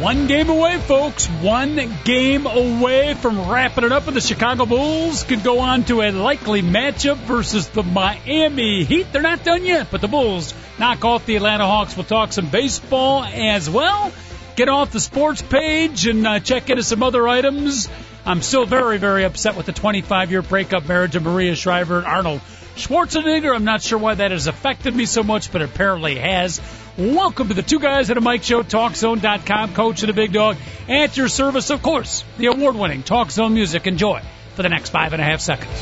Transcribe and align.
One 0.00 0.26
game 0.26 0.50
away, 0.50 0.78
folks. 0.78 1.26
One 1.26 1.78
game 2.04 2.46
away 2.46 3.14
from 3.14 3.48
wrapping 3.48 3.84
it 3.84 3.92
up. 3.92 4.06
And 4.08 4.16
the 4.16 4.20
Chicago 4.20 4.66
Bulls 4.66 5.22
could 5.22 5.44
go 5.44 5.60
on 5.60 5.84
to 5.84 6.02
a 6.02 6.10
likely 6.10 6.62
matchup 6.62 7.16
versus 7.16 7.68
the 7.68 7.84
Miami 7.84 8.84
Heat. 8.84 9.12
They're 9.12 9.22
not 9.22 9.44
done 9.44 9.64
yet, 9.64 9.88
but 9.90 10.00
the 10.00 10.08
Bulls 10.08 10.52
knock 10.78 11.04
off 11.04 11.26
the 11.26 11.36
Atlanta 11.36 11.64
Hawks. 11.64 11.96
We'll 11.96 12.04
talk 12.04 12.32
some 12.32 12.50
baseball 12.50 13.24
as 13.24 13.70
well. 13.70 14.12
Get 14.56 14.68
off 14.68 14.90
the 14.90 15.00
sports 15.00 15.42
page 15.42 16.06
and 16.06 16.26
uh, 16.26 16.40
check 16.40 16.68
into 16.70 16.82
some 16.82 17.02
other 17.02 17.26
items. 17.28 17.88
I'm 18.26 18.42
still 18.42 18.66
very, 18.66 18.98
very 18.98 19.24
upset 19.24 19.56
with 19.56 19.66
the 19.66 19.72
25 19.72 20.30
year 20.30 20.42
breakup 20.42 20.88
marriage 20.88 21.14
of 21.14 21.22
Maria 21.22 21.54
Shriver 21.54 21.98
and 21.98 22.06
Arnold 22.06 22.40
Schwarzenegger. 22.76 23.54
I'm 23.54 23.64
not 23.64 23.82
sure 23.82 23.98
why 23.98 24.14
that 24.14 24.32
has 24.32 24.48
affected 24.48 24.94
me 24.94 25.06
so 25.06 25.22
much, 25.22 25.52
but 25.52 25.62
it 25.62 25.70
apparently 25.70 26.16
has. 26.16 26.60
Welcome 26.96 27.48
to 27.48 27.54
the 27.54 27.62
Two 27.62 27.80
Guys 27.80 28.08
at 28.10 28.18
a 28.18 28.20
Mic 28.20 28.44
Show, 28.44 28.62
TalkZone.com, 28.62 29.74
Coach 29.74 30.04
and 30.04 30.08
the 30.08 30.12
Big 30.12 30.30
Dog. 30.30 30.56
At 30.88 31.16
your 31.16 31.26
service, 31.26 31.70
of 31.70 31.82
course, 31.82 32.24
the 32.38 32.46
award 32.46 32.76
winning 32.76 33.02
Talk 33.02 33.32
Zone 33.32 33.52
music. 33.52 33.88
Enjoy 33.88 34.22
for 34.54 34.62
the 34.62 34.68
next 34.68 34.90
five 34.90 35.12
and 35.12 35.20
a 35.20 35.24
half 35.24 35.40
seconds. 35.40 35.72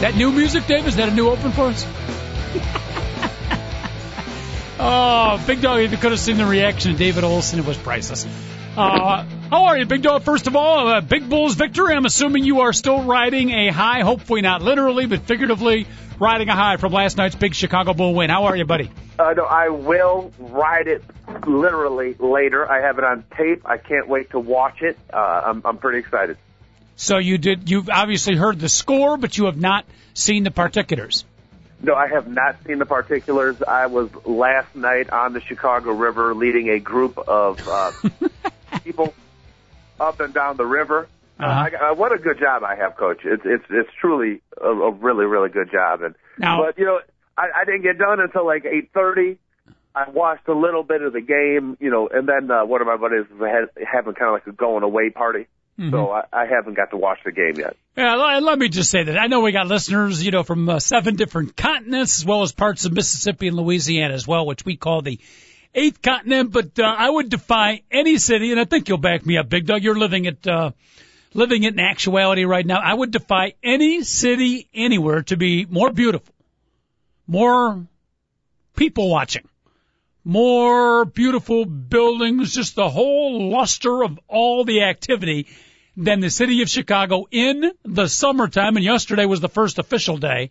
That 0.00 0.14
new 0.16 0.32
music, 0.32 0.66
Dave, 0.66 0.86
is 0.86 0.96
that 0.96 1.10
a 1.10 1.12
new 1.12 1.28
open 1.28 1.52
for 1.52 1.66
us? 1.66 1.84
oh, 4.80 5.44
Big 5.46 5.60
Dog, 5.60 5.80
if 5.80 5.90
you 5.90 5.98
could 5.98 6.12
have 6.12 6.20
seen 6.20 6.38
the 6.38 6.46
reaction 6.46 6.92
of 6.92 6.98
David 6.98 7.24
Olson, 7.24 7.58
it 7.58 7.66
was 7.66 7.76
priceless. 7.76 8.26
Uh, 8.74 9.26
how 9.52 9.66
are 9.66 9.76
you, 9.76 9.84
Big 9.84 10.00
Dog? 10.00 10.22
First 10.22 10.46
of 10.46 10.56
all, 10.56 10.88
uh, 10.88 11.02
Big 11.02 11.28
Bulls 11.28 11.56
victory. 11.56 11.94
I'm 11.94 12.06
assuming 12.06 12.42
you 12.44 12.60
are 12.60 12.72
still 12.72 13.04
riding 13.04 13.50
a 13.50 13.68
high, 13.70 14.00
hopefully 14.00 14.40
not 14.40 14.62
literally, 14.62 15.04
but 15.04 15.26
figuratively 15.26 15.86
riding 16.18 16.48
a 16.48 16.54
high 16.54 16.78
from 16.78 16.90
last 16.90 17.18
night's 17.18 17.34
big 17.34 17.54
Chicago 17.54 17.92
Bull 17.92 18.14
win. 18.14 18.30
How 18.30 18.44
are 18.44 18.56
you, 18.56 18.64
buddy? 18.64 18.90
Uh, 19.18 19.34
no, 19.36 19.44
I 19.44 19.68
will 19.68 20.32
ride 20.38 20.86
it 20.86 21.04
literally 21.46 22.14
later. 22.18 22.66
I 22.66 22.80
have 22.80 22.96
it 22.96 23.04
on 23.04 23.24
tape. 23.36 23.60
I 23.66 23.76
can't 23.76 24.08
wait 24.08 24.30
to 24.30 24.40
watch 24.40 24.80
it. 24.80 24.98
Uh, 25.12 25.18
I'm, 25.18 25.60
I'm 25.66 25.76
pretty 25.76 25.98
excited. 25.98 26.38
So 26.96 27.18
you 27.18 27.36
did. 27.36 27.68
You've 27.68 27.90
obviously 27.90 28.36
heard 28.36 28.58
the 28.58 28.70
score, 28.70 29.18
but 29.18 29.36
you 29.36 29.44
have 29.44 29.60
not 29.60 29.84
seen 30.14 30.44
the 30.44 30.50
particulars. 30.50 31.26
No, 31.82 31.94
I 31.94 32.06
have 32.06 32.26
not 32.26 32.56
seen 32.64 32.78
the 32.78 32.86
particulars. 32.86 33.60
I 33.62 33.86
was 33.86 34.08
last 34.24 34.74
night 34.74 35.10
on 35.10 35.34
the 35.34 35.40
Chicago 35.42 35.92
River 35.92 36.34
leading 36.34 36.70
a 36.70 36.78
group 36.78 37.18
of 37.18 37.68
uh, 37.68 37.92
up 40.00 40.20
and 40.20 40.32
down 40.34 40.56
the 40.56 40.66
river. 40.66 41.08
Uh, 41.40 41.44
Uh-huh. 41.44 41.70
I, 41.86 41.90
uh, 41.90 41.94
what 41.94 42.12
a 42.12 42.18
good 42.18 42.38
job 42.38 42.62
I 42.62 42.76
have, 42.76 42.96
Coach. 42.96 43.20
It's 43.24 43.42
it's 43.44 43.64
it's 43.70 43.88
truly 44.00 44.42
a, 44.60 44.68
a 44.68 44.90
really 44.92 45.24
really 45.24 45.48
good 45.48 45.70
job. 45.72 46.02
And 46.02 46.14
Now- 46.38 46.62
but 46.64 46.78
you 46.78 46.84
know, 46.84 47.00
I, 47.36 47.48
I 47.62 47.64
didn't 47.64 47.82
get 47.82 47.98
done 47.98 48.20
until 48.20 48.46
like 48.46 48.64
eight 48.64 48.90
thirty. 48.94 49.38
I 49.94 50.08
watched 50.08 50.48
a 50.48 50.54
little 50.54 50.82
bit 50.82 51.02
of 51.02 51.12
the 51.12 51.20
game, 51.20 51.76
you 51.78 51.90
know, 51.90 52.08
and 52.08 52.26
then 52.26 52.50
uh, 52.50 52.64
one 52.64 52.80
of 52.80 52.86
my 52.86 52.96
buddies 52.96 53.26
was 53.30 53.68
having 53.76 54.14
kind 54.14 54.28
of 54.28 54.32
like 54.32 54.46
a 54.46 54.52
going 54.52 54.82
away 54.82 55.10
party, 55.10 55.46
Mm-hmm. 55.78 55.90
so 55.90 56.10
I, 56.10 56.22
I 56.32 56.46
haven't 56.46 56.74
got 56.74 56.90
to 56.92 56.96
watch 56.98 57.18
the 57.24 57.32
game 57.32 57.54
yet. 57.56 57.76
Yeah, 57.96 58.14
let, 58.16 58.42
let 58.42 58.58
me 58.58 58.68
just 58.70 58.90
say 58.90 59.04
that 59.04 59.18
I 59.18 59.26
know 59.26 59.40
we 59.40 59.52
got 59.52 59.66
listeners, 59.66 60.24
you 60.24 60.30
know, 60.30 60.42
from 60.44 60.66
uh, 60.68 60.78
seven 60.80 61.16
different 61.16 61.56
continents 61.56 62.20
as 62.20 62.24
well 62.26 62.42
as 62.42 62.52
parts 62.52 62.84
of 62.86 62.92
Mississippi 62.92 63.48
and 63.48 63.56
Louisiana 63.56 64.12
as 64.14 64.26
well, 64.28 64.46
which 64.46 64.64
we 64.66 64.76
call 64.76 65.00
the 65.02 65.18
eighth 65.74 66.02
continent. 66.02 66.52
But 66.52 66.78
uh, 66.78 66.84
I 66.84 67.08
would 67.08 67.30
defy 67.30 67.82
any 67.90 68.18
city, 68.18 68.50
and 68.50 68.60
I 68.60 68.64
think 68.64 68.88
you'll 68.88 68.98
back 68.98 69.24
me 69.24 69.38
up, 69.38 69.48
Big 69.48 69.66
Doug. 69.66 69.82
You're 69.82 69.98
living 69.98 70.24
it, 70.24 70.46
uh, 70.46 70.72
living 71.34 71.62
it 71.62 71.74
in 71.74 71.80
actuality 71.80 72.44
right 72.44 72.66
now. 72.66 72.80
I 72.80 72.94
would 72.94 73.10
defy 73.10 73.54
any 73.62 74.02
city 74.02 74.68
anywhere 74.74 75.22
to 75.24 75.36
be 75.36 75.66
more 75.66 75.90
beautiful, 75.90 76.34
more 77.26 77.86
people 78.76 79.10
watching, 79.10 79.48
more 80.24 81.04
beautiful 81.04 81.64
buildings, 81.64 82.54
just 82.54 82.74
the 82.74 82.88
whole 82.88 83.50
luster 83.50 84.02
of 84.02 84.18
all 84.28 84.64
the 84.64 84.82
activity 84.82 85.46
than 85.96 86.20
the 86.20 86.30
city 86.30 86.62
of 86.62 86.70
Chicago 86.70 87.26
in 87.30 87.70
the 87.84 88.08
summertime. 88.08 88.76
And 88.76 88.84
yesterday 88.84 89.26
was 89.26 89.40
the 89.40 89.48
first 89.48 89.78
official 89.78 90.16
day 90.16 90.50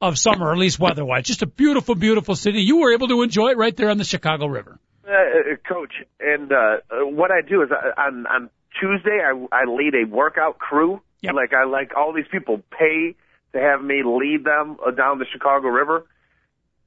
of 0.00 0.18
summer, 0.18 0.52
at 0.52 0.58
least 0.58 0.78
weather-wise. 0.78 1.24
Just 1.24 1.42
a 1.42 1.46
beautiful, 1.46 1.94
beautiful 1.94 2.36
city. 2.36 2.60
You 2.60 2.78
were 2.78 2.92
able 2.92 3.08
to 3.08 3.22
enjoy 3.22 3.50
it 3.50 3.56
right 3.56 3.76
there 3.76 3.90
on 3.90 3.98
the 3.98 4.04
Chicago 4.04 4.46
River. 4.46 4.78
Uh, 5.06 5.10
uh, 5.10 5.56
coach, 5.66 5.92
and 6.20 6.52
uh, 6.52 6.56
uh, 6.90 7.06
what 7.06 7.30
I 7.30 7.40
do 7.40 7.62
is 7.62 7.70
I, 7.72 8.08
on 8.08 8.26
on 8.26 8.50
Tuesday 8.78 9.20
I 9.24 9.32
I 9.50 9.64
lead 9.64 9.94
a 9.94 10.06
workout 10.06 10.58
crew. 10.58 11.00
Yep. 11.22 11.34
Like 11.34 11.52
I 11.54 11.64
like 11.64 11.96
all 11.96 12.12
these 12.12 12.28
people 12.30 12.62
pay 12.70 13.16
to 13.54 13.58
have 13.58 13.82
me 13.82 14.02
lead 14.04 14.44
them 14.44 14.76
uh, 14.86 14.90
down 14.90 15.18
the 15.18 15.24
Chicago 15.32 15.68
River. 15.68 16.06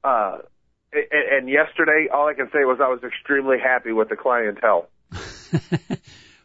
Uh, 0.04 0.38
and, 0.92 1.32
and 1.32 1.48
yesterday, 1.48 2.06
all 2.12 2.28
I 2.28 2.34
can 2.34 2.46
say 2.52 2.64
was 2.64 2.78
I 2.80 2.88
was 2.88 3.02
extremely 3.02 3.58
happy 3.58 3.92
with 3.92 4.08
the 4.08 4.16
clientele. 4.16 4.88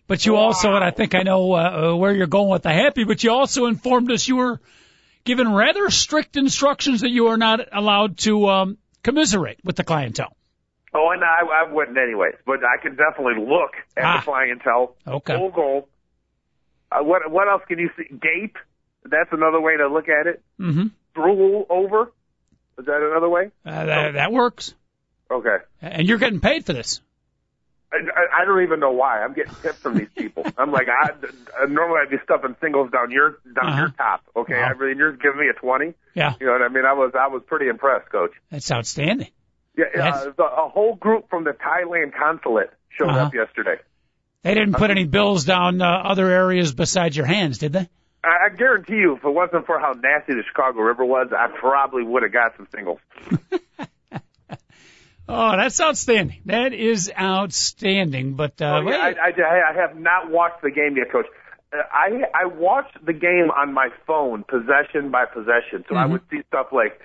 But 0.08 0.26
you 0.26 0.38
also, 0.38 0.74
and 0.74 0.84
I 0.84 0.92
think 0.92 1.16
I 1.16 1.24
know 1.24 1.54
uh, 1.54 1.58
uh, 1.92 1.96
where 1.96 2.14
you're 2.14 2.28
going 2.28 2.50
with 2.50 2.64
the 2.64 2.72
happy, 2.72 3.04
but 3.04 3.24
you 3.24 3.32
also 3.32 3.66
informed 3.66 4.10
us 4.10 4.26
you 4.26 4.38
were 4.38 4.62
given 5.28 5.54
rather 5.54 5.90
strict 5.92 6.38
instructions 6.38 7.02
that 7.02 7.10
you 7.12 7.28
are 7.28 7.38
not 7.38 7.60
allowed 7.72 8.18
to 8.20 8.48
um, 8.48 8.78
commiserate 9.04 9.60
with 9.64 9.76
the 9.76 9.84
clientele. 9.84 10.36
Oh, 10.94 11.12
and 11.12 11.22
I, 11.24 11.66
I 11.68 11.72
wouldn't 11.72 11.98
anyways, 11.98 12.36
but 12.46 12.62
I 12.64 12.82
can 12.82 12.96
definitely 12.96 13.46
look 13.46 13.74
at 13.96 14.04
Ah. 14.04 14.18
the 14.18 14.24
clientele. 14.24 14.96
Okay. 15.06 15.36
Goal. 15.54 15.88
Uh, 16.92 17.04
what 17.04 17.30
what 17.30 17.48
else 17.50 17.62
can 17.68 17.78
you 17.78 17.90
see? 17.98 18.06
Gape. 18.10 18.56
That's 19.04 19.30
another 19.32 19.60
way 19.62 19.78
to 19.78 19.88
look 19.88 20.08
at 20.10 20.28
it. 20.28 20.42
Mm-hmm. 20.60 20.88
Drool 21.14 21.66
over. 21.70 22.12
Is 22.80 22.86
that 22.86 23.02
another 23.12 23.30
way? 23.30 23.52
Uh, 23.66 23.86
that, 23.86 24.14
that 24.14 24.32
works. 24.32 24.74
Okay. 25.30 25.58
And 25.82 26.08
you're 26.08 26.18
getting 26.20 26.40
paid 26.40 26.66
for 26.66 26.74
this. 26.74 27.02
I, 27.92 28.42
I, 28.42 28.46
don't 28.46 28.62
even 28.64 28.80
know 28.82 28.92
why. 28.92 29.24
I'm 29.24 29.34
getting 29.34 29.56
tips 29.62 29.80
from 29.82 29.96
these 29.98 30.10
people. 30.16 30.44
I'm 30.58 30.72
like, 30.72 30.88
I, 30.90 31.12
uh, 31.12 31.66
normally 31.68 32.00
I'd 32.04 32.10
be 32.10 32.18
stuffing 32.24 32.56
singles 32.62 32.92
down 32.92 33.12
your 33.12 33.40
down 33.56 33.68
Uh-huh. 33.70 33.80
your 33.80 33.90
top. 33.92 34.24
Okay, 34.36 34.56
Wow. 34.60 34.74
I 34.76 34.86
mean, 34.86 34.98
you're 34.98 35.14
giving 35.14 35.40
me 35.40 35.48
a 35.48 35.54
twenty. 35.54 35.94
Yeah, 36.14 36.34
You 36.40 36.48
know 36.48 36.52
what 36.54 36.62
I 36.64 36.68
mean? 36.68 36.86
I 36.86 36.94
was 36.94 37.14
I 37.18 37.28
was 37.28 37.44
pretty 37.48 37.68
impressed, 37.70 38.10
Coach. 38.12 38.32
that's 38.52 38.70
outstanding. 38.72 39.30
Yeah, 39.78 39.86
Yes. 39.96 40.16
uh, 40.28 40.32
the, 40.36 40.44
a 40.44 40.68
whole 40.70 40.96
group 40.96 41.30
from 41.30 41.44
the 41.46 41.52
Thailand 41.52 42.14
consulate 42.14 42.72
showed 42.90 43.10
Uh-huh. 43.10 43.20
up 43.28 43.34
yesterday. 43.34 43.78
They 44.44 44.54
didn't 44.54 44.74
put 44.76 44.92
any 44.92 45.06
bills 45.06 45.46
down 45.46 45.82
uh, 45.82 45.86
other 45.88 46.30
areas 46.30 46.74
besides 46.74 47.16
your 47.16 47.26
hands, 47.26 47.58
did 47.58 47.74
they? 47.74 47.90
I, 48.24 48.48
I 48.48 48.56
guarantee 48.56 48.96
you, 48.96 49.16
if 49.16 49.24
it 49.24 49.30
wasn't 49.30 49.66
for 49.66 49.80
how 49.80 49.94
nasty 49.94 50.34
the 50.34 50.44
Chicago 50.48 50.82
River 50.82 51.06
was, 51.06 51.30
I 51.32 51.48
probably 51.58 52.04
would 52.04 52.24
have 52.24 52.34
got 52.34 52.56
some 52.58 52.68
singles. 52.74 53.00
Oh, 55.30 55.58
that's 55.58 55.80
outstanding. 55.82 56.42
That 56.46 56.74
is 56.74 57.12
outstanding. 57.20 58.34
But 58.36 58.62
uh, 58.62 58.82
Oh, 58.86 58.90
yeah, 58.90 58.98
I, 58.98 59.30
I, 59.30 59.72
I 59.72 59.74
have 59.76 59.98
not 59.98 60.32
watched 60.32 60.62
the 60.62 60.72
game 60.72 60.96
yet, 60.98 61.12
Coach. 61.12 61.26
Uh, 61.74 61.78
I 61.92 62.24
I 62.34 62.46
watched 62.46 63.04
the 63.06 63.14
game 63.14 63.52
on 63.56 63.74
my 63.74 63.90
phone, 64.06 64.44
possession 64.48 65.12
by 65.12 65.26
possession. 65.26 65.84
So 65.90 65.96
I 65.96 66.06
Mhm. 66.06 66.12
would 66.12 66.22
see 66.32 66.42
stuff 66.48 66.68
like 66.72 67.00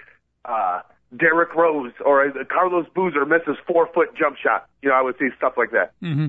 uh, 0.44 0.82
Derrick 1.16 1.54
Rose 1.54 1.92
or 2.04 2.24
uh, 2.26 2.44
Carlos 2.48 2.86
Boozer 2.94 3.26
misses 3.26 3.56
four 3.66 3.88
foot 3.92 4.14
jump 4.16 4.36
shot. 4.36 4.66
You 4.82 4.90
know, 4.90 4.94
I 4.94 5.02
would 5.02 5.16
see 5.18 5.28
stuff 5.36 5.54
like 5.56 5.70
that. 5.72 5.92
hmm 6.00 6.26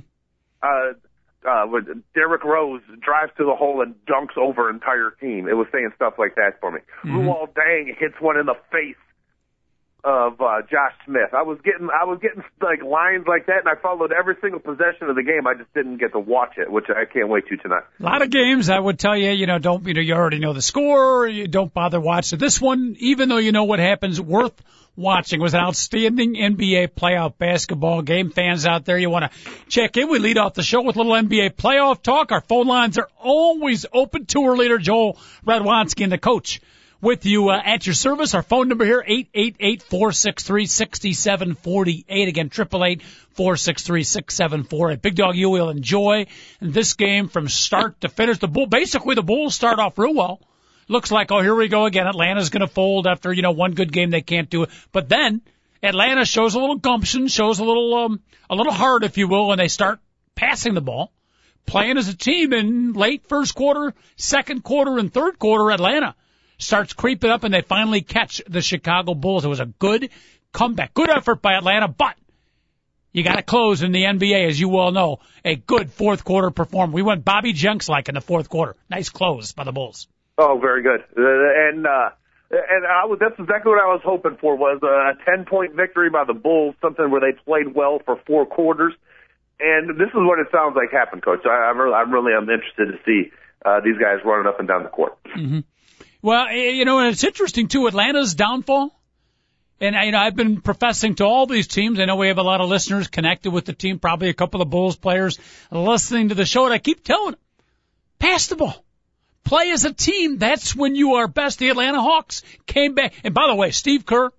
Uh, 0.64 0.94
uh, 1.48 1.68
with 1.68 1.86
Derrick 2.16 2.44
Rose 2.44 2.82
drives 3.02 3.32
to 3.38 3.44
the 3.44 3.54
hole 3.54 3.82
and 3.82 3.96
dunks 4.08 4.38
over 4.38 4.70
entire 4.70 5.12
team. 5.20 5.48
It 5.50 5.54
was 5.58 5.68
saying 5.74 5.92
stuff 5.96 6.14
like 6.18 6.36
that 6.36 6.60
for 6.62 6.72
me. 6.72 6.80
Mhm. 7.04 7.26
Luol 7.26 7.50
Deng 7.54 7.96
hits 7.98 8.16
one 8.22 8.38
in 8.38 8.46
the 8.46 8.56
face 8.72 8.96
of 10.04 10.42
uh, 10.42 10.62
Josh 10.70 10.94
Smith. 11.06 11.34
I 11.34 11.44
was 11.44 11.60
getting 11.64 11.88
I 11.90 12.04
was 12.04 12.20
getting 12.22 12.44
like 12.62 12.84
lines 12.84 13.26
like 13.28 13.46
that, 13.46 13.60
and 13.60 13.70
I 13.70 13.76
followed 13.82 14.12
every 14.12 14.36
single 14.42 14.60
possession 14.60 15.10
of 15.10 15.16
the 15.16 15.24
game. 15.24 15.48
I 15.48 15.54
just 15.54 15.74
didn't 15.74 15.98
get 15.98 16.12
to 16.12 16.20
watch 16.20 16.58
it, 16.58 16.70
which 16.70 16.86
I 16.90 17.06
can't 17.06 17.30
wait 17.30 17.48
to 17.48 17.58
tonight. 17.58 17.84
A 18.00 18.04
lot 18.04 18.22
of 18.22 18.30
games, 18.30 18.70
I 18.70 18.80
would 18.80 19.00
tell 19.00 19.16
you, 19.16 19.32
you 19.32 19.48
know, 19.48 19.60
don't, 19.60 19.86
you 19.88 19.94
know, 19.94 20.02
you 20.02 20.14
already 20.14 20.40
know 20.40 20.54
the 20.54 20.62
score, 20.62 21.28
you 21.28 21.48
don't 21.48 21.74
bother 21.74 22.02
watching. 22.02 22.38
This 22.38 22.60
one, 22.60 22.96
even 23.00 23.30
though 23.30 23.38
you 23.38 23.54
know 23.54 23.64
what 23.64 23.80
happens, 23.80 24.20
worth 24.20 24.62
watching. 24.96 25.40
It 25.40 25.44
was 25.44 25.54
an 25.54 25.62
outstanding 25.62 26.36
NBA 26.36 26.90
playoff 26.90 27.38
basketball 27.38 28.02
game. 28.02 28.30
Fans 28.30 28.66
out 28.66 28.86
there, 28.86 28.98
you 28.98 29.10
want 29.10 29.32
to 29.32 29.52
check 29.70 29.96
in. 29.98 30.10
We 30.10 30.20
lead 30.20 30.38
off 30.38 30.54
the 30.54 30.64
show 30.64 30.82
with 30.82 30.98
a 30.98 31.00
little 31.02 31.14
NBA 31.14 31.54
playoff 31.54 32.02
talk. 32.02 32.32
Our 32.32 32.42
phone 32.42 32.68
lines 32.68 32.98
are 32.98 33.08
always 33.18 33.86
open. 33.92 34.26
Tour 34.26 34.58
leader 34.58 34.78
Joel 34.78 35.18
Radwanski 35.46 36.04
and 36.04 36.12
the 36.12 36.18
coach 36.18 36.62
with 37.04 37.26
you 37.26 37.50
uh, 37.50 37.62
at 37.64 37.86
your 37.86 37.94
service. 37.94 38.34
Our 38.34 38.42
phone 38.42 38.70
number 38.70 38.86
here, 38.86 39.04
888-463-6748. 39.36 42.30
Again, 42.30 42.50
888-463-6748. 42.50 45.02
Big 45.02 45.16
Dog, 45.16 45.36
you 45.36 45.50
will 45.50 45.70
enjoy 45.70 46.28
this 46.62 46.94
game 46.94 47.28
from 47.28 47.50
start 47.50 48.00
to 48.02 48.10
finish. 48.10 48.40
The 48.40 48.48
Bull, 48.48 48.66
basically 48.68 49.16
the 49.16 49.22
Bulls 49.22 49.54
start 49.54 49.80
off 49.80 50.00
real 50.00 50.16
well. 50.16 50.40
Looks 50.88 51.12
like, 51.12 51.30
oh, 51.32 51.42
here 51.42 51.54
we 51.54 51.68
go 51.68 51.86
again. 51.86 52.08
Atlanta's 52.08 52.50
going 52.50 52.62
to 52.62 52.68
fold 52.68 53.06
after, 53.06 53.34
you 53.34 53.42
know, 53.42 53.52
one 53.52 53.74
good 53.74 53.92
game. 53.92 54.10
They 54.10 54.22
can't 54.22 54.50
do 54.50 54.64
it. 54.64 54.70
But 54.94 55.10
then 55.10 55.42
Atlanta 55.82 56.24
shows 56.24 56.56
a 56.56 56.60
little 56.60 56.78
gumption, 56.78 57.28
shows 57.28 57.60
a 57.60 57.66
little, 57.66 57.94
um, 57.96 58.22
a 58.50 58.56
little 58.56 58.72
heart, 58.72 59.04
if 59.04 59.18
you 59.18 59.28
will, 59.28 59.52
and 59.52 59.60
they 59.60 59.68
start 59.68 60.00
passing 60.36 60.74
the 60.74 60.82
ball, 60.82 61.12
playing 61.66 61.98
as 61.98 62.08
a 62.08 62.16
team 62.16 62.54
in 62.54 62.94
late 62.94 63.28
first 63.28 63.56
quarter, 63.56 63.94
second 64.16 64.64
quarter, 64.64 64.98
and 64.98 65.14
third 65.14 65.38
quarter. 65.38 65.70
Atlanta 65.70 66.16
starts 66.58 66.94
creeping 66.94 67.30
up, 67.30 67.44
and 67.44 67.54
they 67.54 67.62
finally 67.62 68.02
catch 68.02 68.42
the 68.48 68.62
Chicago 68.62 69.14
Bulls. 69.14 69.46
It 69.46 69.50
was 69.50 69.60
a 69.60 69.66
good 69.66 70.10
comeback, 70.52 70.94
good 70.94 71.10
effort 71.10 71.42
by 71.42 71.54
Atlanta, 71.54 71.88
but 71.88 72.16
you 73.12 73.24
got 73.24 73.36
to 73.36 73.44
close 73.44 73.84
in 73.84 73.92
the 73.92 74.04
NBA, 74.04 74.48
as 74.48 74.60
you 74.60 74.70
well 74.70 74.92
know. 74.92 75.20
A 75.46 75.56
good 75.56 75.92
fourth 75.92 76.24
quarter 76.24 76.50
performance. 76.50 76.96
We 76.96 77.04
went 77.04 77.24
Bobby 77.24 77.54
Jenks 77.54 77.88
like 77.88 78.10
in 78.10 78.16
the 78.16 78.22
fourth 78.22 78.50
quarter. 78.50 78.76
Nice 78.90 79.10
close 79.10 79.54
by 79.54 79.64
the 79.64 79.72
Bulls. 79.72 80.08
Oh, 80.38 80.58
very 80.60 80.82
good. 80.82 81.02
Uh, 81.16 81.70
and 81.70 81.86
uh, 81.86 82.10
and 82.50 82.86
I 82.86 83.06
was 83.06 83.20
that's 83.20 83.38
exactly 83.38 83.70
what 83.70 83.82
I 83.82 83.94
was 83.94 84.02
hoping 84.04 84.38
for 84.42 84.56
was 84.56 84.82
a 84.82 85.14
ten 85.26 85.46
point 85.46 85.76
victory 85.76 86.10
by 86.10 86.24
the 86.26 86.34
Bulls, 86.34 86.76
something 86.82 87.12
where 87.12 87.22
they 87.22 87.38
played 87.46 87.76
well 87.76 88.00
for 88.04 88.20
four 88.26 88.46
quarters. 88.48 88.94
And 89.60 89.92
this 89.92 90.10
is 90.10 90.16
what 90.16 90.40
it 90.40 90.48
sounds 90.52 90.76
like 90.76 90.92
happened, 90.92 91.24
Coach. 91.24 91.46
I, 91.46 91.70
I'm 91.70 91.78
really, 91.78 91.94
I'm 91.94 92.12
really, 92.12 92.34
I'm 92.34 92.50
interested 92.50 92.92
to 92.92 92.98
see 93.06 93.32
uh, 93.64 93.80
these 93.86 93.98
guys 93.98 94.26
running 94.26 94.48
up 94.48 94.60
and 94.60 94.68
down 94.68 94.84
the 94.84 94.90
court. 94.90 95.18
Mm-hmm. 95.38 95.60
Well, 96.24 96.52
you 96.52 96.86
know, 96.86 96.98
and 97.00 97.10
it's 97.10 97.24
interesting 97.24 97.68
too. 97.68 97.86
Atlanta's 97.86 98.34
downfall, 98.34 99.00
and 99.80 99.96
you 99.96 100.12
know, 100.14 100.18
I've 100.18 100.36
been 100.36 100.62
professing 100.62 101.14
to 101.16 101.26
all 101.26 101.46
these 101.46 101.68
teams. 101.68 102.00
I 102.00 102.06
know 102.06 102.16
we 102.16 102.30
have 102.30 102.40
a 102.40 102.44
lot 102.44 102.62
of 102.62 102.70
listeners 102.70 103.08
connected 103.10 103.52
with 103.52 103.66
the 103.66 103.74
team, 103.74 104.00
probably 104.00 104.30
a 104.30 104.34
couple 104.34 104.62
of 104.64 104.72
Bulls 104.72 104.96
players 104.96 105.38
listening 105.70 106.30
to 106.30 106.36
the 106.36 106.46
show, 106.46 106.66
and 106.66 106.74
I 106.74 106.80
keep 106.80 107.04
telling 107.04 107.34
them, 107.34 107.40
pass 108.18 108.48
the 108.48 108.56
ball 108.56 108.84
play 109.44 109.72
as 109.72 109.86
a 109.86 109.94
team. 109.94 110.38
That's 110.38 110.76
when 110.76 110.96
you 110.96 111.16
are 111.16 111.28
best. 111.28 111.60
The 111.60 111.70
Atlanta 111.70 112.02
Hawks 112.02 112.42
came 112.66 112.96
back. 112.96 113.14
And 113.24 113.34
by 113.34 113.48
the 113.48 113.56
way, 113.56 113.72
Steve 113.72 114.06
Kerr, 114.06 114.32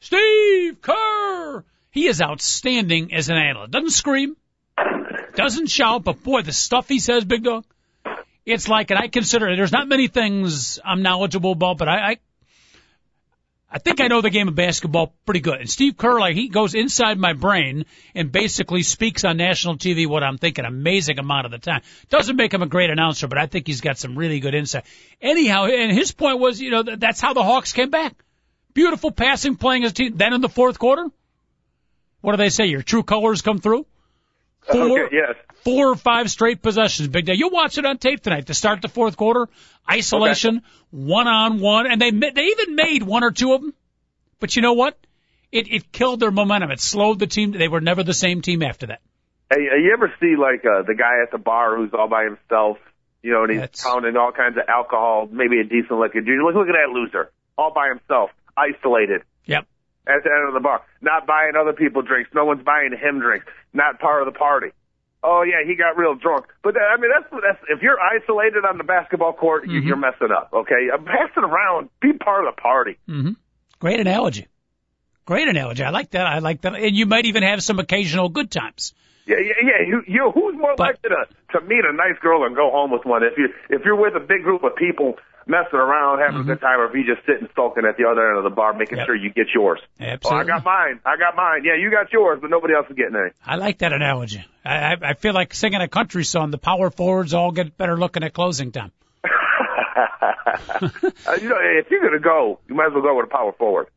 Steve 0.00 0.80
Kerr, 0.80 1.64
he 1.90 2.06
is 2.06 2.22
outstanding 2.22 3.12
as 3.12 3.28
an 3.28 3.36
analyst. 3.36 3.72
Doesn't 3.72 3.90
scream, 3.90 4.36
doesn't 5.34 5.68
shout, 5.68 6.04
but 6.04 6.22
boy, 6.22 6.42
the 6.42 6.52
stuff 6.52 6.88
he 6.88 6.98
says, 6.98 7.24
big 7.24 7.44
dog, 7.44 7.64
it's 8.44 8.68
like, 8.68 8.90
and 8.90 8.98
I 8.98 9.08
consider 9.08 9.54
there's 9.56 9.72
not 9.72 9.88
many 9.88 10.08
things 10.08 10.78
I'm 10.84 11.02
knowledgeable 11.02 11.52
about, 11.52 11.78
but 11.78 11.88
I, 11.88 12.12
I 12.12 12.16
I 13.74 13.78
think 13.78 14.02
I 14.02 14.08
know 14.08 14.20
the 14.20 14.28
game 14.28 14.48
of 14.48 14.54
basketball 14.54 15.14
pretty 15.24 15.40
good. 15.40 15.58
And 15.58 15.70
Steve 15.70 15.96
Kerr, 15.96 16.20
like, 16.20 16.36
he 16.36 16.50
goes 16.50 16.74
inside 16.74 17.18
my 17.18 17.32
brain 17.32 17.86
and 18.14 18.30
basically 18.30 18.82
speaks 18.82 19.24
on 19.24 19.38
national 19.38 19.78
TV 19.78 20.06
what 20.06 20.22
I'm 20.22 20.36
thinking 20.36 20.66
amazing 20.66 21.18
amount 21.18 21.46
of 21.46 21.52
the 21.52 21.58
time. 21.58 21.80
Doesn't 22.10 22.36
make 22.36 22.52
him 22.52 22.60
a 22.60 22.66
great 22.66 22.90
announcer, 22.90 23.28
but 23.28 23.38
I 23.38 23.46
think 23.46 23.66
he's 23.66 23.80
got 23.80 23.96
some 23.96 24.18
really 24.18 24.40
good 24.40 24.54
insight. 24.54 24.84
Anyhow, 25.22 25.64
and 25.64 25.90
his 25.90 26.12
point 26.12 26.38
was, 26.38 26.60
you 26.60 26.70
know, 26.70 26.82
that's 26.82 27.22
how 27.22 27.32
the 27.32 27.42
Hawks 27.42 27.72
came 27.72 27.88
back. 27.88 28.14
Beautiful 28.74 29.10
passing, 29.10 29.56
playing 29.56 29.84
a 29.84 29.90
team. 29.90 30.18
Then 30.18 30.34
in 30.34 30.42
the 30.42 30.50
fourth 30.50 30.78
quarter, 30.78 31.08
what 32.20 32.32
do 32.32 32.36
they 32.36 32.50
say? 32.50 32.66
Your 32.66 32.82
true 32.82 33.02
colors 33.02 33.40
come 33.40 33.58
through? 33.58 33.86
Four, 34.70 35.06
okay, 35.06 35.16
yes. 35.16 35.34
four 35.64 35.88
or 35.88 35.96
five 35.96 36.30
straight 36.30 36.62
possessions. 36.62 37.08
Big 37.08 37.26
day. 37.26 37.34
You'll 37.34 37.50
watch 37.50 37.78
it 37.78 37.84
on 37.84 37.98
tape 37.98 38.22
tonight 38.22 38.46
to 38.46 38.54
start 38.54 38.80
the 38.80 38.88
fourth 38.88 39.16
quarter. 39.16 39.48
Isolation, 39.90 40.62
one 40.90 41.26
on 41.26 41.58
one, 41.58 41.90
and 41.90 42.00
they 42.00 42.10
they 42.10 42.42
even 42.42 42.76
made 42.76 43.02
one 43.02 43.24
or 43.24 43.32
two 43.32 43.52
of 43.52 43.60
them. 43.60 43.74
But 44.38 44.54
you 44.54 44.62
know 44.62 44.74
what? 44.74 44.96
It 45.50 45.66
it 45.68 45.90
killed 45.90 46.20
their 46.20 46.30
momentum. 46.30 46.70
It 46.70 46.80
slowed 46.80 47.18
the 47.18 47.26
team. 47.26 47.50
They 47.50 47.68
were 47.68 47.80
never 47.80 48.04
the 48.04 48.14
same 48.14 48.40
team 48.40 48.62
after 48.62 48.86
that. 48.86 49.00
Hey, 49.50 49.62
you 49.62 49.92
ever 49.92 50.12
see 50.20 50.36
like 50.36 50.64
uh, 50.64 50.82
the 50.86 50.94
guy 50.94 51.22
at 51.22 51.32
the 51.32 51.38
bar 51.38 51.76
who's 51.76 51.90
all 51.92 52.08
by 52.08 52.24
himself? 52.24 52.78
You 53.22 53.32
know, 53.32 53.42
and 53.42 53.52
he's 53.52 53.60
That's... 53.60 53.84
pounding 53.84 54.16
all 54.16 54.32
kinds 54.32 54.56
of 54.56 54.62
alcohol, 54.68 55.28
maybe 55.30 55.60
a 55.60 55.64
decent 55.64 55.98
liquor. 55.98 56.20
Dude, 56.20 56.42
look, 56.42 56.54
look 56.54 56.68
at 56.68 56.74
that 56.74 56.92
loser, 56.92 57.30
all 57.58 57.72
by 57.72 57.88
himself, 57.88 58.30
isolated. 58.56 59.22
Yep. 59.44 59.66
At 60.06 60.24
the 60.24 60.30
end 60.30 60.48
of 60.48 60.54
the 60.54 60.60
bar, 60.60 60.82
not 61.00 61.26
buying 61.26 61.52
other 61.54 61.72
people 61.72 62.02
drinks. 62.02 62.30
No 62.34 62.44
one's 62.44 62.64
buying 62.64 62.90
him 62.90 63.20
drinks. 63.20 63.46
Not 63.72 64.00
part 64.00 64.26
of 64.26 64.32
the 64.32 64.36
party 64.36 64.72
oh 65.22 65.42
yeah, 65.42 65.66
he 65.66 65.74
got 65.74 65.96
real 65.96 66.14
drunk. 66.14 66.46
But 66.62 66.74
I 66.76 67.00
mean, 67.00 67.10
that's 67.10 67.30
that's 67.30 67.62
if 67.68 67.82
you're 67.82 67.98
isolated 68.00 68.64
on 68.68 68.78
the 68.78 68.84
basketball 68.84 69.32
court, 69.32 69.64
mm-hmm. 69.64 69.86
you're 69.86 69.96
messing 69.96 70.30
up. 70.36 70.50
Okay, 70.52 70.90
uh, 70.92 70.98
pass 70.98 71.30
it 71.36 71.44
around, 71.44 71.88
be 72.00 72.12
part 72.12 72.46
of 72.46 72.54
the 72.54 72.60
party. 72.60 72.98
Mm-hmm. 73.08 73.32
Great 73.78 74.00
analogy. 74.00 74.48
Great 75.24 75.48
analogy. 75.48 75.84
I 75.84 75.90
like 75.90 76.10
that. 76.10 76.26
I 76.26 76.40
like 76.40 76.62
that. 76.62 76.74
And 76.74 76.96
you 76.96 77.06
might 77.06 77.26
even 77.26 77.42
have 77.44 77.62
some 77.62 77.78
occasional 77.78 78.28
good 78.28 78.50
times. 78.50 78.92
Yeah, 79.24 79.36
yeah, 79.38 79.54
yeah. 79.62 79.86
You, 79.86 80.02
you 80.06 80.32
who's 80.34 80.56
more 80.56 80.74
but, 80.76 80.98
likely 80.98 81.10
to 81.10 81.58
to 81.58 81.64
meet 81.64 81.84
a 81.84 81.92
nice 81.92 82.18
girl 82.20 82.44
and 82.44 82.56
go 82.56 82.70
home 82.70 82.90
with 82.90 83.04
one? 83.04 83.22
If 83.22 83.38
you 83.38 83.48
if 83.70 83.82
you're 83.84 83.96
with 83.96 84.16
a 84.16 84.20
big 84.20 84.42
group 84.42 84.64
of 84.64 84.74
people 84.74 85.14
messing 85.46 85.78
around, 85.78 86.20
having 86.20 86.40
mm-hmm. 86.40 86.50
a 86.50 86.54
good 86.54 86.60
time, 86.60 86.80
or 86.80 86.86
if 86.86 86.94
you 86.94 87.04
just 87.04 87.26
sitting 87.26 87.48
sulking 87.54 87.84
at 87.84 87.96
the 87.96 88.04
other 88.04 88.28
end 88.28 88.38
of 88.38 88.44
the 88.44 88.50
bar, 88.54 88.72
making 88.72 88.98
yep. 88.98 89.06
sure 89.06 89.14
you 89.14 89.30
get 89.30 89.46
yours. 89.54 89.80
Absolutely. 90.00 90.38
Oh, 90.38 90.42
I 90.42 90.44
got 90.44 90.64
mine. 90.64 91.00
I 91.04 91.16
got 91.16 91.36
mine. 91.36 91.62
Yeah, 91.64 91.76
you 91.76 91.90
got 91.90 92.12
yours, 92.12 92.38
but 92.40 92.50
nobody 92.50 92.74
else 92.74 92.86
is 92.88 92.96
getting 92.96 93.16
any. 93.16 93.30
I 93.44 93.56
like 93.56 93.78
that 93.78 93.92
analogy. 93.92 94.44
I, 94.64 94.74
I, 94.74 94.96
I 95.02 95.14
feel 95.14 95.34
like 95.34 95.54
singing 95.54 95.80
a 95.80 95.88
country 95.88 96.24
song. 96.24 96.50
The 96.50 96.58
power 96.58 96.90
forwards 96.90 97.34
all 97.34 97.50
get 97.50 97.76
better 97.76 97.96
looking 97.98 98.22
at 98.22 98.32
closing 98.32 98.72
time. 98.72 98.92
uh, 99.24 100.88
you 101.40 101.48
know, 101.48 101.58
if 101.60 101.90
you're 101.90 102.02
gonna 102.02 102.18
go, 102.18 102.58
you 102.68 102.74
might 102.74 102.86
as 102.86 102.92
well 102.92 103.02
go 103.02 103.16
with 103.16 103.26
a 103.26 103.30
power 103.30 103.52
forward. 103.52 103.88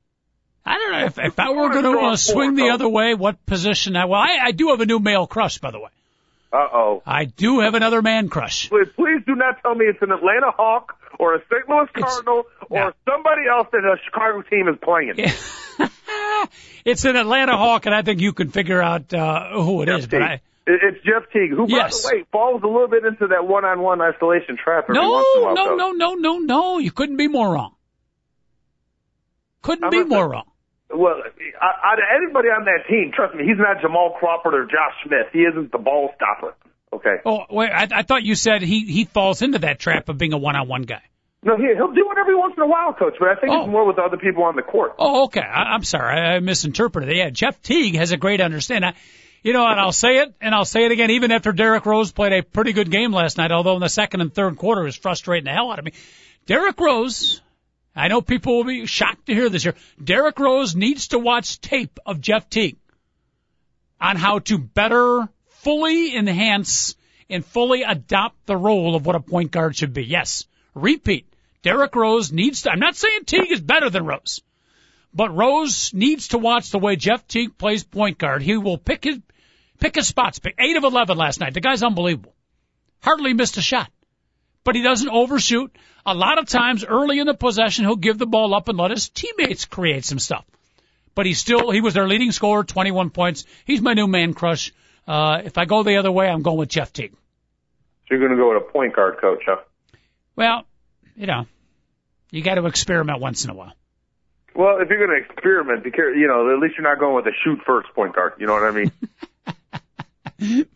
I 0.65 0.77
don't 0.77 0.91
know 0.91 1.05
if, 1.05 1.19
if 1.19 1.39
I 1.39 1.51
were 1.51 1.69
going 1.69 1.83
to 1.83 1.99
uh, 1.99 2.15
swing 2.15 2.55
the 2.55 2.69
other 2.69 2.89
way, 2.89 3.13
what 3.13 3.45
position? 3.45 3.95
I 3.95 4.05
well, 4.05 4.19
I, 4.19 4.39
I 4.45 4.51
do 4.51 4.69
have 4.69 4.81
a 4.81 4.85
new 4.87 4.97
male 4.97 5.27
crush, 5.27 5.59
by 5.59 5.69
the 5.69 5.79
way. 5.79 5.89
Uh 6.51 6.67
oh. 6.71 7.03
I 7.05 7.25
do 7.25 7.59
have 7.59 7.75
another 7.75 8.01
man 8.01 8.29
crush. 8.29 8.69
Please, 8.69 8.87
please 8.95 9.21
do 9.25 9.35
not 9.35 9.61
tell 9.61 9.75
me 9.75 9.85
it's 9.85 10.01
an 10.01 10.11
Atlanta 10.11 10.51
Hawk 10.51 10.97
or 11.19 11.35
a 11.35 11.41
St. 11.51 11.67
Louis 11.67 11.87
Cardinal 11.93 12.43
it's, 12.61 12.71
or 12.71 12.93
somebody 13.09 13.41
else 13.49 13.67
that 13.71 13.79
a 13.79 13.97
Chicago 14.05 14.41
team 14.41 14.67
is 14.67 14.75
playing. 14.81 15.13
Yeah. 15.17 15.33
it's 16.85 17.05
an 17.05 17.15
Atlanta 17.15 17.57
Hawk, 17.57 17.85
and 17.85 17.95
I 17.95 18.01
think 18.01 18.21
you 18.21 18.33
can 18.33 18.49
figure 18.49 18.81
out 18.81 19.13
uh, 19.13 19.61
who 19.61 19.81
it 19.81 19.87
Jeff 19.87 19.99
is. 19.99 20.05
Teague. 20.05 20.11
But 20.11 20.21
I, 20.21 20.41
it's 20.67 21.03
Jeff 21.05 21.31
Teague, 21.31 21.51
who, 21.51 21.67
yes. 21.67 22.03
by 22.03 22.09
the 22.09 22.17
way, 22.17 22.25
falls 22.31 22.63
a 22.63 22.67
little 22.67 22.87
bit 22.87 23.05
into 23.05 23.27
that 23.27 23.47
one-on-one 23.47 24.01
isolation 24.01 24.57
trap. 24.57 24.85
Every 24.85 24.95
no, 24.95 25.11
once 25.11 25.27
in 25.35 25.41
a 25.41 25.45
while, 25.45 25.55
no, 25.55 25.75
no, 25.75 25.91
no, 25.91 26.13
no, 26.15 26.37
no. 26.39 26.77
You 26.79 26.91
couldn't 26.91 27.17
be 27.17 27.27
more 27.27 27.53
wrong. 27.53 27.75
Couldn't 29.61 29.85
I'm 29.85 29.91
be 29.91 30.03
more 30.03 30.27
wrong. 30.27 30.45
Well, 30.93 31.15
out 31.61 31.99
of 31.99 32.05
anybody 32.15 32.49
on 32.49 32.65
that 32.65 32.87
team, 32.87 33.11
trust 33.13 33.35
me, 33.35 33.43
he's 33.43 33.57
not 33.57 33.81
Jamal 33.81 34.15
Crawford 34.19 34.53
or 34.53 34.65
Josh 34.65 34.93
Smith. 35.05 35.27
He 35.33 35.39
isn't 35.39 35.71
the 35.71 35.79
ball 35.79 36.11
stopper. 36.15 36.53
Okay. 36.93 37.17
Oh, 37.25 37.45
wait, 37.49 37.71
I, 37.71 37.87
I 37.91 38.03
thought 38.03 38.23
you 38.23 38.35
said 38.35 38.61
he 38.61 38.85
he 38.85 39.05
falls 39.05 39.41
into 39.41 39.59
that 39.59 39.79
trap 39.79 40.09
of 40.09 40.17
being 40.17 40.33
a 40.33 40.37
one-on-one 40.37 40.83
guy. 40.83 41.01
No, 41.43 41.57
he, 41.57 41.73
he'll 41.75 41.91
do 41.91 42.09
it 42.11 42.17
every 42.17 42.35
once 42.35 42.53
in 42.55 42.63
a 42.63 42.67
while, 42.67 42.93
coach. 42.93 43.15
But 43.19 43.29
I 43.29 43.35
think 43.35 43.51
oh. 43.51 43.61
it's 43.61 43.69
more 43.69 43.85
with 43.85 43.99
other 43.99 44.17
people 44.17 44.43
on 44.43 44.55
the 44.55 44.61
court. 44.61 44.93
Oh, 44.97 45.25
okay. 45.25 45.41
I, 45.41 45.73
I'm 45.73 45.83
sorry, 45.83 46.19
I, 46.19 46.35
I 46.35 46.39
misinterpreted 46.39 47.09
it. 47.09 47.17
Yeah, 47.17 47.29
Jeff 47.29 47.61
Teague 47.61 47.95
has 47.95 48.11
a 48.11 48.17
great 48.17 48.39
understanding. 48.39 48.91
I, 48.91 48.93
you 49.43 49.53
know, 49.53 49.65
and 49.67 49.79
I'll 49.79 49.91
say 49.91 50.17
it, 50.17 50.33
and 50.41 50.55
I'll 50.55 50.65
say 50.65 50.85
it 50.85 50.91
again, 50.91 51.11
even 51.11 51.31
after 51.31 51.51
Derrick 51.51 51.85
Rose 51.85 52.11
played 52.11 52.33
a 52.33 52.41
pretty 52.41 52.73
good 52.73 52.89
game 52.89 53.11
last 53.11 53.37
night, 53.37 53.51
although 53.51 53.75
in 53.75 53.81
the 53.81 53.89
second 53.89 54.21
and 54.21 54.33
third 54.33 54.57
quarter 54.57 54.81
it 54.81 54.85
was 54.85 54.95
frustrating 54.95 55.45
the 55.45 55.51
hell 55.51 55.71
out 55.71 55.77
of 55.77 55.85
me. 55.85 55.91
Derrick 56.47 56.79
Rose 56.79 57.41
I 57.95 58.09
know 58.09 58.21
people 58.21 58.57
will 58.57 58.65
be 58.65 58.85
shocked 58.85 59.27
to 59.27 59.33
hear 59.33 59.49
this 59.49 59.63
here. 59.63 59.75
Derrick 60.03 60.37
Rose 60.39 60.75
needs 60.75 61.09
to 61.09 61.19
watch 61.19 61.61
tape 61.61 61.99
of 62.05 62.19
Jeff 62.19 62.49
Teague 62.49 62.77
on 64.01 64.17
how 64.17 64.39
to 64.39 64.57
better 64.57 65.29
fully 65.47 66.15
enhance 66.15 66.95
and 67.29 67.45
fully 67.45 67.83
adopt 67.83 68.45
the 68.45 68.57
role 68.57 68.95
of 68.95 69.05
what 69.05 69.15
a 69.15 69.21
point 69.21 69.51
guard 69.51 69.75
should 69.75 69.93
be. 69.93 70.03
Yes. 70.03 70.45
Repeat. 70.73 71.25
Derrick 71.61 71.95
Rose 71.95 72.31
needs 72.31 72.63
to, 72.63 72.71
I'm 72.71 72.79
not 72.79 72.97
saying 72.97 73.25
Teague 73.25 73.51
is 73.51 73.61
better 73.61 73.89
than 73.89 74.05
Rose, 74.05 74.41
but 75.13 75.33
Rose 75.33 75.93
needs 75.93 76.27
to 76.29 76.37
watch 76.37 76.69
the 76.69 76.77
way 76.77 76.97
Jeff 76.97 77.25
Teague 77.27 77.57
plays 77.57 77.83
point 77.83 78.17
guard. 78.17 78.43
He 78.43 78.57
will 78.57 78.77
pick 78.77 79.05
his, 79.05 79.19
pick 79.79 79.95
his 79.95 80.07
spots. 80.07 80.37
Pick 80.37 80.55
eight 80.59 80.77
of 80.77 80.83
11 80.83 81.17
last 81.17 81.39
night. 81.39 81.53
The 81.53 81.61
guy's 81.61 81.81
unbelievable. 81.81 82.35
Hardly 83.01 83.33
missed 83.33 83.57
a 83.57 83.61
shot 83.61 83.89
but 84.65 84.75
he 84.75 84.81
doesn't 84.81 85.07
overshoot. 85.07 85.73
A 86.05 86.13
lot 86.13 86.37
of 86.37 86.47
times 86.47 86.83
early 86.83 87.19
in 87.19 87.27
the 87.27 87.33
possession, 87.33 87.85
he'll 87.85 87.95
give 87.95 88.17
the 88.17 88.25
ball 88.25 88.53
up 88.53 88.67
and 88.67 88.77
let 88.77 88.91
his 88.91 89.07
teammates 89.07 89.63
create 89.63 90.03
some 90.03 90.19
stuff. 90.19 90.43
But 91.13 91.25
he's 91.25 91.39
still, 91.39 91.71
he 91.71 91.79
was 91.79 91.93
their 91.93 92.07
leading 92.07 92.33
scorer, 92.33 92.65
21 92.65 93.11
points. 93.11 93.45
He's 93.63 93.81
my 93.81 93.93
new 93.93 94.07
man 94.07 94.33
crush. 94.33 94.73
Uh, 95.07 95.41
if 95.45 95.57
I 95.57 95.63
go 95.63 95.83
the 95.83 95.95
other 95.97 96.11
way, 96.11 96.27
I'm 96.27 96.41
going 96.41 96.57
with 96.57 96.67
Jeff 96.67 96.91
Teague. 96.91 97.13
So 97.13 98.15
you're 98.15 98.19
going 98.19 98.31
to 98.31 98.37
go 98.37 98.53
with 98.53 98.61
a 98.61 98.71
point 98.71 98.93
guard 98.93 99.19
coach, 99.21 99.43
huh? 99.45 99.57
Well, 100.35 100.65
you 101.15 101.27
know, 101.27 101.45
you 102.31 102.41
got 102.41 102.55
to 102.55 102.65
experiment 102.65 103.21
once 103.21 103.45
in 103.45 103.51
a 103.51 103.53
while. 103.53 103.73
Well, 104.53 104.79
if 104.79 104.89
you're 104.89 105.05
going 105.05 105.21
to 105.21 105.25
experiment, 105.25 105.83
be 105.83 105.91
careful, 105.91 106.19
you 106.19 106.27
know, 106.27 106.53
at 106.53 106.59
least 106.59 106.75
you're 106.77 106.87
not 106.87 106.99
going 106.99 107.15
with 107.15 107.25
a 107.27 107.33
shoot 107.43 107.59
first 107.65 107.87
point 107.93 108.13
guard. 108.15 108.33
You 108.39 108.47
know 108.47 108.53
what 108.53 108.63
I 108.63 108.71
mean? 108.71 108.91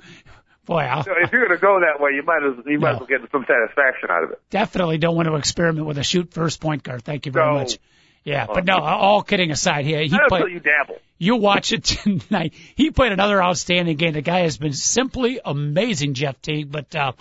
Well, 0.69 1.03
So 1.03 1.11
if 1.19 1.31
you're 1.31 1.45
going 1.47 1.57
to 1.57 1.61
go 1.61 1.79
that 1.81 1.99
way, 1.99 2.11
you 2.11 2.21
might 2.23 2.43
as 2.43 2.63
you 2.67 2.79
might 2.79 2.89
No. 2.91 2.95
as 2.95 2.99
well 2.99 3.07
get 3.07 3.31
some 3.31 3.45
satisfaction 3.47 4.09
out 4.11 4.23
of 4.23 4.31
it. 4.31 4.41
definitely 4.51 4.99
don't 4.99 5.15
want 5.15 5.27
to 5.27 5.35
experiment 5.35 5.87
with 5.87 5.97
a 5.97 6.03
shoot 6.03 6.31
first 6.31 6.61
point 6.61 6.83
guard. 6.83 7.03
Thank 7.03 7.25
you 7.25 7.31
very 7.31 7.47
No. 7.47 7.53
much. 7.59 7.77
Yeah, 8.23 8.45
but 8.45 8.65
no, 8.65 8.75
all 8.77 9.23
kidding 9.23 9.49
aside, 9.49 9.85
he, 9.85 9.95
he 10.07 10.17
played. 10.27 10.51
you 10.51 10.59
dabble. 10.59 10.97
You 11.17 11.37
watch 11.37 11.71
it 11.71 11.83
tonight. 12.29 12.53
He 12.75 12.91
played 12.91 13.13
another 13.13 13.41
outstanding 13.41 13.97
game. 13.97 14.13
The 14.13 14.21
guy 14.21 14.41
has 14.41 14.57
been 14.57 14.73
simply 14.73 15.39
amazing, 15.43 16.13
Jeff 16.13 16.39
Teague. 16.41 16.71
But 16.71 16.93
uh, 16.95 17.13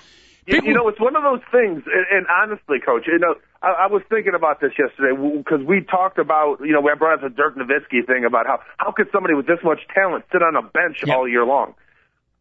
You, 0.44 0.54
people, 0.56 0.68
you 0.68 0.74
know, 0.74 0.88
it's 0.88 1.00
one 1.00 1.16
of 1.16 1.22
those 1.22 1.40
things, 1.50 1.84
and, 1.86 2.06
and 2.10 2.26
honestly, 2.28 2.78
Coach, 2.84 3.04
you 3.06 3.18
know, 3.18 3.36
I, 3.62 3.84
I 3.84 3.86
was 3.86 4.02
thinking 4.10 4.34
about 4.34 4.60
this 4.60 4.72
yesterday 4.78 5.16
because 5.38 5.64
we 5.64 5.80
talked 5.82 6.18
about, 6.18 6.58
you 6.60 6.72
know, 6.72 6.80
we 6.80 6.92
brought 6.98 7.14
up 7.14 7.20
the 7.22 7.30
Dirk 7.34 7.56
Nowitzki 7.56 8.04
thing 8.06 8.24
about 8.26 8.46
how 8.46 8.60
how 8.76 8.90
could 8.92 9.06
somebody 9.12 9.34
with 9.34 9.46
this 9.46 9.60
much 9.64 9.80
talent 9.94 10.24
sit 10.32 10.42
on 10.42 10.56
a 10.56 10.62
bench 10.62 11.02
all 11.08 11.26
year 11.28 11.44
long? 11.46 11.74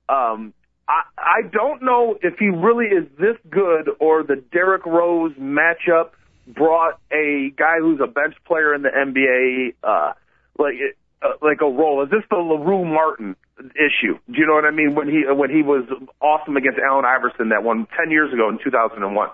Um, 0.10 0.54
I 0.88 1.02
I 1.18 1.42
don't 1.52 1.84
know 1.84 2.18
if 2.22 2.38
he 2.40 2.48
really 2.48 2.86
is 2.86 3.08
this 3.20 3.38
good 3.50 3.90
or 4.00 4.24
the 4.24 4.44
Derrick 4.52 4.86
Rose 4.86 5.34
matchup 5.34 6.12
brought 6.48 7.00
a 7.12 7.52
guy 7.58 7.80
who's 7.80 8.00
a 8.02 8.08
bench 8.08 8.36
player 8.46 8.74
in 8.74 8.82
the 8.82 8.90
NBA 8.90 9.76
uh, 9.84 10.14
like 10.58 10.76
uh, 11.22 11.30
like 11.42 11.62
a 11.62 11.70
role. 11.70 12.04
Is 12.04 12.10
this 12.10 12.24
the 12.30 12.38
Larue 12.38 12.86
Martin 12.86 13.36
issue? 13.60 14.18
Do 14.28 14.34
you 14.38 14.46
know 14.46 14.54
what 14.54 14.66
I 14.66 14.72
mean? 14.72 14.96
When 14.96 15.08
he 15.08 15.24
when 15.28 15.50
he 15.50 15.62
was 15.62 15.86
awesome 16.22 16.58
against 16.58 16.80
Allen 16.80 17.06
Iverson 17.06 17.50
that 17.50 17.64
one 17.64 17.88
ten 17.98 18.12
years 18.12 18.32
ago 18.34 18.50
in 18.50 18.60
2001. 18.64 19.30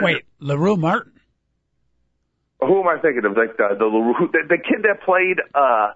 wait, 0.00 0.24
Larue 0.40 0.76
Martin. 0.76 1.12
who 2.60 2.80
am 2.80 2.88
I 2.88 3.00
thinking 3.00 3.24
of? 3.24 3.36
Like 3.36 3.56
the 3.56 3.76
the 3.78 3.84
Larue, 3.86 4.28
the, 4.32 4.40
the 4.48 4.58
kid 4.58 4.82
that 4.82 5.02
played 5.04 5.38
uh, 5.54 5.92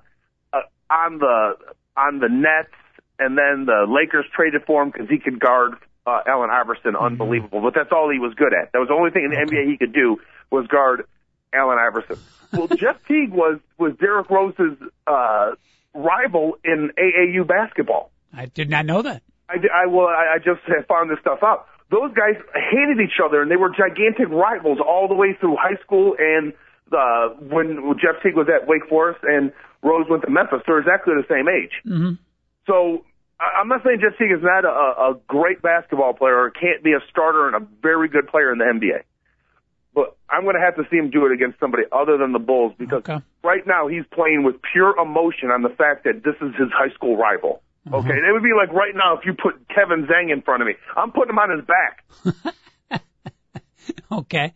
uh 0.53 0.61
on 0.91 1.19
the 1.19 1.57
on 1.97 2.21
the 2.21 2.29
Nets, 2.31 2.73
and 3.19 3.37
then 3.37 3.67
the 3.67 3.87
Lakers 3.89 4.27
traded 4.35 4.63
for 4.67 4.83
him 4.83 4.91
because 4.91 5.09
he 5.09 5.19
could 5.19 5.41
guard 5.41 5.75
uh, 6.07 6.21
Allen 6.27 6.51
Iverson. 6.51 6.97
Unbelievable, 6.97 7.61
but 7.61 7.75
that's 7.75 7.91
all 7.93 8.11
he 8.11 8.19
was 8.19 8.35
good 8.35 8.53
at. 8.55 8.73
That 8.73 8.79
was 8.79 8.89
the 8.89 8.95
only 8.95 9.11
thing 9.11 9.25
in 9.25 9.31
the 9.31 9.37
NBA 9.37 9.71
he 9.71 9.77
could 9.77 9.93
do 9.93 10.19
was 10.51 10.67
guard 10.67 11.05
Allen 11.53 11.79
Iverson. 11.79 12.17
Well, 12.53 12.69
Jeff 12.77 12.97
Teague 13.07 13.33
was 13.33 13.59
was 13.79 13.93
Derrick 14.01 14.31
Rose's 14.31 14.79
uh, 15.07 15.53
rival 15.95 16.59
in 16.65 16.91
AAU 16.99 17.47
basketball. 17.47 18.11
I 18.33 18.47
did 18.47 18.71
not 18.71 18.87
know 18.87 19.03
that. 19.03 19.23
I, 19.49 19.57
I 19.85 19.87
well, 19.87 20.07
I, 20.07 20.37
I 20.37 20.39
just 20.39 20.61
found 20.89 21.11
this 21.11 21.19
stuff 21.21 21.41
out. 21.43 21.67
Those 21.91 22.13
guys 22.13 22.37
hated 22.55 23.01
each 23.01 23.19
other, 23.25 23.41
and 23.41 23.51
they 23.51 23.57
were 23.57 23.71
gigantic 23.71 24.29
rivals 24.29 24.79
all 24.87 25.09
the 25.09 25.15
way 25.15 25.35
through 25.41 25.57
high 25.57 25.81
school 25.83 26.15
and 26.19 26.53
uh, 26.93 27.29
when 27.41 27.79
Jeff 28.01 28.23
Teague 28.23 28.37
was 28.37 28.49
at 28.49 28.69
Wake 28.69 28.87
Forest 28.89 29.21
and 29.23 29.53
Rose 29.83 30.07
went 30.09 30.23
to 30.25 30.31
Memphis. 30.31 30.61
They're 30.67 30.79
exactly 30.79 31.15
the 31.15 31.27
same 31.29 31.49
age. 31.49 31.73
hmm 31.85 32.13
So 32.69 33.05
I- 33.41 33.59
I'm 33.61 33.67
not 33.69 33.83
saying 33.85 33.99
Jeff 34.01 34.17
Teague 34.19 34.31
is 34.31 34.43
not 34.43 34.65
a, 34.65 34.69
a 34.69 35.15
great 35.27 35.61
basketball 35.63 36.13
player 36.15 36.37
or 36.39 36.51
can't 36.51 36.85
be 36.85 36.93
a 36.93 37.01
starter 37.11 37.49
and 37.49 37.57
a 37.57 37.67
very 37.83 38.09
good 38.09 38.29
player 38.29 38.53
in 38.53 38.59
the 38.59 38.65
NBA. 38.65 39.03
But 39.95 40.17
I'm 40.31 40.43
going 40.45 40.55
to 40.55 40.61
have 40.63 40.77
to 40.77 40.85
see 40.91 40.97
him 40.97 41.11
do 41.11 41.27
it 41.27 41.33
against 41.33 41.59
somebody 41.59 41.83
other 41.91 42.17
than 42.19 42.33
the 42.33 42.39
Bulls 42.39 42.73
because 42.79 42.99
Okay. 43.09 43.19
right 43.43 43.67
now 43.67 43.89
he's 43.89 44.05
playing 44.15 44.45
with 44.45 44.57
pure 44.73 44.95
emotion 44.97 45.51
on 45.51 45.63
the 45.63 45.71
fact 45.71 46.05
that 46.05 46.23
this 46.23 46.37
is 46.41 46.55
his 46.57 46.69
high 46.71 46.93
school 46.95 47.17
rival. 47.17 47.63
Mm-hmm. 47.87 47.95
Okay, 47.95 48.15
it 48.15 48.33
would 48.33 48.43
be 48.43 48.53
like 48.57 48.71
right 48.73 48.95
now 48.95 49.17
if 49.17 49.25
you 49.25 49.33
put 49.35 49.67
Kevin 49.75 50.07
Zhang 50.07 50.31
in 50.33 50.43
front 50.43 50.63
of 50.63 50.69
me, 50.69 50.75
I'm 50.97 51.11
putting 51.11 51.31
him 51.31 51.39
on 51.39 51.51
his 51.57 51.65
back. 51.67 53.03
Okay. 54.13 54.53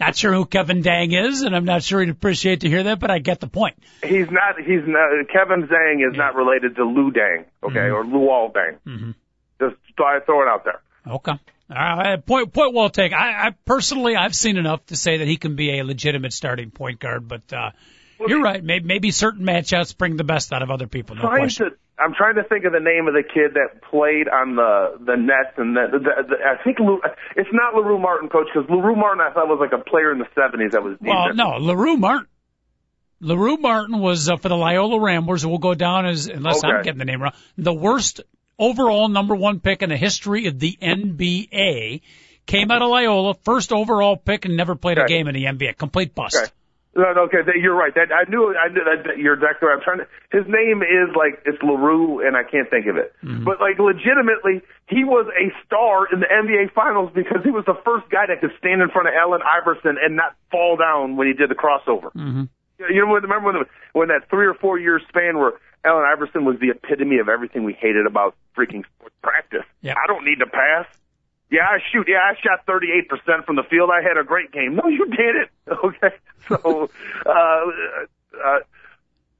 Not 0.00 0.16
sure 0.16 0.32
who 0.32 0.46
Kevin 0.46 0.82
Dang 0.82 1.10
is, 1.12 1.42
and 1.42 1.56
I'm 1.56 1.64
not 1.64 1.82
sure 1.82 2.00
he'd 2.00 2.08
appreciate 2.08 2.60
to 2.60 2.68
hear 2.68 2.84
that, 2.84 3.00
but 3.00 3.10
I 3.10 3.18
get 3.18 3.40
the 3.40 3.48
point. 3.48 3.76
He's 4.02 4.30
not. 4.30 4.58
He's 4.60 4.82
not. 4.86 5.28
Kevin 5.32 5.66
Zhang 5.66 6.08
is 6.08 6.16
not 6.16 6.36
related 6.36 6.76
to 6.76 6.84
Lou 6.84 7.10
Dang. 7.10 7.46
Okay, 7.64 7.90
or 7.90 8.04
Luol 8.04 8.52
Deng. 8.52 8.78
Mhm. 8.86 9.14
Just 9.60 9.74
throw 9.96 10.16
it- 10.16 10.24
throw 10.26 10.42
it 10.42 10.48
out 10.48 10.64
there. 10.64 10.80
Okay. 11.06 11.32
All 11.70 11.96
right. 11.98 12.24
Point, 12.24 12.52
point 12.52 12.74
well 12.74 12.88
taken. 12.90 13.18
I, 13.18 13.48
I 13.48 13.54
personally, 13.66 14.14
I've 14.16 14.34
seen 14.34 14.56
enough 14.56 14.86
to 14.86 14.96
say 14.96 15.18
that 15.18 15.26
he 15.28 15.36
can 15.36 15.54
be 15.56 15.78
a 15.78 15.84
legitimate 15.84 16.32
starting 16.32 16.70
point 16.70 16.98
guard, 17.00 17.26
but, 17.28 17.52
uh, 17.52 17.70
you're 18.26 18.42
right. 18.42 18.62
Maybe, 18.62 18.84
maybe 18.84 19.10
certain 19.10 19.44
matchups 19.44 19.96
bring 19.96 20.16
the 20.16 20.24
best 20.24 20.52
out 20.52 20.62
of 20.62 20.70
other 20.70 20.86
people. 20.86 21.16
No 21.16 21.22
trying 21.22 21.40
question. 21.42 21.70
to. 21.70 21.76
I'm 22.00 22.14
trying 22.14 22.36
to 22.36 22.44
think 22.44 22.64
of 22.64 22.72
the 22.72 22.80
name 22.80 23.08
of 23.08 23.14
the 23.14 23.22
kid 23.22 23.54
that 23.54 23.82
played 23.90 24.28
on 24.28 24.54
the 24.54 24.98
the 25.04 25.16
Nets, 25.16 25.54
and 25.56 25.76
the, 25.76 25.86
the, 25.92 25.98
the 25.98 26.36
I 26.44 26.62
think 26.62 26.78
Lou, 26.78 27.00
it's 27.36 27.50
not 27.52 27.74
Larue 27.74 27.98
Martin, 27.98 28.28
coach, 28.28 28.46
because 28.52 28.68
Larue 28.70 28.94
Martin 28.94 29.20
I 29.20 29.32
thought 29.32 29.48
was 29.48 29.58
like 29.60 29.78
a 29.78 29.82
player 29.82 30.12
in 30.12 30.18
the 30.18 30.26
'70s 30.36 30.72
that 30.72 30.82
was. 30.82 30.96
Well, 31.00 31.34
no, 31.34 31.56
LaRue 31.58 31.96
Martin. 31.96 32.28
LaRue 33.20 33.56
Martin 33.56 33.98
was 33.98 34.28
uh, 34.28 34.36
for 34.36 34.48
the 34.48 34.56
Loyola 34.56 35.00
Ramblers, 35.00 35.42
who 35.42 35.48
will 35.48 35.58
go 35.58 35.74
down 35.74 36.06
as, 36.06 36.28
unless 36.28 36.62
I'm 36.62 36.82
getting 36.84 36.98
the 36.98 37.04
name 37.04 37.20
wrong, 37.20 37.32
the 37.56 37.74
worst 37.74 38.20
overall 38.58 39.08
number 39.08 39.34
one 39.34 39.58
pick 39.58 39.82
in 39.82 39.90
the 39.90 39.96
history 39.96 40.46
of 40.46 40.58
the 40.58 40.78
NBA. 40.80 42.02
Came 42.46 42.70
out 42.70 42.80
of 42.80 42.88
Loyola, 42.88 43.34
first 43.42 43.72
overall 43.72 44.16
pick, 44.16 44.44
and 44.44 44.56
never 44.56 44.74
played 44.74 44.98
a 44.98 45.04
game 45.06 45.28
in 45.28 45.34
the 45.34 45.44
NBA. 45.44 45.76
Complete 45.76 46.14
bust. 46.14 46.36
Okay. 46.36 46.50
No, 46.98 47.12
no, 47.14 47.30
okay, 47.30 47.46
you're 47.54 47.78
right. 47.78 47.94
That 47.94 48.10
I 48.10 48.28
knew. 48.28 48.50
I 48.58 48.66
knew 48.74 48.82
that, 48.82 49.06
that 49.06 49.18
you're 49.22 49.38
exactly 49.38 49.70
right. 49.70 49.78
I'm 49.78 49.84
trying 49.86 50.02
to. 50.02 50.08
His 50.34 50.42
name 50.50 50.82
is 50.82 51.14
like 51.14 51.38
it's 51.46 51.62
Larue, 51.62 52.26
and 52.26 52.34
I 52.34 52.42
can't 52.42 52.68
think 52.68 52.90
of 52.90 52.98
it. 52.98 53.14
But 53.46 53.62
like 53.62 53.78
legitimately, 53.78 54.66
he 54.90 55.06
was 55.06 55.30
a 55.30 55.54
star 55.62 56.10
in 56.10 56.18
the 56.18 56.26
NBA 56.26 56.74
Finals 56.74 57.14
because 57.14 57.46
he 57.46 57.54
was 57.54 57.62
the 57.70 57.78
first 57.86 58.10
guy 58.10 58.26
that 58.26 58.42
could 58.42 58.50
stand 58.58 58.82
in 58.82 58.90
front 58.90 59.06
of 59.06 59.14
Allen 59.14 59.46
Iverson 59.46 59.94
and 59.94 60.18
not 60.18 60.34
fall 60.50 60.76
down 60.76 61.14
when 61.14 61.28
he 61.30 61.34
did 61.38 61.48
the 61.48 61.54
crossover. 61.54 62.10
hmm 62.10 62.50
You 62.82 63.06
know, 63.06 63.14
remember 63.14 63.46
when 63.46 63.62
the, 63.62 63.66
when 63.94 64.08
that 64.08 64.28
three 64.28 64.50
or 64.50 64.54
four 64.54 64.76
year 64.76 64.98
span 65.08 65.38
where 65.38 65.54
Allen 65.84 66.02
Iverson 66.02 66.44
was 66.44 66.58
the 66.58 66.74
epitome 66.74 67.22
of 67.22 67.28
everything 67.28 67.62
we 67.62 67.74
hated 67.78 68.06
about 68.06 68.34
freaking 68.58 68.82
sports 68.90 69.14
practice. 69.22 69.66
Yeah. 69.82 69.94
I 69.94 70.10
don't 70.10 70.24
need 70.24 70.42
to 70.42 70.50
pass. 70.50 70.86
Yeah, 71.50 71.62
I 71.62 71.78
shoot. 71.92 72.06
Yeah, 72.08 72.18
I 72.18 72.34
shot 72.42 72.66
38% 72.66 73.44
from 73.46 73.56
the 73.56 73.62
field. 73.70 73.90
I 73.92 74.02
had 74.06 74.18
a 74.18 74.24
great 74.24 74.52
game. 74.52 74.76
No, 74.76 74.88
you 74.88 75.06
didn't. 75.06 75.50
Okay. 75.84 76.14
So, 76.48 76.90
uh, 77.26 77.30
uh, 77.30 78.58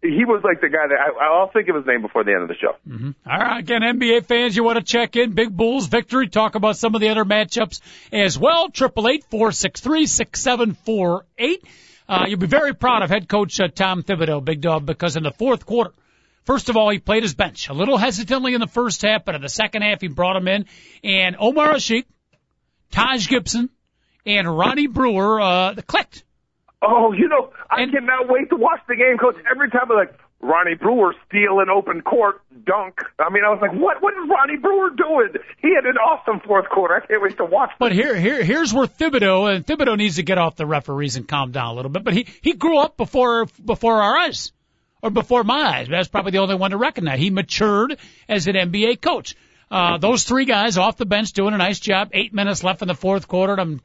he 0.03 0.25
was 0.25 0.43
like 0.45 0.61
the 0.61 0.69
guy 0.69 0.87
that 0.89 0.97
I, 0.99 1.25
I'll 1.25 1.51
think 1.51 1.69
of 1.69 1.77
his 1.77 1.87
name 1.87 2.03
before 2.03 2.23
the 2.23 2.33
end 2.33 2.43
of 2.43 2.49
the 2.49 2.55
show. 2.55 2.77
hmm 2.87 3.11
All 3.27 3.39
right, 3.39 3.59
again, 3.59 3.81
NBA 3.83 4.27
fans, 4.27 4.55
you 4.57 4.63
want 4.63 4.79
to 4.79 4.85
check 4.85 5.17
in? 5.17 5.33
Big 5.33 5.55
Bulls 5.57 5.87
victory. 5.87 6.29
Talk 6.29 6.55
about 6.55 6.77
some 6.77 6.95
of 6.95 7.01
the 7.01 7.09
other 7.09 7.25
matchups 7.25 7.81
as 8.13 8.39
well. 8.39 8.71
Triple 8.71 9.09
eight 9.09 9.25
four 9.31 9.53
six 9.53 9.81
three 9.81 10.07
six 10.07 10.41
seven 10.41 10.75
four 10.75 11.25
eight. 11.39 11.65
Uh, 12.09 12.25
you'll 12.29 12.39
be 12.39 12.47
very 12.47 12.75
proud 12.75 13.03
of 13.03 13.11
head 13.11 13.29
coach 13.29 13.59
uh, 13.61 13.69
Tom 13.69 14.03
Thibodeau, 14.03 14.43
Big 14.45 14.61
Dog, 14.61 14.87
because 14.87 15.17
in 15.17 15.25
the 15.25 15.33
fourth 15.33 15.67
quarter, 15.67 15.91
first 16.49 16.71
of 16.71 16.77
all, 16.79 16.89
he 16.89 16.99
played 16.99 17.23
his 17.23 17.35
bench 17.35 17.69
a 17.69 17.75
little 17.75 17.99
hesitantly 17.99 18.55
in 18.55 18.61
the 18.61 18.67
first 18.67 19.03
half, 19.03 19.25
but 19.27 19.35
in 19.35 19.43
the 19.43 19.49
second 19.51 19.83
half, 19.83 20.01
he 20.01 20.09
brought 20.09 20.37
him 20.37 20.49
in. 20.49 20.65
And 21.05 21.37
Omer 21.39 21.75
Asik, 21.75 22.07
Taj 22.91 23.29
Gibson, 23.29 23.69
and 24.25 24.49
Ronnie 24.49 24.87
Brewer 24.87 25.41
uh, 25.41 25.73
the 25.75 25.83
clicked. 25.83 26.25
Oh, 26.81 27.13
you 27.13 27.29
know, 27.29 27.51
I 27.71 27.83
And- 27.83 27.93
cannot 27.93 28.29
wait 28.29 28.49
to 28.51 28.57
watch 28.57 28.81
the 28.89 28.97
game, 28.97 29.19
coach. 29.19 29.37
Every 29.51 29.69
time 29.71 29.91
I'm 29.91 29.97
like, 29.99 30.15
Ronnie 30.41 30.77
Brewer 30.77 31.15
steal 31.27 31.59
an 31.59 31.69
open 31.69 32.01
court 32.03 32.41
dunk. 32.65 32.95
I 33.19 33.29
mean, 33.31 33.43
I 33.45 33.51
was 33.51 33.59
like, 33.61 33.73
what, 33.73 34.01
what 34.01 34.15
is 34.15 34.29
Ronnie 34.31 34.57
Brewer 34.57 34.91
doing? 34.91 35.31
He 35.61 35.75
had 35.75 35.85
an 35.85 35.97
awesome 35.97 36.41
fourth 36.47 36.69
quarter. 36.71 36.95
I 37.03 37.05
can't 37.05 37.21
wait 37.21 37.37
to 37.39 37.45
watch 37.45 37.71
But 37.81 37.91
here, 37.93 38.15
here, 38.15 38.43
here's 38.45 38.73
where 38.73 38.87
Thibodeau 38.87 39.53
and 39.53 39.67
Thibodeau 39.67 39.97
needs 39.99 40.17
to 40.17 40.23
get 40.23 40.39
off 40.39 40.55
the 40.55 40.65
referees 40.67 41.17
and 41.17 41.27
calm 41.27 41.51
down 41.51 41.73
a 41.73 41.75
little 41.75 41.91
bit. 41.91 42.05
But 42.05 42.15
he 42.15 42.29
he 42.41 42.53
grew 42.53 42.79
up 42.79 42.97
before 42.97 43.47
before 43.65 44.01
our 44.01 44.17
eyes, 44.17 44.53
or 45.03 45.11
before 45.11 45.45
my 45.45 45.79
eyes. 45.79 45.89
That's 45.89 46.09
probably 46.09 46.33
the 46.33 46.39
only 46.39 46.57
one 46.57 46.73
to 46.73 46.77
recognize. 46.77 47.19
He 47.19 47.31
matured 47.31 47.99
as 48.29 48.47
an 48.47 48.55
NBA 48.55 49.01
coach. 49.01 49.37
Uh, 49.71 49.99
those 49.99 50.25
three 50.25 50.45
guys 50.45 50.79
off 50.79 50.97
the 50.97 51.07
bench 51.07 51.33
doing 51.33 51.55
a 51.55 51.59
nice 51.59 51.79
job. 51.79 52.11
Eight 52.13 52.33
minutes 52.33 52.65
left 52.65 52.83
in 52.83 52.89
the 52.89 52.95
fourth 52.95 53.29
quarter. 53.29 53.53
And 53.53 53.61
I'm 53.61 53.81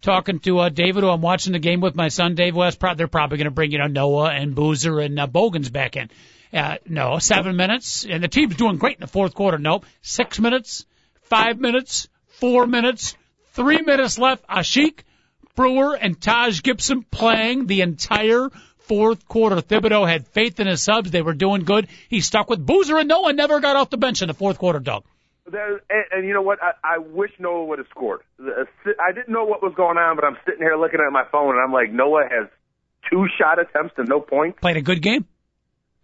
talking 0.00 0.40
to 0.40 0.58
uh, 0.60 0.68
David, 0.68 1.02
who 1.02 1.10
I'm 1.10 1.20
watching 1.20 1.52
the 1.52 1.58
game 1.58 1.80
with 1.80 1.94
my 1.94 2.08
son, 2.08 2.34
Dave 2.34 2.54
West. 2.54 2.78
Pro- 2.78 2.94
they're 2.94 3.08
probably 3.08 3.38
going 3.38 3.46
to 3.46 3.50
bring 3.50 3.70
you 3.70 3.78
know 3.78 3.86
Noah 3.86 4.30
and 4.30 4.54
Boozer 4.54 5.00
and 5.00 5.18
uh, 5.18 5.26
Bogans 5.26 5.70
back 5.70 5.96
in. 5.96 6.10
Uh, 6.52 6.76
no, 6.86 7.18
seven 7.18 7.56
minutes, 7.56 8.06
and 8.08 8.22
the 8.22 8.28
team's 8.28 8.56
doing 8.56 8.78
great 8.78 8.96
in 8.96 9.02
the 9.02 9.06
fourth 9.06 9.34
quarter. 9.34 9.58
No, 9.58 9.82
six 10.00 10.40
minutes, 10.40 10.86
five 11.22 11.60
minutes, 11.60 12.08
four 12.26 12.66
minutes, 12.66 13.16
three 13.52 13.82
minutes 13.82 14.18
left. 14.18 14.46
Asik, 14.46 15.00
Brewer, 15.54 15.94
and 15.94 16.18
Taj 16.18 16.62
Gibson 16.62 17.02
playing 17.02 17.66
the 17.66 17.82
entire 17.82 18.48
fourth 18.88 19.28
quarter. 19.28 19.56
Thibodeau 19.56 20.08
had 20.08 20.26
faith 20.28 20.58
in 20.60 20.66
his 20.66 20.82
subs. 20.82 21.10
They 21.10 21.22
were 21.22 21.34
doing 21.34 21.62
good. 21.64 21.86
He 22.08 22.20
stuck 22.20 22.48
with 22.50 22.64
Boozer 22.64 22.96
and 22.98 23.08
Noah 23.08 23.32
never 23.32 23.60
got 23.60 23.76
off 23.76 23.90
the 23.90 23.96
bench 23.98 24.22
in 24.22 24.28
the 24.28 24.34
fourth 24.34 24.58
quarter, 24.58 24.80
Doug. 24.80 25.04
There, 25.50 25.80
and, 25.88 26.04
and 26.12 26.26
you 26.26 26.34
know 26.34 26.42
what? 26.42 26.58
I, 26.62 26.72
I 26.82 26.98
wish 26.98 27.30
Noah 27.38 27.64
would 27.66 27.78
have 27.78 27.88
scored. 27.90 28.20
I 28.40 29.12
didn't 29.12 29.30
know 29.32 29.44
what 29.44 29.62
was 29.62 29.72
going 29.76 29.96
on, 29.96 30.16
but 30.16 30.24
I'm 30.24 30.36
sitting 30.44 30.60
here 30.60 30.76
looking 30.76 31.00
at 31.00 31.10
my 31.12 31.24
phone, 31.32 31.54
and 31.54 31.60
I'm 31.64 31.72
like, 31.72 31.90
Noah 31.92 32.24
has 32.30 32.48
two 33.10 33.26
shot 33.38 33.58
attempts 33.58 33.94
and 33.96 34.08
no 34.08 34.20
points. 34.20 34.58
Played 34.60 34.76
a 34.76 34.82
good 34.82 35.00
game. 35.00 35.24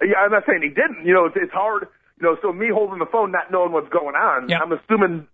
Yeah, 0.00 0.17
I'm 0.25 0.31
not 0.33 0.45
saying 0.47 0.62
he 0.62 0.69
didn't. 0.71 1.05
You 1.07 1.12
know, 1.14 1.26
it's, 1.26 1.37
it's 1.37 1.53
hard. 1.53 1.88
You 2.21 2.26
know, 2.29 2.37
so 2.41 2.53
me 2.53 2.69
holding 2.73 2.99
the 3.00 3.07
phone, 3.07 3.33
not 3.33 3.50
knowing 3.50 3.73
what's 3.73 3.88
going 3.93 4.14
on. 4.14 4.49
Yeah. 4.49 4.61
I'm 4.61 4.73
assuming 4.73 5.26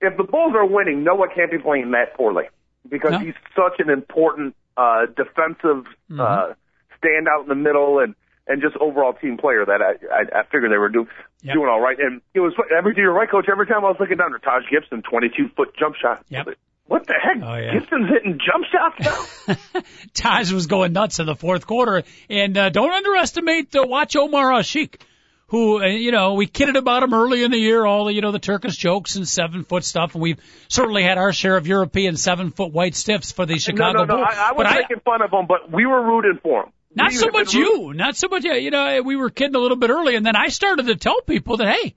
if 0.00 0.16
the 0.16 0.22
Bulls 0.24 0.54
are 0.56 0.66
winning, 0.66 1.04
Noah 1.04 1.28
can't 1.34 1.50
be 1.50 1.58
playing 1.58 1.90
that 1.90 2.14
poorly 2.16 2.44
because 2.88 3.12
No. 3.12 3.18
he's 3.18 3.34
such 3.54 3.80
an 3.80 3.90
important 3.90 4.54
uh, 4.76 5.06
defensive 5.06 5.84
Mm-hmm. 6.10 6.20
uh, 6.20 6.54
standout 7.02 7.42
in 7.42 7.48
the 7.48 7.54
middle, 7.54 7.98
and 7.98 8.14
and 8.46 8.62
just 8.62 8.76
overall 8.76 9.12
team 9.12 9.36
player 9.36 9.64
that 9.64 9.80
I 9.82 9.92
I, 10.12 10.40
I 10.40 10.42
figured 10.44 10.72
they 10.72 10.78
were 10.78 10.88
doing 10.88 11.08
Yep. 11.42 11.54
doing 11.54 11.68
all 11.68 11.80
right. 11.80 11.96
And 12.00 12.20
it 12.34 12.40
was 12.40 12.52
every 12.76 12.94
you're 12.96 13.12
right, 13.12 13.30
coach. 13.30 13.46
Every 13.50 13.66
time 13.66 13.84
I 13.84 13.88
was 13.88 13.96
looking 14.00 14.16
down 14.16 14.34
at 14.34 14.42
Taj 14.42 14.64
Gibson, 14.68 15.02
22 15.02 15.50
foot 15.56 15.68
jump 15.78 15.94
shot. 15.94 16.24
Yep. 16.28 16.48
What 16.86 17.06
the 17.06 17.14
heck? 17.14 17.36
Oh, 17.42 17.54
yeah. 17.54 17.74
Gibson's 17.74 18.08
hitting 18.08 18.40
jump 18.44 18.64
shots 18.72 19.46
now. 19.76 19.82
Taj 20.14 20.50
was 20.50 20.66
going 20.66 20.92
nuts 20.94 21.20
in 21.20 21.26
the 21.26 21.36
fourth 21.36 21.66
quarter. 21.66 22.02
And 22.28 22.56
uh, 22.56 22.70
don't 22.70 22.90
underestimate 22.90 23.76
uh, 23.76 23.84
watch 23.86 24.16
Omer 24.16 24.50
Asik, 24.52 25.00
who 25.48 25.80
uh, 25.80 25.86
you 25.86 26.10
know 26.10 26.34
we 26.34 26.46
kidded 26.46 26.76
about 26.76 27.02
him 27.04 27.14
early 27.14 27.44
in 27.44 27.52
the 27.52 27.58
year, 27.58 27.84
all 27.84 28.06
the 28.06 28.14
you 28.14 28.20
know 28.20 28.32
the 28.32 28.38
Turkish 28.40 28.76
jokes 28.76 29.14
and 29.14 29.28
seven 29.28 29.62
foot 29.62 29.84
stuff, 29.84 30.14
and 30.14 30.22
we've 30.22 30.40
certainly 30.68 31.04
had 31.04 31.18
our 31.18 31.32
share 31.32 31.56
of 31.56 31.66
European 31.68 32.16
seven 32.16 32.50
foot 32.50 32.72
white 32.72 32.96
stiffs 32.96 33.30
for 33.30 33.46
the 33.46 33.54
no, 33.54 33.58
Chicago 33.58 33.98
no, 33.98 34.04
no. 34.04 34.16
Bulls. 34.16 34.28
I, 34.28 34.48
I 34.48 34.52
was 34.52 34.64
but 34.64 34.66
I, 34.66 34.80
making 34.80 35.00
fun 35.04 35.22
of 35.22 35.30
him, 35.30 35.46
but 35.46 35.70
we 35.70 35.86
were 35.86 36.02
rooting 36.02 36.40
for 36.42 36.64
him. 36.64 36.72
Not 36.94 37.12
so 37.12 37.28
much 37.30 37.54
you, 37.54 37.92
not 37.94 38.16
so 38.16 38.28
much. 38.28 38.44
You 38.44 38.70
know, 38.70 39.02
we 39.02 39.16
were 39.16 39.30
kidding 39.30 39.54
a 39.54 39.58
little 39.58 39.76
bit 39.76 39.90
early, 39.90 40.16
and 40.16 40.24
then 40.24 40.36
I 40.36 40.48
started 40.48 40.86
to 40.86 40.96
tell 40.96 41.20
people 41.22 41.58
that 41.58 41.68
hey, 41.68 41.94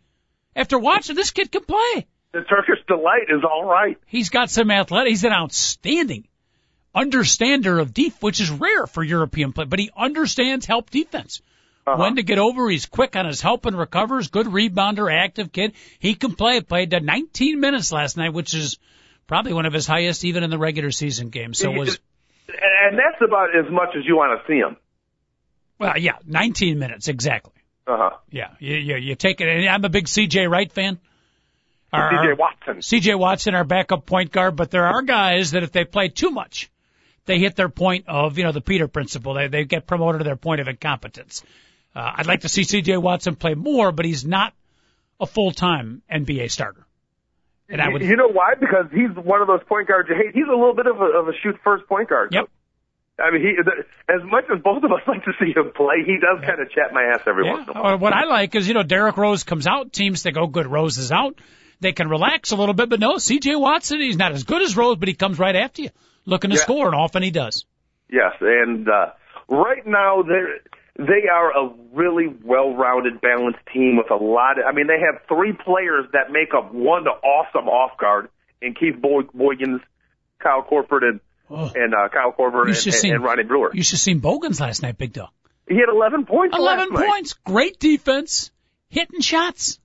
after 0.55 0.77
watching 0.77 1.15
this 1.15 1.31
kid 1.31 1.51
can 1.51 1.63
play. 1.63 2.07
The 2.33 2.41
Turkish 2.41 2.79
delight 2.87 3.29
is 3.29 3.43
all 3.43 3.65
right. 3.65 3.97
He's 4.05 4.29
got 4.29 4.49
some 4.49 4.71
athletic. 4.71 5.09
He's 5.09 5.23
an 5.25 5.33
outstanding 5.33 6.27
understander 6.93 7.79
of 7.79 7.93
def, 7.93 8.21
which 8.21 8.39
is 8.39 8.49
rare 8.49 8.87
for 8.87 9.03
European 9.03 9.53
play, 9.53 9.65
but 9.65 9.79
he 9.79 9.89
understands 9.95 10.65
help 10.65 10.89
defense. 10.89 11.41
Uh-huh. 11.87 11.97
When 11.97 12.15
to 12.17 12.23
get 12.23 12.37
over, 12.37 12.69
he's 12.69 12.85
quick 12.85 13.15
on 13.15 13.25
his 13.25 13.41
help 13.41 13.65
and 13.65 13.77
recovers, 13.77 14.27
good 14.27 14.45
rebounder, 14.45 15.11
active 15.11 15.51
kid. 15.51 15.73
He 15.99 16.13
can 16.15 16.35
play. 16.35 16.61
Played 16.61 16.93
uh, 16.93 16.99
19 16.99 17.59
minutes 17.59 17.91
last 17.91 18.17
night, 18.17 18.33
which 18.33 18.53
is 18.53 18.77
probably 19.25 19.53
one 19.53 19.65
of 19.65 19.73
his 19.73 19.87
highest 19.87 20.23
even 20.23 20.43
in 20.43 20.51
the 20.51 20.59
regular 20.59 20.91
season 20.91 21.29
game. 21.29 21.53
So 21.53 21.71
it 21.71 21.77
was, 21.79 21.99
and 22.53 22.97
that's 22.97 23.21
about 23.21 23.55
as 23.55 23.71
much 23.71 23.89
as 23.97 24.05
you 24.05 24.15
want 24.15 24.39
to 24.39 24.47
see 24.47 24.59
him. 24.59 24.77
well, 25.79 25.97
yeah, 25.97 26.17
19 26.25 26.79
minutes, 26.79 27.07
exactly. 27.07 27.53
Uh 27.87 27.97
huh. 27.97 28.17
Yeah, 28.29 28.51
you, 28.59 28.75
you, 28.75 28.95
you 28.97 29.15
take 29.15 29.41
it. 29.41 29.47
And 29.47 29.67
I'm 29.67 29.83
a 29.83 29.89
big 29.89 30.05
CJ 30.05 30.49
Wright 30.49 30.71
fan. 30.71 30.99
C.J. 31.93 32.33
Watson. 32.37 32.75
CJ 32.77 33.19
Watson, 33.19 33.53
our 33.53 33.65
backup 33.65 34.05
point 34.05 34.31
guard, 34.31 34.55
but 34.55 34.71
there 34.71 34.85
are 34.85 35.01
guys 35.01 35.51
that 35.51 35.63
if 35.63 35.73
they 35.73 35.83
play 35.83 36.07
too 36.07 36.31
much, 36.31 36.71
they 37.25 37.37
hit 37.37 37.57
their 37.57 37.67
point 37.67 38.05
of, 38.07 38.37
you 38.37 38.45
know, 38.45 38.53
the 38.53 38.61
Peter 38.61 38.87
principle. 38.87 39.33
They, 39.33 39.47
they 39.47 39.65
get 39.65 39.87
promoted 39.87 40.19
to 40.19 40.23
their 40.23 40.37
point 40.37 40.61
of 40.61 40.69
incompetence. 40.69 41.43
Uh, 41.93 42.13
I'd 42.15 42.27
like 42.27 42.41
to 42.41 42.49
see 42.49 42.61
CJ 42.61 43.01
Watson 43.01 43.35
play 43.35 43.55
more, 43.55 43.91
but 43.91 44.05
he's 44.05 44.23
not 44.23 44.53
a 45.19 45.25
full-time 45.25 46.01
NBA 46.09 46.49
starter. 46.49 46.85
And 47.71 47.81
I 47.81 47.87
would, 47.89 48.01
You 48.01 48.15
know 48.17 48.27
why? 48.27 48.53
Because 48.59 48.85
he's 48.91 49.09
one 49.15 49.41
of 49.41 49.47
those 49.47 49.63
point 49.67 49.87
guards 49.87 50.09
you 50.09 50.15
hate. 50.15 50.33
He's 50.35 50.47
a 50.47 50.55
little 50.55 50.75
bit 50.75 50.87
of 50.87 50.99
a, 50.99 51.05
of 51.05 51.27
a 51.27 51.31
shoot 51.41 51.55
first 51.63 51.87
point 51.87 52.09
guard. 52.09 52.29
Yep. 52.33 52.45
I 53.19 53.31
mean, 53.31 53.41
he 53.41 53.55
the, 53.63 53.85
as 54.13 54.21
much 54.29 54.45
as 54.53 54.61
both 54.61 54.83
of 54.83 54.91
us 54.91 54.99
like 55.07 55.23
to 55.25 55.31
see 55.39 55.53
him 55.55 55.71
play, 55.75 56.03
he 56.05 56.17
does 56.19 56.43
kind 56.45 56.59
of 56.61 56.69
chat 56.71 56.91
my 56.93 57.03
ass 57.03 57.21
every 57.25 57.49
once 57.49 57.67
in 57.69 57.77
a 57.77 57.81
while. 57.81 57.97
What 57.97 58.13
I 58.13 58.25
like 58.25 58.55
is, 58.55 58.67
you 58.67 58.73
know, 58.73 58.83
Derrick 58.83 59.15
Rose 59.17 59.43
comes 59.43 59.67
out, 59.67 59.93
teams 59.93 60.21
think, 60.23 60.37
oh, 60.37 60.47
good, 60.47 60.67
Rose 60.67 60.97
is 60.97 61.11
out. 61.11 61.39
They 61.79 61.93
can 61.93 62.09
relax 62.09 62.51
a 62.51 62.55
little 62.55 62.73
bit, 62.75 62.89
but 62.89 62.99
no, 62.99 63.15
CJ 63.15 63.59
Watson, 63.59 63.99
he's 64.01 64.17
not 64.17 64.33
as 64.33 64.43
good 64.43 64.61
as 64.61 64.75
Rose, 64.77 64.97
but 64.97 65.07
he 65.07 65.15
comes 65.15 65.39
right 65.39 65.55
after 65.55 65.83
you, 65.83 65.89
looking 66.25 66.51
to 66.51 66.55
Yeah. 66.57 66.61
score, 66.61 66.85
and 66.87 66.95
often 66.95 67.23
he 67.23 67.31
does. 67.31 67.65
Yes, 68.09 68.33
and 68.41 68.87
uh, 68.87 69.11
right 69.47 69.85
now 69.87 70.21
they're 70.23 70.59
they 70.97 71.27
are 71.31 71.51
a 71.51 71.73
really 71.93 72.27
well-rounded, 72.43 73.21
balanced 73.21 73.59
team 73.73 73.97
with 73.97 74.11
a 74.11 74.15
lot. 74.23 74.59
Of, 74.59 74.65
I 74.67 74.71
mean, 74.73 74.87
they 74.87 74.99
have 74.99 75.21
three 75.27 75.53
players 75.53 76.05
that 76.13 76.31
make 76.31 76.53
up 76.55 76.73
one 76.73 77.07
awesome 77.07 77.67
off 77.67 77.97
guard 77.97 78.29
in 78.61 78.73
Keith 78.73 79.01
Boy- 79.01 79.23
Bogans, 79.33 79.81
Kyle 80.41 80.63
Korver, 80.69 81.03
and 81.03 81.19
Oh. 81.53 81.69
and 81.75 81.93
uh, 81.93 82.07
Kyle 82.07 82.31
Korver 82.31 82.61
and, 82.61 82.69
and, 82.69 82.77
see- 82.77 83.09
and 83.09 83.21
Ronnie 83.21 83.43
Brewer. 83.43 83.71
You 83.73 83.83
should 83.83 83.95
have 83.95 83.99
seen 83.99 84.19
Bogans 84.19 84.61
last 84.61 84.81
night, 84.83 84.97
Big 84.97 85.11
Dog. 85.11 85.29
He 85.67 85.75
had 85.75 85.89
11 85.89 86.25
points. 86.25 86.55
11 86.57 86.89
last 86.93 86.99
night. 86.99 87.09
points, 87.09 87.33
great 87.45 87.77
defense, 87.77 88.51
hitting 88.89 89.19
shots. 89.19 89.77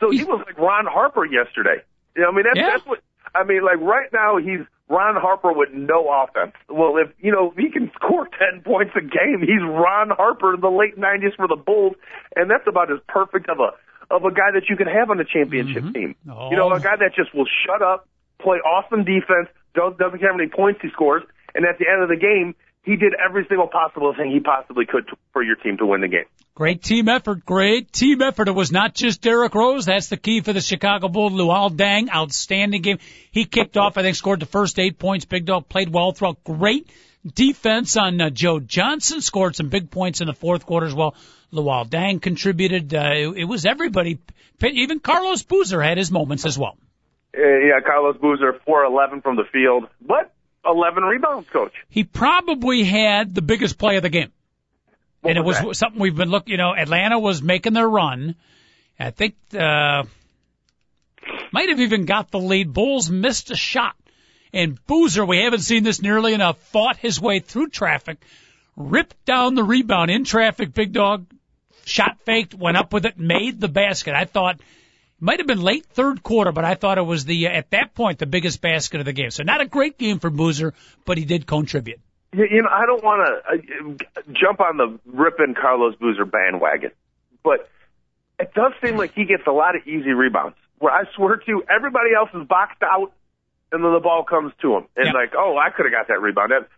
So 0.00 0.10
he 0.10 0.18
He's- 0.18 0.28
was 0.28 0.42
like 0.44 0.58
Ron 0.58 0.86
Harper 0.86 1.24
yesterday. 1.24 1.82
You 2.16 2.22
know, 2.22 2.30
I 2.30 2.32
mean, 2.32 2.44
that's, 2.44 2.58
Yeah. 2.58 2.70
that's 2.70 2.86
what 2.86 3.00
I 3.34 3.44
mean. 3.44 3.62
Like 3.64 3.80
right 3.80 4.08
now, 4.12 4.38
he's 4.38 4.66
Ron 4.88 5.16
Harper 5.16 5.52
with 5.52 5.68
no 5.72 6.08
offense. 6.08 6.52
Well, 6.68 6.96
if 6.96 7.12
you 7.20 7.30
know 7.30 7.52
he 7.56 7.70
can 7.70 7.90
score 7.94 8.28
ten 8.38 8.62
points 8.62 8.92
a 8.96 9.00
game, 9.00 9.40
he's 9.40 9.62
Ron 9.62 10.10
Harper 10.10 10.54
in 10.54 10.60
the 10.60 10.70
late 10.70 10.98
'90s 10.98 11.36
for 11.36 11.46
the 11.46 11.56
Bulls, 11.56 11.94
and 12.36 12.50
that's 12.50 12.66
about 12.66 12.90
as 12.90 12.98
perfect 13.08 13.48
of 13.48 13.60
a 13.60 13.70
of 14.10 14.24
a 14.24 14.30
guy 14.30 14.50
that 14.54 14.68
you 14.68 14.76
can 14.76 14.86
have 14.86 15.10
on 15.10 15.20
a 15.20 15.24
championship 15.24 15.82
mm-hmm. 15.82 15.92
team. 15.92 16.14
Oh. 16.30 16.50
You 16.50 16.56
know, 16.56 16.72
a 16.72 16.80
guy 16.80 16.96
that 16.96 17.14
just 17.14 17.34
will 17.34 17.48
shut 17.66 17.82
up, 17.82 18.08
play 18.40 18.56
awesome 18.64 19.04
defense, 19.04 19.52
does, 19.74 19.92
doesn't 19.98 20.18
care 20.18 20.32
how 20.32 20.36
many 20.36 20.48
points 20.48 20.80
he 20.80 20.88
scores, 20.90 21.22
and 21.54 21.66
at 21.66 21.78
the 21.78 21.84
end 21.86 22.02
of 22.02 22.08
the 22.08 22.16
game, 22.16 22.54
he 22.84 22.96
did 22.96 23.12
every 23.14 23.44
single 23.48 23.66
possible 23.66 24.14
thing 24.16 24.30
he 24.30 24.40
possibly 24.40 24.86
could 24.86 25.06
to, 25.08 25.16
for 25.32 25.42
your 25.42 25.56
team 25.56 25.76
to 25.78 25.86
win 25.86 26.00
the 26.00 26.08
game. 26.08 26.24
Great 26.54 26.82
team 26.82 27.08
effort, 27.08 27.44
great 27.44 27.92
team 27.92 28.20
effort. 28.22 28.48
It 28.48 28.52
was 28.52 28.72
not 28.72 28.94
just 28.94 29.20
Derrick 29.20 29.54
Rose. 29.54 29.86
That's 29.86 30.08
the 30.08 30.16
key 30.16 30.40
for 30.40 30.52
the 30.52 30.60
Chicago 30.60 31.08
Bulls. 31.08 31.32
Luol 31.32 31.70
Deng, 31.70 32.08
outstanding 32.10 32.82
game. 32.82 32.98
He 33.30 33.44
kicked 33.44 33.76
off, 33.76 33.96
I 33.96 34.02
think, 34.02 34.16
scored 34.16 34.40
the 34.40 34.46
first 34.46 34.78
eight 34.78 34.98
points. 34.98 35.24
Big 35.24 35.44
Dog 35.44 35.68
played 35.68 35.88
well 35.88 36.12
throughout. 36.12 36.42
Great 36.42 36.90
defense 37.34 37.96
on 37.96 38.20
uh, 38.20 38.30
Joe 38.30 38.58
Johnson. 38.58 39.20
Scored 39.20 39.54
some 39.54 39.68
big 39.68 39.90
points 39.90 40.20
in 40.20 40.26
the 40.26 40.32
fourth 40.32 40.66
quarter 40.66 40.86
as 40.86 40.94
well. 40.94 41.14
Luol 41.52 41.88
Deng 41.88 42.20
contributed. 42.20 42.92
Uh, 42.94 43.12
it, 43.14 43.28
it 43.36 43.44
was 43.44 43.66
everybody. 43.66 44.18
Even 44.60 44.98
Carlos 44.98 45.42
Boozer 45.44 45.80
had 45.80 45.98
his 45.98 46.10
moments 46.10 46.44
as 46.44 46.58
well. 46.58 46.76
Uh, 47.36 47.42
yeah, 47.42 47.80
Carlos 47.86 48.16
Boozer, 48.20 48.54
4-11 48.66 49.22
from 49.22 49.36
the 49.36 49.44
field, 49.52 49.84
but 50.00 50.32
11 50.64 51.02
rebounds, 51.02 51.48
coach. 51.50 51.72
he 51.88 52.04
probably 52.04 52.84
had 52.84 53.34
the 53.34 53.42
biggest 53.42 53.78
play 53.78 53.96
of 53.96 54.02
the 54.02 54.08
game. 54.08 54.32
What 55.20 55.30
and 55.30 55.38
it 55.38 55.44
was 55.44 55.58
that? 55.58 55.74
something 55.74 56.00
we've 56.00 56.16
been 56.16 56.30
looking, 56.30 56.52
you 56.52 56.58
know, 56.58 56.74
Atlanta 56.74 57.18
was 57.18 57.42
making 57.42 57.72
their 57.72 57.88
run. 57.88 58.36
I 58.98 59.10
think, 59.10 59.34
uh, 59.54 60.04
might 61.52 61.68
have 61.68 61.80
even 61.80 62.04
got 62.04 62.30
the 62.30 62.38
lead. 62.38 62.72
Bulls 62.72 63.10
missed 63.10 63.50
a 63.50 63.56
shot. 63.56 63.94
And 64.52 64.78
Boozer, 64.86 65.24
we 65.24 65.38
haven't 65.38 65.60
seen 65.60 65.84
this 65.84 66.00
nearly 66.00 66.34
enough, 66.34 66.58
fought 66.58 66.96
his 66.96 67.20
way 67.20 67.40
through 67.40 67.68
traffic, 67.68 68.18
ripped 68.76 69.24
down 69.24 69.54
the 69.54 69.62
rebound 69.62 70.10
in 70.10 70.24
traffic, 70.24 70.72
big 70.72 70.92
dog, 70.92 71.26
shot 71.84 72.18
faked, 72.24 72.54
went 72.54 72.76
up 72.76 72.92
with 72.92 73.04
it, 73.04 73.18
made 73.18 73.60
the 73.60 73.68
basket. 73.68 74.14
I 74.14 74.24
thought, 74.24 74.60
might 75.20 75.40
have 75.40 75.46
been 75.46 75.62
late 75.62 75.86
third 75.86 76.22
quarter, 76.22 76.52
but 76.52 76.64
I 76.64 76.74
thought 76.74 76.98
it 76.98 77.02
was 77.06 77.24
the, 77.24 77.46
at 77.48 77.70
that 77.70 77.94
point, 77.94 78.18
the 78.18 78.26
biggest 78.26 78.60
basket 78.60 79.00
of 79.00 79.06
the 79.06 79.12
game. 79.12 79.30
So 79.30 79.42
not 79.42 79.60
a 79.60 79.66
great 79.66 79.98
game 79.98 80.18
for 80.18 80.30
Boozer, 80.30 80.74
but 81.04 81.18
he 81.18 81.24
did 81.24 81.46
contribute. 81.46 82.00
You, 82.32 82.62
know, 82.62 82.68
I 82.70 82.84
don't 82.86 83.02
want 83.02 83.26
to 83.26 84.20
uh, 84.20 84.22
jump 84.32 84.60
on 84.60 84.76
the 84.76 84.98
ripping 85.06 85.54
Carlos 85.54 85.94
Boozer 85.96 86.26
bandwagon, 86.26 86.90
but 87.42 87.68
it 88.38 88.52
does 88.54 88.72
seem 88.84 88.96
like 88.96 89.14
he 89.14 89.24
gets 89.24 89.46
a 89.46 89.50
lot 89.50 89.74
of 89.76 89.86
easy 89.86 90.10
rebounds. 90.10 90.56
Where 90.78 90.92
I 90.92 91.04
swear 91.16 91.36
to 91.36 91.42
you, 91.46 91.64
everybody 91.68 92.10
else 92.14 92.28
is 92.34 92.46
boxed 92.46 92.82
out, 92.82 93.12
and 93.72 93.82
then 93.82 93.92
the 93.92 94.00
ball 94.00 94.24
comes 94.24 94.52
to 94.62 94.76
him, 94.76 94.86
and 94.96 95.06
Yeah. 95.06 95.12
like, 95.12 95.32
oh, 95.36 95.56
I 95.58 95.70
could 95.70 95.86
have 95.86 95.92
got 95.92 96.08
that 96.08 96.20
rebound. 96.20 96.52
That, 96.52 96.68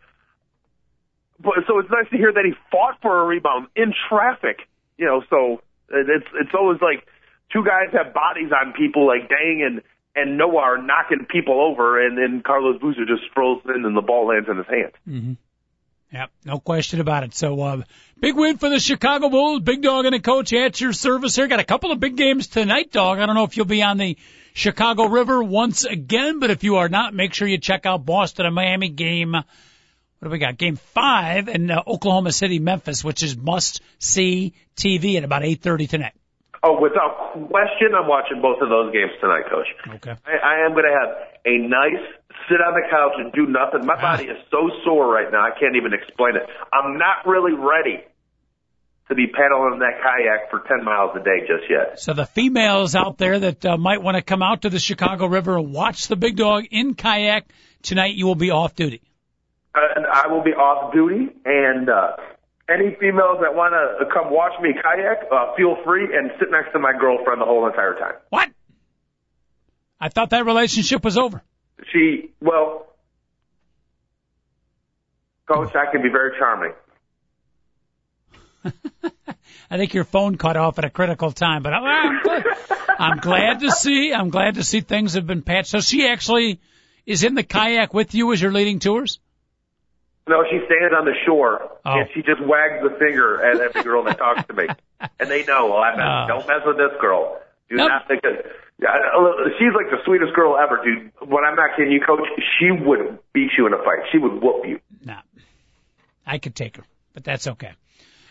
but 1.40 1.54
so 1.66 1.78
it's 1.80 1.90
nice 1.90 2.08
to 2.10 2.16
hear 2.16 2.32
that 2.32 2.44
he 2.44 2.52
fought 2.70 2.98
for 3.02 3.20
a 3.20 3.24
rebound 3.24 3.66
in 3.76 3.92
traffic. 4.08 4.60
You 4.98 5.06
know, 5.06 5.22
so 5.30 5.62
it's 5.90 6.26
it's 6.34 6.54
always 6.54 6.80
like 6.80 7.06
two 7.52 7.64
guys 7.64 7.92
have 7.92 8.14
bodies 8.14 8.50
on 8.52 8.72
people 8.72 9.06
like 9.06 9.28
Deng 9.28 9.66
and 9.66 9.82
and 10.16 10.36
Noah 10.36 10.56
are 10.58 10.82
knocking 10.82 11.26
people 11.30 11.60
over, 11.60 12.04
and 12.04 12.18
then 12.18 12.42
Carlos 12.44 12.80
Boozer 12.80 13.06
just 13.06 13.22
strolls 13.30 13.62
in 13.64 13.84
and 13.84 13.96
the 13.96 14.02
ball 14.02 14.26
lands 14.26 14.48
in 14.48 14.56
his 14.56 14.66
hand. 14.66 14.92
mhm 15.08 15.36
Yep, 16.12 16.30
no 16.44 16.58
question 16.58 17.00
about 17.00 17.22
it. 17.22 17.34
So, 17.34 17.60
uh, 17.60 17.82
big 18.18 18.34
win 18.34 18.58
for 18.58 18.68
the 18.68 18.80
Chicago 18.80 19.28
Bulls. 19.28 19.60
Big 19.60 19.80
Dog 19.80 20.06
and 20.06 20.14
the 20.14 20.18
coach 20.18 20.52
at 20.52 20.80
your 20.80 20.92
service 20.92 21.36
here. 21.36 21.46
Got 21.46 21.60
a 21.60 21.64
couple 21.64 21.92
of 21.92 22.00
big 22.00 22.16
games 22.16 22.48
tonight, 22.48 22.90
Dog. 22.90 23.20
I 23.20 23.26
don't 23.26 23.36
know 23.36 23.44
if 23.44 23.56
you'll 23.56 23.66
be 23.66 23.82
on 23.84 23.96
the 23.96 24.18
Chicago 24.52 25.06
River 25.06 25.40
once 25.40 25.84
again, 25.84 26.40
but 26.40 26.50
if 26.50 26.64
you 26.64 26.76
are 26.76 26.88
not, 26.88 27.14
make 27.14 27.32
sure 27.32 27.46
you 27.46 27.58
check 27.58 27.86
out 27.86 28.04
Boston 28.04 28.44
and 28.44 28.54
Miami 28.56 28.88
game. 28.88 29.32
What 29.34 29.44
do 30.20 30.30
we 30.30 30.38
got? 30.38 30.58
Game 30.58 30.74
five 30.74 31.46
and 31.46 31.70
uh, 31.70 31.84
Oklahoma 31.86 32.32
City, 32.32 32.58
Memphis, 32.58 33.04
which 33.04 33.22
is 33.22 33.36
must 33.36 33.80
see 34.00 34.54
TV 34.76 35.16
at 35.16 35.22
about 35.22 35.42
8:30 35.42 35.88
tonight. 35.88 36.14
Oh, 36.62 36.80
without 36.80 37.32
question, 37.48 37.96
I'm 37.96 38.06
watching 38.06 38.42
both 38.42 38.60
of 38.60 38.68
those 38.68 38.92
games 38.92 39.12
tonight, 39.20 39.48
Coach. 39.48 39.68
Okay. 39.96 40.14
I, 40.26 40.36
I 40.36 40.66
am 40.66 40.72
going 40.72 40.84
to 40.84 40.92
have 40.92 41.10
a 41.46 41.56
nice 41.56 42.04
sit 42.48 42.60
on 42.60 42.74
the 42.74 42.84
couch 42.90 43.12
and 43.16 43.32
do 43.32 43.46
nothing. 43.46 43.86
My 43.86 44.00
body 44.00 44.24
is 44.24 44.36
so 44.50 44.68
sore 44.84 45.10
right 45.10 45.30
now, 45.32 45.40
I 45.40 45.58
can't 45.58 45.76
even 45.76 45.94
explain 45.94 46.36
it. 46.36 46.42
I'm 46.72 46.98
not 46.98 47.26
really 47.26 47.54
ready 47.54 48.04
to 49.08 49.14
be 49.14 49.26
paddling 49.26 49.80
that 49.80 50.00
kayak 50.02 50.50
for 50.50 50.62
10 50.68 50.84
miles 50.84 51.10
a 51.16 51.24
day 51.24 51.40
just 51.40 51.68
yet. 51.68 51.98
So 51.98 52.12
the 52.12 52.26
females 52.26 52.94
out 52.94 53.18
there 53.18 53.38
that 53.38 53.66
uh, 53.66 53.76
might 53.76 54.02
want 54.02 54.16
to 54.16 54.22
come 54.22 54.42
out 54.42 54.62
to 54.62 54.70
the 54.70 54.78
Chicago 54.78 55.26
River 55.26 55.58
and 55.58 55.72
watch 55.72 56.08
the 56.08 56.16
Big 56.16 56.36
Dog 56.36 56.64
in 56.70 56.94
kayak 56.94 57.46
tonight, 57.82 58.14
you 58.14 58.26
will 58.26 58.36
be 58.36 58.50
off 58.50 58.76
duty. 58.76 59.02
Uh, 59.74 59.80
and 59.96 60.06
I 60.06 60.28
will 60.28 60.42
be 60.42 60.50
off 60.50 60.92
duty, 60.92 61.28
and 61.44 61.88
uh, 61.88 62.16
any 62.70 62.94
females 62.98 63.38
that 63.42 63.54
want 63.54 63.74
to 63.74 64.06
come 64.12 64.30
watch 64.30 64.52
me 64.60 64.70
kayak, 64.72 65.30
uh, 65.30 65.54
feel 65.56 65.76
free 65.84 66.04
and 66.16 66.30
sit 66.38 66.50
next 66.50 66.72
to 66.72 66.78
my 66.78 66.92
girlfriend 66.98 67.40
the 67.40 67.44
whole 67.44 67.66
entire 67.66 67.94
time. 67.94 68.14
What? 68.30 68.48
I 70.00 70.08
thought 70.08 70.30
that 70.30 70.46
relationship 70.46 71.04
was 71.04 71.18
over. 71.18 71.42
She, 71.92 72.30
well, 72.40 72.86
Coach, 75.46 75.74
I 75.74 75.90
can 75.90 76.02
be 76.02 76.08
very 76.08 76.38
charming. 76.38 76.72
I 79.70 79.76
think 79.76 79.94
your 79.94 80.04
phone 80.04 80.36
cut 80.36 80.56
off 80.56 80.78
at 80.78 80.84
a 80.84 80.90
critical 80.90 81.32
time, 81.32 81.62
but 81.62 81.72
I'm, 81.72 81.84
I'm, 81.84 82.22
glad, 82.22 82.44
I'm 82.98 83.18
glad 83.18 83.60
to 83.60 83.70
see. 83.70 84.12
I'm 84.12 84.30
glad 84.30 84.54
to 84.56 84.64
see 84.64 84.80
things 84.80 85.14
have 85.14 85.26
been 85.26 85.42
patched. 85.42 85.70
So 85.70 85.80
she 85.80 86.06
actually 86.06 86.60
is 87.06 87.24
in 87.24 87.34
the 87.34 87.42
kayak 87.42 87.94
with 87.94 88.14
you 88.14 88.32
as 88.32 88.40
you're 88.40 88.52
leading 88.52 88.78
tours. 88.78 89.18
No, 90.30 90.44
she 90.48 90.58
stands 90.64 90.94
on 90.96 91.04
the 91.04 91.14
shore 91.26 91.68
Oh. 91.84 91.98
and 91.98 92.08
she 92.14 92.22
just 92.22 92.40
wags 92.40 92.82
the 92.82 92.90
finger 92.98 93.42
at 93.42 93.60
every 93.60 93.82
girl 93.82 94.04
that 94.04 94.16
talks 94.18 94.46
to 94.46 94.54
me, 94.54 94.66
and 95.18 95.28
they 95.28 95.44
know. 95.44 95.66
Well, 95.66 95.78
I 95.82 95.96
mess, 95.96 96.06
Oh. 96.06 96.24
don't 96.28 96.46
mess 96.46 96.62
with 96.64 96.76
this 96.76 96.92
girl. 97.00 97.40
Do 97.68 97.76
Nope. 97.76 97.88
not 97.88 98.06
think 98.08 98.22
that. 98.22 98.46
She's 99.58 99.74
like 99.74 99.90
the 99.90 99.98
sweetest 100.04 100.32
girl 100.34 100.56
ever, 100.56 100.80
dude. 100.84 101.10
When 101.28 101.44
I'm 101.44 101.54
not 101.56 101.76
kidding 101.76 101.92
you, 101.92 102.00
coach, 102.00 102.20
she 102.58 102.70
would 102.70 103.18
beat 103.34 103.50
you 103.58 103.66
in 103.66 103.72
a 103.74 103.78
fight. 103.78 104.06
She 104.12 104.18
would 104.18 104.40
whoop 104.40 104.64
you. 104.66 104.80
Nah, 105.04 105.20
I 106.26 106.38
could 106.38 106.54
take 106.54 106.76
her, 106.76 106.84
but 107.12 107.24
that's 107.24 107.46
okay. 107.46 107.72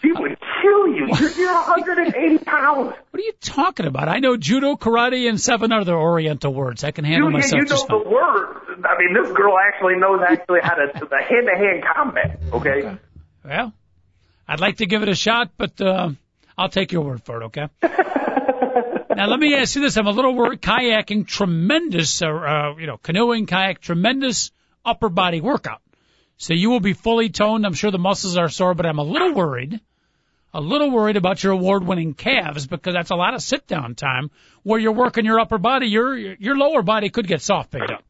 She 0.02 0.12
would 0.14 0.39
kill 0.70 0.88
you. 0.88 1.08
You're, 1.20 1.32
you're 1.32 1.54
180 1.54 2.38
pounds. 2.46 2.96
What 3.12 3.20
are 3.20 3.26
you 3.26 3.34
talking 3.42 3.86
about? 3.86 4.08
I 4.08 4.20
know 4.20 4.38
judo, 4.38 4.76
karate, 4.76 5.28
and 5.28 5.42
seven 5.42 5.72
other 5.72 5.96
Oriental 5.96 6.54
words. 6.54 6.84
I 6.84 6.92
can 6.92 7.04
handle 7.06 7.30
You, 7.30 7.34
myself 7.34 7.54
you 7.54 7.60
know 7.62 7.66
just 7.66 7.88
fine. 7.88 8.04
the 8.04 8.10
word. 8.10 8.56
I 8.86 8.98
mean, 8.98 9.14
this 9.22 9.32
girl 9.36 9.58
actually 9.58 9.96
knows 9.98 10.22
actually 10.28 10.60
how 10.64 10.76
to 10.76 11.06
the 11.06 11.18
hand-to-hand 11.18 11.84
combat. 11.94 12.40
Okay. 12.54 12.98
Well, 13.44 13.74
I'd 14.48 14.60
like 14.60 14.78
to 14.78 14.86
give 14.86 15.02
it 15.04 15.10
a 15.10 15.16
shot, 15.16 15.52
but 15.58 15.82
uh, 15.82 16.12
I'll 16.58 16.70
take 16.70 16.92
your 16.92 17.02
word 17.02 17.24
for 17.24 17.42
it. 17.42 17.46
Okay. 17.46 17.68
now 17.82 19.28
let 19.28 19.40
me 19.40 19.56
ask 19.56 19.76
you 19.76 19.82
this: 19.82 19.98
I'm 19.98 20.08
a 20.08 20.12
little 20.12 20.36
worried. 20.36 20.62
Kayaking, 20.62 21.28
tremendous, 21.28 22.22
uh, 22.22 22.28
uh, 22.28 22.76
you 22.78 22.88
know, 22.88 22.98
canoeing, 22.98 23.48
kayak, 23.48 23.82
tremendous 23.82 24.52
upper 24.86 25.10
body 25.10 25.42
workout. 25.42 25.82
So 26.38 26.54
you 26.54 26.70
will 26.70 26.80
be 26.80 26.94
fully 26.94 27.30
toned. 27.30 27.66
I'm 27.66 27.74
sure 27.74 27.92
the 27.92 27.98
muscles 27.98 28.38
are 28.38 28.50
sore, 28.50 28.76
but 28.76 28.86
I'm 28.86 29.00
a 29.00 29.04
little 29.04 29.34
worried. 29.34 29.82
A 30.54 30.62
little 30.62 30.90
worried 30.90 31.16
about 31.16 31.44
your 31.44 31.54
award-winning 31.54 32.16
calves 32.16 32.66
because 32.66 32.94
that's 32.96 33.12
a 33.12 33.16
lot 33.16 33.36
of 33.36 33.42
sit-down 33.42 33.94
time 33.94 34.32
where 34.64 34.80
you're 34.80 34.94
working 34.94 35.26
your 35.26 35.40
upper 35.40 35.60
body. 35.60 35.88
Your 35.88 36.18
your 36.18 36.58
lower 36.58 36.82
body 36.82 37.10
could 37.10 37.28
get 37.28 37.42
soft 37.42 37.72
picked 37.72 37.92
up. 37.92 38.04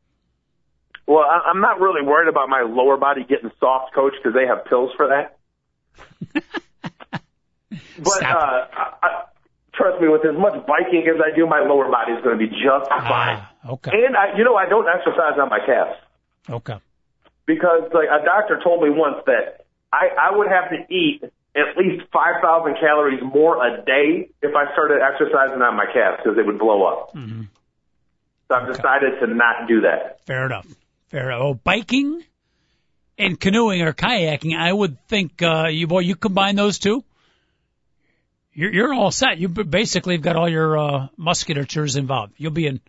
Well, 1.05 1.25
I'm 1.27 1.59
not 1.59 1.79
really 1.81 2.05
worried 2.05 2.29
about 2.29 2.49
my 2.49 2.61
lower 2.61 2.95
body 2.95 3.25
getting 3.27 3.51
soft, 3.59 3.93
coach, 3.95 4.13
because 4.21 4.35
they 4.35 4.45
have 4.45 4.65
pills 4.65 4.91
for 4.95 5.07
that. 5.07 5.37
but 7.97 8.23
uh, 8.23 8.67
I, 8.71 8.93
I, 9.01 9.23
trust 9.73 10.01
me, 10.01 10.07
with 10.07 10.23
as 10.23 10.37
much 10.37 10.65
biking 10.67 11.07
as 11.09 11.19
I 11.19 11.35
do, 11.35 11.47
my 11.47 11.61
lower 11.61 11.89
body 11.89 12.13
is 12.13 12.23
going 12.23 12.37
to 12.37 12.45
be 12.45 12.51
just 12.51 12.89
fine. 12.89 13.41
Ah, 13.41 13.51
okay. 13.69 13.91
And 13.91 14.15
I, 14.15 14.37
you 14.37 14.43
know, 14.43 14.55
I 14.55 14.69
don't 14.69 14.87
exercise 14.87 15.33
on 15.41 15.49
my 15.49 15.59
calves 15.65 15.97
Okay. 16.49 16.77
because, 17.45 17.89
like, 17.93 18.07
a 18.07 18.23
doctor 18.23 18.59
told 18.63 18.83
me 18.83 18.89
once 18.91 19.17
that 19.25 19.65
I, 19.91 20.09
I 20.29 20.37
would 20.37 20.47
have 20.47 20.69
to 20.69 20.93
eat 20.93 21.23
at 21.55 21.77
least 21.77 22.05
5,000 22.11 22.75
calories 22.79 23.21
more 23.23 23.65
a 23.65 23.83
day 23.83 24.29
if 24.41 24.55
I 24.55 24.71
started 24.73 24.99
exercising 25.01 25.61
on 25.61 25.75
my 25.75 25.85
calves 25.91 26.17
because 26.23 26.37
they 26.37 26.43
would 26.43 26.59
blow 26.59 26.85
up. 26.85 27.13
Mm-hmm. 27.15 27.43
So 28.47 28.55
I've 28.55 28.67
decided 28.67 29.19
to 29.21 29.27
not 29.27 29.67
do 29.67 29.81
that. 29.81 30.25
Fair 30.25 30.45
enough. 30.45 30.67
Fair 31.09 31.29
enough. 31.29 31.41
Oh, 31.41 31.53
biking 31.55 32.23
and 33.17 33.39
canoeing 33.39 33.81
or 33.81 33.93
kayaking, 33.93 34.55
I 34.57 34.71
would 34.71 34.97
think, 35.07 35.41
uh, 35.41 35.67
you 35.67 35.87
boy, 35.87 35.99
you 35.99 36.15
combine 36.15 36.55
those 36.55 36.79
two, 36.79 37.03
you're, 38.53 38.73
you're 38.73 38.93
all 38.93 39.11
set. 39.11 39.37
You 39.37 39.49
basically 39.49 40.15
have 40.15 40.23
got 40.23 40.35
all 40.35 40.49
your, 40.49 40.77
uh, 40.77 41.07
musculatures 41.19 41.97
involved. 41.97 42.33
You'll 42.37 42.51
be 42.51 42.67
in 42.67 42.79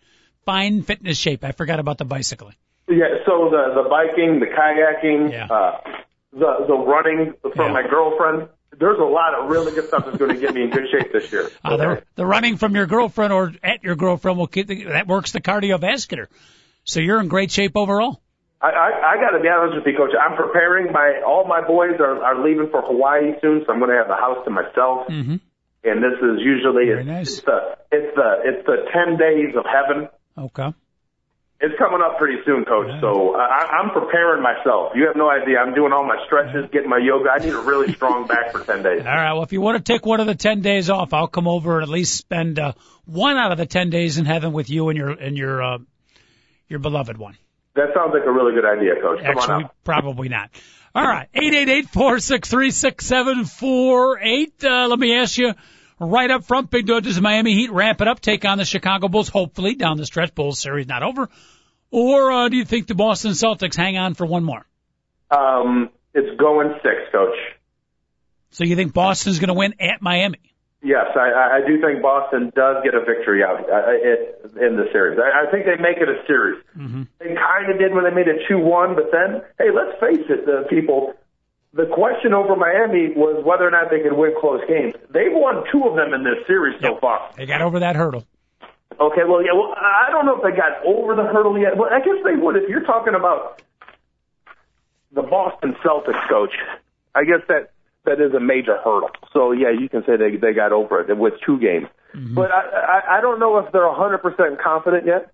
fine 0.45 0.81
fitness 0.83 1.17
shape. 1.17 1.43
I 1.43 1.51
forgot 1.51 1.79
about 1.79 1.97
the 1.97 2.05
bicycling. 2.05 2.55
Yeah, 2.87 3.05
so 3.25 3.49
the 3.49 3.83
the 3.83 3.89
biking, 3.89 4.39
the 4.39 4.47
kayaking, 4.47 5.31
Yeah. 5.31 5.45
uh, 5.45 5.77
the 6.31 6.65
the 6.67 6.73
running 6.73 7.33
from 7.41 7.51
Yeah. 7.67 7.73
my 7.73 7.87
girlfriend. 7.87 8.49
There's 8.79 8.99
a 8.99 9.03
lot 9.03 9.33
of 9.35 9.49
really 9.49 9.73
good 9.73 9.87
stuff 9.89 10.05
that's 10.05 10.17
going 10.17 10.33
to 10.33 10.39
get 10.39 10.53
me 10.55 10.63
in 10.63 10.69
good 10.69 10.85
shape 10.89 11.11
this 11.11 11.29
year. 11.31 11.51
Uh, 11.63 11.75
the, 11.77 12.03
the 12.15 12.25
running 12.25 12.55
from 12.57 12.73
your 12.73 12.87
girlfriend 12.87 13.33
or 13.33 13.51
at 13.61 13.83
your 13.83 13.95
girlfriend 13.95 14.37
will 14.37 14.47
keep, 14.47 14.67
the, 14.67 14.85
that 14.85 15.07
works 15.07 15.33
the 15.33 15.41
cardiovascular. 15.41 16.27
So 16.85 17.01
you're 17.01 17.19
in 17.19 17.27
great 17.27 17.51
shape 17.51 17.73
overall. 17.75 18.21
I, 18.61 18.69
I, 18.69 19.11
I 19.11 19.15
got 19.17 19.35
to 19.35 19.41
be 19.43 19.49
honest 19.49 19.75
with 19.75 19.85
you, 19.85 19.97
Coach. 19.97 20.11
I'm 20.19 20.37
preparing. 20.37 20.91
My 20.93 21.21
all 21.25 21.45
my 21.47 21.65
boys 21.67 21.99
are 21.99 22.23
are 22.23 22.43
leaving 22.43 22.69
for 22.71 22.81
Hawaii 22.81 23.33
soon, 23.41 23.63
so 23.65 23.73
I'm 23.73 23.79
going 23.79 23.91
to 23.91 23.97
have 23.97 24.07
the 24.07 24.15
house 24.15 24.43
to 24.45 24.51
myself. 24.51 25.07
Mm-hmm. 25.09 25.35
And 25.83 25.97
this 26.03 26.17
is 26.21 26.39
usually 26.39 26.85
Very 26.85 26.99
it's, 27.01 27.07
nice. 27.07 27.27
it's 27.37 27.41
the 27.41 27.77
it's 27.91 28.15
the 28.15 28.29
it's 28.45 28.65
the 28.65 28.77
ten 28.93 29.17
days 29.17 29.55
of 29.57 29.65
heaven. 29.65 30.09
Okay. 30.37 30.73
It's 31.63 31.77
coming 31.77 32.01
up 32.03 32.17
pretty 32.17 32.37
soon, 32.43 32.65
Coach. 32.65 32.89
So 33.01 33.35
I, 33.35 33.79
I'm 33.79 33.91
preparing 33.91 34.41
myself. 34.41 34.93
You 34.95 35.05
have 35.07 35.15
no 35.15 35.29
idea. 35.29 35.59
I'm 35.59 35.75
doing 35.75 35.93
all 35.93 36.03
my 36.03 36.17
stretches, 36.25 36.69
getting 36.71 36.89
my 36.89 36.97
yoga. 36.97 37.29
I 37.29 37.37
need 37.37 37.53
a 37.53 37.59
really 37.61 37.93
strong 37.97 38.25
back 38.25 38.51
for 38.51 38.63
ten 38.63 38.81
days. 38.81 39.01
All 39.05 39.13
right. 39.13 39.33
Well, 39.33 39.43
if 39.43 39.53
you 39.53 39.61
want 39.61 39.77
to 39.77 39.93
take 39.93 40.05
one 40.05 40.19
of 40.19 40.27
the 40.27 40.35
10 40.35 40.61
days 40.61 40.89
off, 40.89 41.13
I'll 41.13 41.27
come 41.27 41.47
over 41.47 41.75
and 41.75 41.83
at 41.83 41.89
least 41.89 42.15
spend, 42.15 42.57
uh, 42.59 42.73
one 43.05 43.37
out 43.37 43.51
of 43.51 43.57
the 43.57 43.65
10 43.65 43.89
days 43.89 44.17
in 44.17 44.25
heaven 44.25 44.53
with 44.53 44.69
you 44.69 44.89
and 44.89 44.97
your, 44.97 45.09
and 45.11 45.37
your, 45.37 45.61
uh, 45.61 45.77
your 46.67 46.79
beloved 46.79 47.17
one. 47.17 47.37
That 47.75 47.89
sounds 47.93 48.11
like 48.13 48.25
a 48.25 48.31
really 48.31 48.53
good 48.53 48.65
idea, 48.65 48.95
Coach. 49.01 49.19
Come 49.19 49.37
on 49.37 49.37
Actually, 49.37 49.69
probably 49.83 50.29
not. 50.29 50.49
All 50.93 51.05
right. 51.07 51.29
Eight 51.33 51.53
eight 51.53 51.69
eight 51.69 51.89
four 51.89 52.19
six 52.19 52.49
three 52.49 52.71
six 52.71 53.05
seven 53.05 53.45
four 53.45 54.19
eight. 54.19 54.61
Uh, 54.63 54.87
let 54.89 54.99
me 54.99 55.15
ask 55.15 55.37
you 55.37 55.53
right 56.01 56.31
up 56.31 56.43
front, 56.43 56.69
Big 56.69 56.87
does 56.87 57.15
the 57.15 57.21
Miami 57.21 57.53
Heat 57.53 57.71
ramp 57.71 58.01
it 58.01 58.07
up, 58.07 58.19
take 58.19 58.45
on 58.45 58.57
the 58.57 58.65
Chicago 58.65 59.07
Bulls, 59.07 59.29
hopefully 59.29 59.75
down 59.75 59.97
the 59.97 60.05
stretch. 60.05 60.33
Bulls 60.33 60.59
series 60.59 60.87
not 60.87 61.03
over. 61.03 61.29
Or, 61.91 62.31
uh, 62.31 62.49
do 62.49 62.57
you 62.57 62.65
think 62.65 62.87
the 62.87 62.95
Boston 62.95 63.31
Celtics 63.31 63.75
hang 63.75 63.97
on 63.97 64.13
for 64.13 64.25
one 64.25 64.43
more? 64.43 64.65
Um, 65.29 65.89
it's 66.13 66.39
going 66.39 66.73
six, 66.81 67.11
Coach. 67.11 67.37
So 68.51 68.63
you 68.63 68.75
think 68.75 68.93
Boston's 68.93 69.39
going 69.39 69.49
to 69.49 69.53
win 69.53 69.75
at 69.79 70.01
Miami? 70.01 70.39
Yes, 70.83 71.05
I, 71.15 71.59
I 71.61 71.67
do 71.67 71.79
think 71.79 72.01
Boston 72.01 72.51
does 72.55 72.77
get 72.83 72.95
a 72.95 73.05
victory 73.05 73.43
out 73.43 73.59
uh, 73.59 73.91
it, 73.91 74.41
in 74.59 74.77
the 74.77 74.89
series. 74.91 75.19
I, 75.19 75.47
I 75.47 75.51
think 75.51 75.65
they 75.65 75.81
make 75.81 75.97
it 75.97 76.09
a 76.09 76.25
series. 76.25 76.63
Mm-hmm. 76.75 77.03
They 77.19 77.35
kind 77.35 77.71
of 77.71 77.77
did 77.77 77.93
when 77.93 78.03
they 78.03 78.09
made 78.09 78.27
it 78.27 78.41
two-one, 78.49 78.95
but 78.95 79.11
then, 79.11 79.43
hey, 79.59 79.69
let's 79.69 79.99
face 80.01 80.25
it, 80.27 80.45
the 80.45 80.65
people. 80.69 81.13
The 81.73 81.85
question 81.85 82.33
over 82.33 82.55
Miami 82.55 83.13
was 83.15 83.43
whether 83.45 83.65
or 83.65 83.71
not 83.71 83.89
they 83.89 84.01
could 84.01 84.13
win 84.13 84.33
close 84.39 84.61
games. 84.67 84.93
They've 85.09 85.31
won 85.31 85.63
two 85.71 85.83
of 85.87 85.95
them 85.95 86.13
in 86.13 86.23
this 86.23 86.45
series 86.45 86.79
so 86.81 86.97
far. 86.99 87.31
They 87.37 87.45
got 87.45 87.61
over 87.61 87.79
that 87.79 87.95
hurdle. 87.95 88.25
Okay, 88.99 89.21
well, 89.25 89.41
yeah, 89.41 89.53
well, 89.53 89.73
I 89.77 90.11
don't 90.11 90.25
know 90.25 90.35
if 90.35 90.43
they 90.43 90.51
got 90.51 90.85
over 90.85 91.15
the 91.15 91.23
hurdle 91.23 91.57
yet. 91.57 91.77
Well, 91.77 91.89
I 91.89 91.99
guess 91.99 92.17
they 92.25 92.35
would 92.35 92.57
if 92.57 92.67
you're 92.69 92.83
talking 92.83 93.15
about 93.15 93.61
the 95.13 95.21
Boston 95.21 95.75
Celtics 95.83 96.27
coach. 96.29 96.53
I 97.15 97.23
guess 97.23 97.41
that 97.47 97.71
that 98.05 98.19
is 98.19 98.33
a 98.33 98.39
major 98.39 98.77
hurdle. 98.77 99.09
So 99.31 99.53
yeah, 99.53 99.71
you 99.71 99.87
can 99.87 100.03
say 100.05 100.17
they 100.17 100.35
they 100.35 100.53
got 100.53 100.73
over 100.73 100.99
it 101.01 101.17
with 101.17 101.35
two 101.45 101.57
games. 101.57 101.87
But 102.13 102.51
I, 102.51 102.61
I 102.61 103.17
I 103.17 103.21
don't 103.21 103.39
know 103.39 103.57
if 103.59 103.71
they're 103.71 103.81
100% 103.81 104.61
confident 104.61 105.05
yet. 105.05 105.31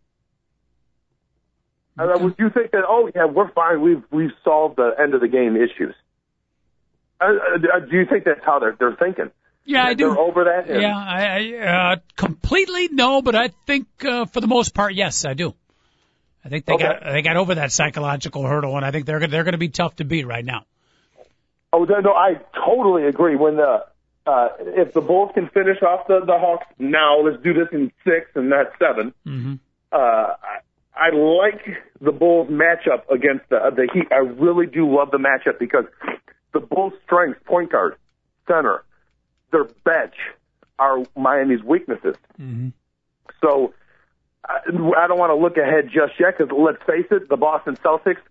Uh, 1.98 2.18
would 2.20 2.36
you 2.38 2.52
think 2.52 2.72
that? 2.72 2.84
Oh 2.88 3.10
yeah, 3.16 3.26
we're 3.26 3.52
fine. 3.52 3.82
We've 3.82 4.04
we've 4.12 4.34
solved 4.44 4.78
the 4.78 4.92
end 5.00 5.16
of 5.16 5.22
the 5.22 5.28
game 5.28 5.56
issues. 5.56 5.96
Uh, 7.20 7.26
uh, 7.26 7.80
do 7.80 7.98
you 7.98 8.06
think 8.06 8.26
that's 8.26 8.44
how 8.44 8.60
they're 8.60 8.76
they're 8.78 8.96
thinking? 8.96 9.32
Yeah, 9.66 9.84
I 9.86 9.94
do. 9.96 10.10
They're 10.10 10.18
over 10.18 10.44
that. 10.46 10.68
Yeah, 10.80 10.96
I, 10.96 11.58
I 11.60 11.94
uh, 11.94 11.96
completely 12.16 12.88
no, 12.90 13.22
but 13.22 13.36
I 13.36 13.50
think 13.66 13.88
uh, 14.06 14.26
for 14.26 14.40
the 14.40 14.48
most 14.48 14.74
part, 14.74 14.94
yes, 14.94 15.26
I 15.26 15.34
do. 15.34 15.54
I 16.46 16.50
think 16.50 16.66
they 16.66 16.74
Okay. 16.74 16.84
got 16.84 17.04
they 17.04 17.22
got 17.22 17.36
over 17.36 17.56
that 17.56 17.72
psychological 17.72 18.44
hurdle, 18.44 18.78
and 18.78 18.86
I 18.86 18.92
think 18.92 19.06
they're 19.06 19.28
they're 19.28 19.44
going 19.44 19.54
to 19.54 19.58
be 19.58 19.70
tough 19.70 19.98
to 19.98 20.06
beat 20.06 20.26
right 20.26 20.46
now. 20.46 20.64
Oh 21.74 21.84
no, 21.84 22.00
no, 22.00 22.14
I 22.14 22.40
totally 22.66 23.08
agree. 23.08 23.36
When 23.36 23.58
the 23.58 23.84
uh, 24.26 24.50
if 24.60 24.94
the 24.94 25.02
Bulls 25.02 25.32
can 25.34 25.50
finish 25.50 25.82
off 25.82 26.08
the 26.08 26.22
the 26.26 26.38
Hawks 26.38 26.68
now, 26.80 27.20
let's 27.20 27.42
do 27.44 27.54
this 27.54 27.68
in 27.72 27.92
six 28.04 28.28
and 28.36 28.50
not 28.50 28.68
7 28.80 29.14
Mm-hmm. 29.26 29.54
Uh, 29.92 29.96
I, 29.98 30.60
I 30.96 31.10
like 31.14 31.62
the 32.02 32.12
Bulls 32.12 32.50
matchup 32.50 33.10
against 33.14 33.50
the 33.50 33.60
the 33.76 33.90
Heat. 33.94 34.08
I 34.12 34.20
really 34.20 34.68
do 34.68 34.90
love 34.90 35.12
the 35.12 35.18
matchup 35.18 35.60
because 35.60 35.86
the 36.60 36.66
Bulls' 36.66 36.94
strengths, 37.06 37.40
point 37.46 37.72
guard, 37.72 37.96
center, 38.48 38.84
their 39.52 39.66
bench, 39.86 40.16
are 40.80 41.04
Miami's 41.16 41.64
weaknesses. 41.64 42.16
Mm-hmm. 42.40 42.70
So 43.42 43.74
I, 44.46 44.60
I 44.68 45.08
don't 45.08 45.20
want 45.20 45.32
to 45.32 45.36
look 45.36 45.58
ahead 45.58 45.86
just 45.86 46.20
yet 46.20 46.38
because 46.38 46.52
let's 46.58 46.82
face 46.86 47.08
it, 47.12 47.30
the 47.30 47.38
Boston 47.38 47.76
Celtics 47.78 48.22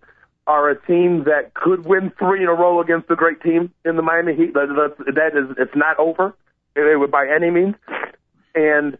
are 0.47 0.71
a 0.71 0.81
team 0.87 1.25
that 1.25 1.55
could 1.55 1.85
win 1.85 2.13
three 2.19 2.43
in 2.43 2.49
a 2.49 2.55
row 2.55 2.81
against 2.81 3.11
a 3.11 3.17
great 3.17 3.41
team 3.43 3.73
in 3.85 3.97
the 3.97 4.03
Miami 4.03 4.35
Heat. 4.35 4.55
That, 4.55 4.69
that, 4.69 5.15
that 5.15 5.39
is, 5.39 5.57
it's 5.59 5.75
not 5.75 5.99
over 5.99 6.37
eh, 6.77 7.07
by 7.11 7.27
any 7.29 7.51
means. 7.51 7.75
And 8.55 8.97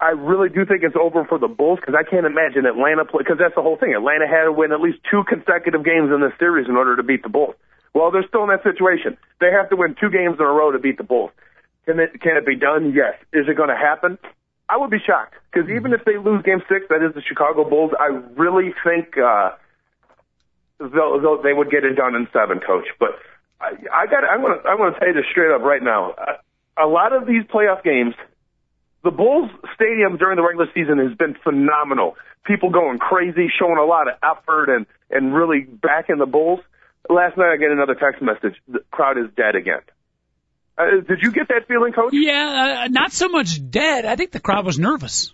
I 0.00 0.10
really 0.10 0.50
do 0.50 0.66
think 0.66 0.82
it's 0.82 0.96
over 1.00 1.24
for 1.24 1.38
the 1.38 1.48
Bulls 1.48 1.80
because 1.80 1.94
I 1.98 2.08
can't 2.08 2.26
imagine 2.26 2.66
Atlanta 2.66 3.06
play 3.06 3.20
because 3.24 3.38
that's 3.38 3.54
the 3.54 3.62
whole 3.62 3.76
thing. 3.76 3.94
Atlanta 3.94 4.26
had 4.28 4.44
to 4.44 4.52
win 4.52 4.72
at 4.72 4.80
least 4.80 4.98
two 5.10 5.24
consecutive 5.24 5.84
games 5.84 6.12
in 6.12 6.20
this 6.20 6.32
series 6.38 6.68
in 6.68 6.76
order 6.76 6.96
to 6.96 7.02
beat 7.02 7.22
the 7.22 7.30
Bulls. 7.30 7.54
Well, 7.94 8.10
they're 8.10 8.26
still 8.28 8.42
in 8.42 8.50
that 8.50 8.62
situation. 8.62 9.16
They 9.40 9.50
have 9.52 9.70
to 9.70 9.76
win 9.76 9.94
two 9.98 10.10
games 10.10 10.36
in 10.38 10.44
a 10.44 10.48
row 10.48 10.72
to 10.72 10.78
beat 10.78 10.98
the 10.98 11.04
Bulls. 11.04 11.30
Can 11.86 12.00
it 12.00 12.20
can 12.20 12.36
it 12.36 12.44
be 12.44 12.56
done? 12.56 12.92
Yes. 12.94 13.14
Is 13.32 13.46
it 13.48 13.56
going 13.56 13.68
to 13.68 13.76
happen? 13.76 14.18
I 14.68 14.76
would 14.76 14.90
be 14.90 14.98
shocked 14.98 15.34
because 15.52 15.70
even 15.70 15.92
if 15.92 16.04
they 16.04 16.16
lose 16.16 16.42
Game 16.42 16.62
Six, 16.68 16.86
that 16.88 17.04
is 17.04 17.14
the 17.14 17.22
Chicago 17.22 17.68
Bulls. 17.68 17.92
I 17.98 18.06
really 18.36 18.74
think 18.82 19.16
uh, 19.18 19.50
they'll, 20.78 21.20
they'll, 21.20 21.42
they 21.42 21.52
would 21.52 21.70
get 21.70 21.84
it 21.84 21.94
done 21.94 22.14
in 22.14 22.26
seven, 22.32 22.60
Coach. 22.60 22.88
But 22.98 23.10
I, 23.60 23.76
I 23.92 24.06
got. 24.06 24.24
I'm 24.24 24.40
gonna. 24.40 24.60
I'm 24.64 24.78
gonna 24.78 24.98
tell 24.98 25.08
you 25.08 25.14
this 25.14 25.26
straight 25.30 25.52
up 25.52 25.62
right 25.62 25.82
now. 25.82 26.14
A 26.76 26.86
lot 26.86 27.12
of 27.12 27.26
these 27.26 27.42
playoff 27.44 27.84
games, 27.84 28.14
the 29.04 29.10
Bulls 29.10 29.50
stadium 29.74 30.16
during 30.16 30.36
the 30.36 30.42
regular 30.42 30.66
season 30.74 30.98
has 30.98 31.16
been 31.16 31.36
phenomenal. 31.44 32.16
People 32.46 32.70
going 32.70 32.98
crazy, 32.98 33.52
showing 33.56 33.78
a 33.78 33.84
lot 33.84 34.08
of 34.08 34.14
effort 34.22 34.74
and 34.74 34.86
and 35.10 35.34
really 35.34 35.60
backing 35.60 36.18
the 36.18 36.26
Bulls. 36.26 36.60
Last 37.08 37.36
night 37.36 37.52
I 37.52 37.56
get 37.56 37.70
another 37.70 37.94
text 37.94 38.22
message. 38.22 38.56
The 38.68 38.80
crowd 38.90 39.18
is 39.18 39.26
dead 39.36 39.56
again. 39.56 39.80
Uh, 40.76 41.00
did 41.06 41.18
you 41.22 41.30
get 41.30 41.48
that 41.48 41.68
feeling, 41.68 41.92
Coach? 41.92 42.12
Yeah, 42.12 42.84
uh, 42.84 42.88
not 42.88 43.12
so 43.12 43.28
much 43.28 43.58
dead. 43.70 44.04
I 44.04 44.16
think 44.16 44.32
the 44.32 44.40
crowd 44.40 44.66
was 44.66 44.78
nervous. 44.78 45.32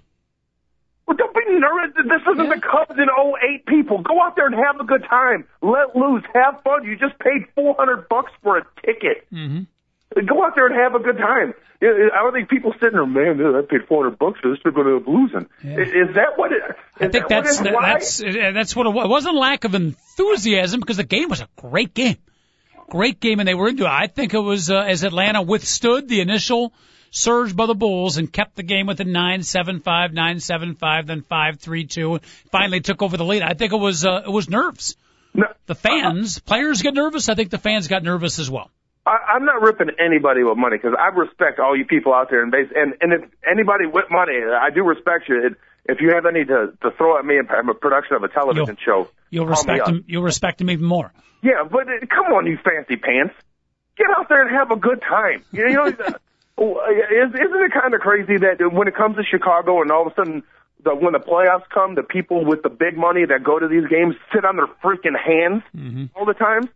Well, 1.07 1.17
don't 1.17 1.35
be 1.35 1.41
nervous. 1.49 1.97
This 1.97 2.23
isn't 2.35 2.45
yeah. 2.45 2.55
the 2.55 2.61
Cubs 2.61 2.99
in 2.99 3.09
08 3.09 3.67
people. 3.67 4.03
Go 4.03 4.21
out 4.23 4.37
there 4.37 4.47
and 4.47 4.55
have 4.55 4.81
a 4.81 4.85
good 4.85 5.03
time. 5.09 5.47
Let 5.63 5.97
loose. 5.97 6.25
Have 6.35 6.63
fun. 6.63 6.85
You 6.85 6.97
just 6.97 7.19
paid 7.19 7.47
400 7.55 8.09
bucks 8.09 8.33
for 8.43 8.59
a 8.59 8.65
ticket. 8.85 9.27
Mm-hmm. 9.33 9.63
Go 10.15 10.45
out 10.45 10.55
there 10.57 10.67
and 10.67 10.75
have 10.75 10.95
a 10.95 11.05
good 11.05 11.19
time. 11.19 11.55
I 11.83 12.23
don't 12.23 12.33
think 12.33 12.51
people 12.51 12.73
sitting 12.75 12.93
there, 12.93 13.07
man, 13.07 13.55
I 13.55 13.63
paid 13.63 13.87
400 13.89 14.19
bucks 14.19 14.41
for 14.41 14.51
this. 14.51 14.59
They're 14.63 14.73
to 14.73 14.81
end 14.81 15.03
up 15.03 15.09
losing. 15.09 15.49
Yeah. 15.65 15.81
Is 15.81 16.15
that 16.15 16.37
what 16.37 16.53
it? 16.53 16.63
I 16.97 17.09
think 17.09 17.29
that's 17.29 17.59
that, 17.59 17.75
that's 17.81 18.19
that's 18.19 18.77
what 18.77 18.87
it 18.87 18.91
was. 18.91 19.07
It 19.07 19.09
wasn't 19.09 19.37
lack 19.37 19.65
of 19.65 19.75
enthusiasm 19.75 20.81
because 20.81 20.99
the 20.99 21.05
game 21.05 21.31
was 21.31 21.41
a 21.41 21.49
great 21.57 21.95
game, 21.95 22.19
great 22.91 23.21
game, 23.21 23.39
and 23.39 23.49
they 23.49 23.55
were 23.55 23.69
into 23.69 23.85
it. 23.85 23.91
I 23.91 24.09
think 24.09 24.35
it 24.35 24.41
was 24.41 24.71
uh, 24.71 24.81
as 24.81 25.05
Atlanta 25.05 25.41
withstood 25.41 26.09
the 26.09 26.21
initial 26.21 26.75
surge 27.11 27.57
by 27.57 27.67
the 27.67 27.75
Bulls 27.75 28.19
and 28.19 28.31
kept 28.31 28.57
the 28.57 28.63
game 28.63 28.87
within 28.87 29.13
nine 29.13 29.43
seven 29.43 29.81
five 29.81 30.13
nine 30.13 30.41
seven 30.41 30.75
five, 30.75 31.07
then 31.07 31.23
five 31.23 31.61
three 31.61 31.87
two. 31.87 32.21
Finally 32.51 32.81
took 32.81 33.01
over 33.01 33.17
the 33.17 33.25
lead. 33.25 33.43
I 33.43 33.55
think 33.55 33.73
it 33.73 33.81
was 33.81 34.05
uh, 34.05 34.23
it 34.27 34.31
was 34.31 34.51
nerves. 34.51 34.97
No, 35.33 35.47
the 35.67 35.75
fans, 35.75 36.39
uh, 36.39 36.41
players 36.45 36.83
get 36.83 36.93
nervous. 36.93 37.29
I 37.29 37.35
think 37.35 37.51
the 37.51 37.59
fans 37.59 37.89
got 37.89 38.03
nervous 38.03 38.39
as 38.39 38.51
well. 38.51 38.71
I, 39.11 39.35
I'm 39.35 39.45
not 39.45 39.61
ripping 39.61 39.91
anybody 39.99 40.45
with 40.45 40.57
money 40.57 40.77
because 40.77 40.97
I 40.99 41.09
respect 41.09 41.59
all 41.59 41.77
you 41.77 41.85
people 41.85 42.15
out 42.15 42.31
there 42.31 42.43
and 42.43 42.53
base 42.53 42.71
and 42.75 42.95
and 43.01 43.13
if 43.13 43.23
anybody 43.51 43.87
with 43.87 44.05
money, 44.11 44.39
I 44.39 44.71
do 44.71 44.85
respect 44.85 45.29
you. 45.29 45.47
It, 45.47 45.55
if 45.87 46.01
you 46.01 46.13
have 46.15 46.27
any 46.27 46.45
to 46.45 46.73
to 46.83 46.91
throw 46.97 47.19
at 47.19 47.25
me 47.25 47.37
in 47.39 47.47
a 47.47 47.75
production 47.75 48.15
of 48.15 48.23
a 48.23 48.29
television 48.29 48.77
you'll, 48.87 49.05
show, 49.05 49.11
you'll 49.31 49.47
respect 49.47 49.89
him. 49.89 50.05
You'll 50.07 50.23
respect 50.23 50.61
him 50.61 50.71
even 50.71 50.85
more. 50.85 51.13
Yeah, 51.43 51.65
but 51.69 51.89
uh, 51.89 52.07
come 52.09 52.33
on, 52.33 52.47
you 52.47 52.59
fancy 52.63 52.97
pants, 52.97 53.35
get 53.97 54.07
out 54.17 54.29
there 54.29 54.47
and 54.47 54.55
have 54.55 54.71
a 54.71 54.77
good 54.77 55.03
time. 55.03 55.43
You 55.51 55.69
know, 55.71 55.87
uh, 55.87 55.91
isn't 55.91 57.35
it 57.35 57.73
kind 57.73 57.95
of 57.95 58.01
crazy 58.01 58.37
that 58.39 58.59
when 58.73 58.87
it 58.87 58.95
comes 58.95 59.17
to 59.17 59.25
Chicago 59.25 59.83
and 59.83 59.91
all 59.91 60.07
of 60.07 60.13
a 60.13 60.15
sudden 60.15 60.43
the, 60.85 60.95
when 60.95 61.15
the 61.15 61.19
playoffs 61.19 61.69
come, 61.69 61.97
the 61.97 62.03
people 62.03 62.45
with 62.45 62.63
the 62.63 62.71
big 62.71 62.97
money 62.97 63.25
that 63.25 63.43
go 63.43 63.59
to 63.59 63.67
these 63.67 63.89
games 63.89 64.15
sit 64.33 64.45
on 64.45 64.57
their 64.57 64.69
freaking 64.85 65.19
hands 65.19 65.63
mm-hmm. 65.75 66.05
all 66.15 66.27
the 66.27 66.35
time? 66.35 66.69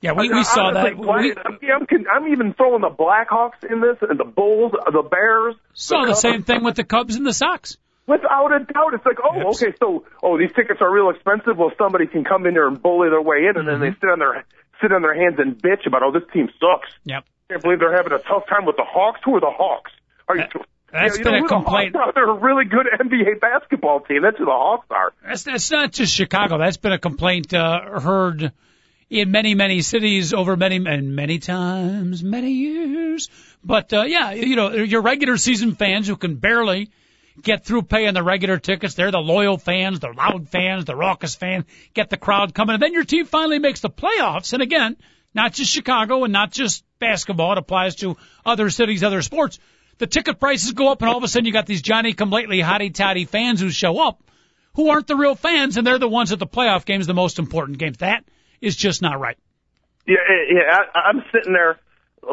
Yeah, 0.00 0.12
we, 0.12 0.28
we 0.28 0.44
saw 0.44 0.72
that. 0.72 0.98
We, 0.98 1.34
I'm, 1.72 1.86
I'm 2.12 2.28
even 2.28 2.52
throwing 2.54 2.82
the 2.82 2.90
Blackhawks 2.90 3.64
in 3.68 3.80
this, 3.80 3.96
and 4.02 4.20
the 4.20 4.24
Bulls, 4.24 4.72
the 4.72 5.02
Bears. 5.02 5.54
Saw 5.72 6.02
the, 6.02 6.08
the 6.08 6.14
same 6.14 6.42
thing 6.42 6.62
with 6.62 6.76
the 6.76 6.84
Cubs 6.84 7.16
and 7.16 7.26
the 7.26 7.32
Sox. 7.32 7.78
Without 8.06 8.52
a 8.52 8.60
doubt, 8.60 8.94
it's 8.94 9.04
like, 9.04 9.18
oh, 9.24 9.50
okay, 9.50 9.74
so 9.80 10.04
oh, 10.22 10.38
these 10.38 10.52
tickets 10.54 10.80
are 10.80 10.92
real 10.92 11.10
expensive. 11.10 11.56
Well, 11.56 11.72
somebody 11.76 12.06
can 12.06 12.24
come 12.24 12.46
in 12.46 12.54
there 12.54 12.68
and 12.68 12.80
bully 12.80 13.08
their 13.08 13.22
way 13.22 13.38
in, 13.50 13.56
and 13.56 13.66
mm-hmm. 13.66 13.66
then 13.66 13.80
they 13.80 13.96
sit 13.98 14.10
on 14.10 14.18
their 14.20 14.44
sit 14.80 14.92
on 14.92 15.02
their 15.02 15.14
hands 15.14 15.36
and 15.38 15.60
bitch 15.60 15.86
about, 15.86 16.02
oh, 16.02 16.12
this 16.12 16.22
team 16.32 16.48
sucks. 16.60 16.88
Yep. 17.04 17.24
Can't 17.48 17.62
believe 17.62 17.80
they're 17.80 17.96
having 17.96 18.12
a 18.12 18.18
tough 18.18 18.46
time 18.48 18.64
with 18.66 18.76
the 18.76 18.84
Hawks. 18.86 19.20
Who 19.24 19.34
are 19.36 19.40
the 19.40 19.50
Hawks? 19.50 19.90
Are 20.28 20.36
you? 20.36 20.44
That's 20.92 21.18
yeah, 21.18 21.24
been 21.24 21.40
know, 21.40 21.46
a 21.46 21.48
complaint. 21.48 21.92
The 21.94 22.12
They're 22.14 22.30
a 22.30 22.38
really 22.38 22.64
good 22.64 22.86
NBA 22.86 23.40
basketball 23.40 24.00
team. 24.00 24.22
That's 24.22 24.38
who 24.38 24.44
the 24.44 24.50
Hawks 24.52 24.86
are. 24.90 25.12
That's 25.24 25.42
that's 25.42 25.70
not 25.70 25.92
just 25.92 26.14
Chicago. 26.14 26.58
That's 26.58 26.76
been 26.76 26.92
a 26.92 26.98
complaint 26.98 27.52
uh, 27.52 28.00
heard 28.00 28.52
in 29.08 29.30
many, 29.30 29.54
many 29.54 29.82
cities 29.82 30.32
over 30.32 30.56
many, 30.56 30.76
and 30.76 31.14
many 31.14 31.38
times, 31.38 32.22
many 32.22 32.52
years. 32.52 33.28
But, 33.64 33.92
uh, 33.92 34.02
yeah, 34.02 34.32
you 34.32 34.56
know, 34.56 34.72
your 34.72 35.02
regular 35.02 35.36
season 35.36 35.74
fans 35.74 36.06
who 36.06 36.16
can 36.16 36.36
barely 36.36 36.90
get 37.40 37.64
through 37.64 37.82
paying 37.82 38.14
the 38.14 38.22
regular 38.22 38.58
tickets. 38.58 38.94
They're 38.94 39.10
the 39.10 39.18
loyal 39.18 39.58
fans, 39.58 40.00
the 40.00 40.12
loud 40.12 40.48
fans, 40.48 40.84
the 40.84 40.96
raucous 40.96 41.34
fans, 41.34 41.64
get 41.94 42.10
the 42.10 42.16
crowd 42.16 42.54
coming. 42.54 42.74
And 42.74 42.82
then 42.82 42.92
your 42.92 43.04
team 43.04 43.26
finally 43.26 43.58
makes 43.58 43.80
the 43.80 43.90
playoffs. 43.90 44.52
And 44.52 44.62
again, 44.62 44.96
not 45.34 45.52
just 45.52 45.70
Chicago 45.70 46.24
and 46.24 46.32
not 46.32 46.50
just 46.50 46.84
basketball. 46.98 47.52
It 47.52 47.58
applies 47.58 47.96
to 47.96 48.16
other 48.44 48.70
cities, 48.70 49.02
other 49.02 49.22
sports. 49.22 49.58
The 49.98 50.06
ticket 50.06 50.40
prices 50.40 50.72
go 50.72 50.90
up 50.90 51.00
and 51.02 51.08
all 51.08 51.18
of 51.18 51.24
a 51.24 51.28
sudden 51.28 51.46
you 51.46 51.52
got 51.52 51.66
these 51.66 51.82
Johnny 51.82 52.12
come 52.12 52.30
lately 52.30 52.58
hotty 52.58 52.92
toddy 52.92 53.24
fans 53.24 53.60
who 53.60 53.70
show 53.70 53.98
up 53.98 54.22
who 54.74 54.90
aren't 54.90 55.06
the 55.06 55.16
real 55.16 55.34
fans 55.34 55.78
and 55.78 55.86
they're 55.86 55.98
the 55.98 56.08
ones 56.08 56.32
at 56.32 56.38
the 56.38 56.46
playoff 56.46 56.84
games, 56.84 57.06
the 57.06 57.14
most 57.14 57.38
important 57.38 57.78
games. 57.78 57.98
That 57.98 58.24
is 58.60 58.76
just 58.76 59.02
not 59.02 59.18
right. 59.20 59.38
Yeah, 60.06 60.16
yeah. 60.50 60.78
I, 60.94 60.98
I'm 61.10 61.24
sitting 61.32 61.52
there 61.52 61.78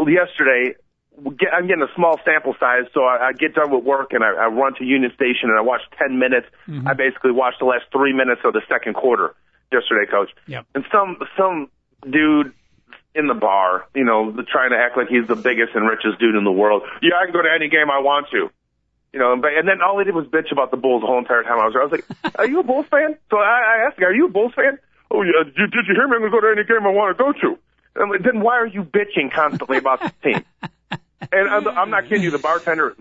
yesterday. 0.08 0.76
I'm 1.18 1.68
getting 1.68 1.84
a 1.84 1.94
small 1.96 2.20
sample 2.26 2.56
size, 2.60 2.86
so 2.94 3.04
I, 3.04 3.30
I 3.30 3.34
get 3.34 3.54
done 3.54 3.70
with 3.70 3.84
work 3.84 4.14
and 4.14 4.24
I, 4.24 4.34
I 4.34 4.48
run 4.48 4.74
to 4.80 4.84
Union 4.84 5.12
Station 5.14 5.50
and 5.50 5.58
I 5.60 5.62
watch 5.62 5.82
10 6.00 6.18
minutes. 6.18 6.48
Mm-hmm. 6.68 6.88
I 6.88 6.94
basically 6.94 7.32
watched 7.32 7.60
the 7.60 7.66
last 7.66 7.86
three 7.92 8.14
minutes 8.14 8.42
of 8.44 8.54
the 8.54 8.62
second 8.68 8.96
quarter 8.96 9.36
yesterday, 9.72 10.10
Coach. 10.10 10.30
Yep. 10.48 10.66
And 10.74 10.86
some 10.92 11.18
some 11.38 11.70
dude 12.10 12.54
in 13.16 13.28
the 13.28 13.34
bar, 13.34 13.86
you 13.94 14.04
know, 14.04 14.34
trying 14.50 14.72
to 14.72 14.78
act 14.78 14.98
like 14.98 15.08
he's 15.08 15.28
the 15.28 15.36
biggest 15.36 15.76
and 15.76 15.88
richest 15.88 16.20
dude 16.20 16.36
in 16.36 16.44
the 16.44 16.52
world. 16.52 16.82
Yeah, 17.02 17.22
I 17.22 17.26
can 17.26 17.34
go 17.34 17.42
to 17.42 17.52
any 17.54 17.70
game 17.70 17.92
I 17.92 18.00
want 18.00 18.28
to. 18.32 18.50
You 19.14 19.20
know, 19.20 19.34
and, 19.34 19.46
and 19.46 19.68
then 19.68 19.78
all 19.86 20.00
he 20.00 20.06
did 20.06 20.16
was 20.16 20.26
bitch 20.26 20.52
about 20.52 20.72
the 20.72 20.78
Bulls 20.78 21.02
the 21.02 21.08
whole 21.08 21.20
entire 21.20 21.44
time 21.44 21.60
I 21.60 21.66
was 21.66 21.74
there. 21.74 21.82
I 21.82 21.86
was 21.86 21.92
like, 21.94 22.06
"Are 22.40 22.48
you 22.48 22.60
a 22.60 22.64
Bulls 22.64 22.88
fan?" 22.90 23.18
So 23.30 23.38
I, 23.38 23.62
I 23.62 23.88
asked 23.88 24.00
him, 24.00 24.06
"Are 24.06 24.14
you 24.14 24.26
a 24.26 24.32
Bulls 24.32 24.54
fan?" 24.56 24.80
Oh 25.14 25.22
yeah, 25.22 25.44
did 25.44 25.56
you, 25.58 25.68
did 25.68 25.86
you 25.88 25.96
hear 25.96 26.08
me? 26.08 26.16
I'm 26.16 26.22
going 26.22 26.32
to 26.32 26.38
go 26.38 26.42
to 26.42 26.52
any 26.52 26.64
game 26.68 26.86
I 26.86 26.90
want 26.90 27.18
to 27.18 27.24
go 27.24 27.32
to. 27.32 27.60
And 27.96 28.12
like, 28.12 28.24
then 28.24 28.42
why 28.42 28.58
are 28.58 28.68
you 28.68 28.84
bitching 28.84 29.32
constantly 29.32 29.78
about 29.78 30.02
the 30.02 30.12
team? 30.24 30.44
And 31.32 31.48
I'm, 31.50 31.66
I'm 31.70 31.90
not 31.90 32.04
kidding 32.10 32.22
you. 32.22 32.32
The 32.32 32.38
bartender 32.38 32.98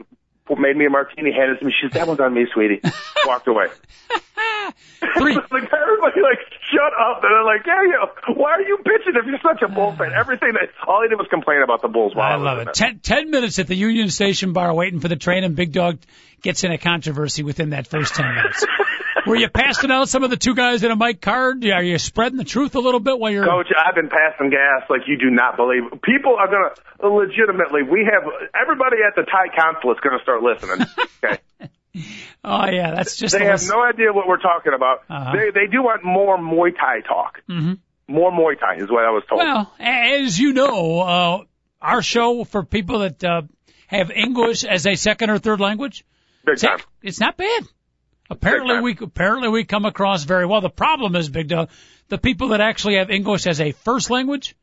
made 0.59 0.77
me 0.77 0.87
a 0.87 0.91
martini, 0.91 1.33
handed 1.33 1.57
it 1.57 1.59
to 1.61 1.65
me. 1.67 1.73
She 1.73 1.89
said, 1.89 2.01
"That 2.01 2.09
one's 2.09 2.21
on 2.21 2.35
me, 2.35 2.47
sweetie." 2.53 2.81
Walked 3.27 3.49
away. 3.49 3.67
Three. 5.19 5.35
like 5.51 5.71
everybody, 5.73 6.21
like 6.23 6.39
shut 6.71 6.93
up. 6.99 7.23
And 7.23 7.35
I'm 7.35 7.45
like, 7.45 7.67
yeah, 7.67 7.83
yeah. 7.85 8.35
Why 8.35 8.53
are 8.53 8.63
you 8.63 8.79
bitching 8.79 9.19
if 9.19 9.27
you're 9.27 9.39
such 9.43 9.63
a 9.63 9.69
bull 9.69 9.93
fan? 9.93 10.13
Everything 10.15 10.53
that 10.53 10.71
all 10.87 11.03
he 11.03 11.09
did 11.09 11.19
was 11.19 11.27
complain 11.29 11.63
about 11.63 11.83
the 11.83 11.89
Bulls. 11.89 12.15
While 12.15 12.31
I, 12.31 12.35
I 12.35 12.37
love 12.37 12.59
it. 12.67 12.75
Ten, 12.75 13.01
ten 13.01 13.31
minutes 13.31 13.59
at 13.59 13.67
the 13.67 13.77
Union 13.77 14.11
Station 14.11 14.53
bar 14.53 14.73
waiting 14.75 15.01
for 15.01 15.09
the 15.09 15.17
train, 15.17 15.45
and 15.45 15.57
Big 15.57 15.73
Dog 15.73 15.99
gets 16.43 16.65
in 16.65 16.73
a 16.73 16.79
controversy 16.79 17.43
within 17.43 17.71
that 17.71 17.87
first 17.87 18.15
ten 18.15 18.35
minutes. 18.35 18.65
Were 19.27 19.37
you 19.37 19.49
passing 19.49 19.91
out 19.91 20.09
some 20.09 20.25
of 20.25 20.31
the 20.31 20.37
two 20.37 20.55
guys 20.55 20.83
in 20.83 20.91
a 20.91 20.97
mic 20.97 21.21
card? 21.21 21.65
Are 21.65 21.83
you 21.83 21.99
spreading 21.99 22.39
the 22.39 22.45
truth 22.45 22.75
a 22.75 22.81
little 22.81 23.01
bit 23.01 23.19
while 23.19 23.31
you're? 23.31 23.45
Coach, 23.45 23.69
I've 23.77 23.95
been 23.95 24.09
passing 24.09 24.51
gas 24.51 24.89
like 24.91 25.03
you 25.07 25.19
do 25.19 25.31
not 25.31 25.57
believe. 25.57 25.83
People 26.03 26.37
are 26.37 26.49
gonna 26.49 27.15
legitimately. 27.17 27.83
We 27.83 28.09
have 28.13 28.29
everybody 28.61 28.97
at 29.07 29.15
the 29.15 29.23
Thai 29.23 29.55
consulate 29.57 29.99
is 29.99 30.01
gonna 30.01 30.23
start 30.23 30.43
listening. 30.43 30.87
Okay. 31.25 31.39
oh 32.43 32.67
yeah, 32.71 32.95
that's 32.95 33.17
just. 33.17 33.39
They 33.39 33.45
have 33.45 33.63
no 33.69 33.83
idea 33.85 34.13
what 34.13 34.27
we're 34.27 34.41
talking 34.41 34.73
about. 34.75 35.03
Uh-huh. 35.11 35.33
They 35.37 35.51
they 35.51 35.67
do 35.71 35.83
want 35.83 36.03
more 36.03 36.39
Muay 36.39 36.75
Thai 36.75 37.01
talk. 37.07 37.41
Mm-hmm. 37.49 37.75
More 38.09 38.33
Muay 38.33 38.59
Thai 38.59 38.77
is 38.83 38.91
what 38.91 39.05
I 39.05 39.11
was 39.11 39.23
told. 39.29 39.41
Well, 39.41 39.73
as 39.79 40.39
you 40.39 40.53
know, 40.55 41.01
uh, 41.01 41.45
our 41.81 42.03
show 42.03 42.45
for 42.45 42.65
people 42.65 43.01
that 43.01 43.23
uh, 43.23 43.43
have 43.87 44.11
English 44.11 44.65
as 44.65 44.87
a 44.87 44.95
second 44.97 45.31
or 45.31 45.39
third 45.39 45.61
language, 45.61 46.05
Big 46.47 46.57
time. 46.59 46.79
it's 47.03 47.21
not 47.21 47.37
bad. 47.37 47.63
Apparently 48.33 48.81
we 48.81 48.97
apparently 49.01 49.49
we 49.49 49.65
come 49.65 49.85
across 49.85 50.25
very 50.25 50.47
well. 50.47 50.61
The 50.61 50.71
problem 50.71 51.15
is, 51.17 51.29
Big 51.29 51.49
Dog, 51.49 51.69
the 52.09 52.19
people 52.19 52.49
that 52.49 52.61
actually 52.61 52.97
have 52.97 53.11
English 53.11 53.47
as 53.47 53.61
a 53.61 53.73
first 53.73 54.11
language 54.11 54.57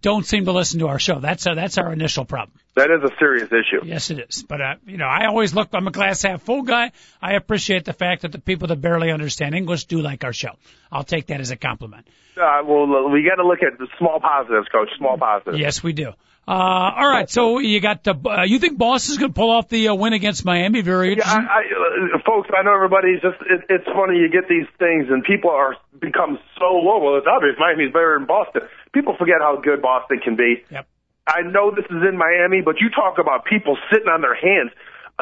don't 0.00 0.24
seem 0.24 0.44
to 0.46 0.52
listen 0.52 0.80
to 0.80 0.88
our 0.88 0.98
show. 0.98 1.18
That's 1.20 1.46
a, 1.46 1.54
that's 1.54 1.78
our 1.78 1.92
initial 1.92 2.24
problem. 2.24 2.58
That 2.76 2.90
is 2.90 3.02
a 3.02 3.14
serious 3.18 3.48
issue. 3.48 3.84
Yes, 3.84 4.10
it 4.10 4.18
is. 4.18 4.42
But 4.42 4.60
uh, 4.60 4.74
you 4.86 4.96
know, 4.96 5.06
I 5.06 5.26
always 5.26 5.54
look. 5.54 5.68
I'm 5.72 5.86
a 5.86 5.90
glass 5.90 6.22
half 6.22 6.42
full 6.42 6.62
guy. 6.62 6.92
I 7.22 7.34
appreciate 7.34 7.84
the 7.84 7.92
fact 7.92 8.22
that 8.22 8.32
the 8.32 8.40
people 8.40 8.68
that 8.68 8.80
barely 8.80 9.10
understand 9.10 9.54
English 9.54 9.84
do 9.84 10.00
like 10.00 10.24
our 10.24 10.32
show. 10.32 10.52
I'll 10.90 11.04
take 11.04 11.26
that 11.28 11.40
as 11.40 11.50
a 11.50 11.56
compliment. 11.56 12.06
Uh, 12.36 12.62
well, 12.66 13.08
we 13.08 13.22
got 13.22 13.36
to 13.40 13.46
look 13.46 13.62
at 13.62 13.78
the 13.78 13.86
small 13.98 14.20
positives, 14.20 14.68
Coach. 14.68 14.88
Small 14.98 15.16
positives. 15.16 15.58
Yes, 15.58 15.82
we 15.82 15.92
do. 15.92 16.12
Uh, 16.46 16.50
all 16.50 17.08
right. 17.08 17.30
So 17.30 17.58
you 17.58 17.80
got 17.80 18.04
the. 18.04 18.14
Uh, 18.14 18.42
you 18.44 18.58
think 18.58 18.76
Boston's 18.76 19.18
going 19.18 19.32
to 19.32 19.34
pull 19.34 19.50
off 19.50 19.68
the 19.68 19.88
uh, 19.88 19.94
win 19.94 20.12
against 20.12 20.44
Miami? 20.44 20.82
Very 20.82 21.12
interesting. 21.12 21.42
Yeah, 21.42 21.48
I, 21.48 21.60
uh, 21.60 21.83
folks, 22.26 22.50
I 22.50 22.62
know 22.62 22.74
everybody's 22.74 23.20
just. 23.20 23.40
It, 23.42 23.64
it's 23.68 23.86
funny 23.86 24.18
you 24.18 24.28
get 24.28 24.48
these 24.48 24.66
things 24.78 25.06
and 25.10 25.24
people 25.24 25.50
are 25.50 25.76
become 26.00 26.38
so 26.58 26.76
low. 26.78 26.98
Well, 26.98 27.16
it's 27.16 27.26
obvious 27.26 27.56
Miami's 27.58 27.92
better 27.92 28.16
than 28.18 28.26
Boston. 28.26 28.62
People 28.92 29.16
forget 29.18 29.40
how 29.40 29.60
good 29.60 29.82
Boston 29.82 30.20
can 30.22 30.36
be. 30.36 30.64
Yep. 30.70 30.86
I 31.26 31.40
know 31.42 31.70
this 31.70 31.86
is 31.88 32.02
in 32.04 32.18
Miami, 32.18 32.60
but 32.60 32.80
you 32.80 32.90
talk 32.90 33.16
about 33.18 33.44
people 33.44 33.78
sitting 33.90 34.08
on 34.08 34.20
their 34.20 34.36
hands. 34.36 34.70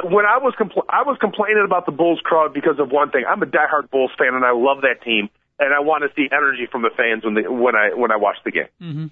When 0.02 0.24
I 0.24 0.38
was 0.38 0.54
compl- 0.58 0.88
I 0.88 1.02
was 1.02 1.16
complaining 1.20 1.62
about 1.64 1.87
the 1.87 1.92
Bulls 1.92 2.20
crowd 2.24 2.54
because 2.54 2.80
of 2.80 2.90
one 2.90 3.11
thing. 3.11 3.24
I'm 3.28 3.42
a 3.42 3.46
diehard 3.46 3.90
Bulls 3.90 4.11
fan 4.18 4.35
and 4.35 4.44
I 4.44 4.52
love 4.52 4.82
that 4.82 5.04
team, 5.04 5.28
and 5.61 5.72
I 5.72 5.80
want 5.80 6.02
to 6.02 6.11
see 6.16 6.28
energy 6.32 6.66
from 6.70 6.82
the 6.82 6.90
fans 6.96 7.24
when 7.24 7.35
they, 7.35 7.46
when 7.46 7.76
I 7.76 7.94
when 7.94 8.11
I 8.11 8.16
watch 8.16 8.37
the 8.44 8.50
game. 8.50 8.72
Mm-hmm. 8.80 9.06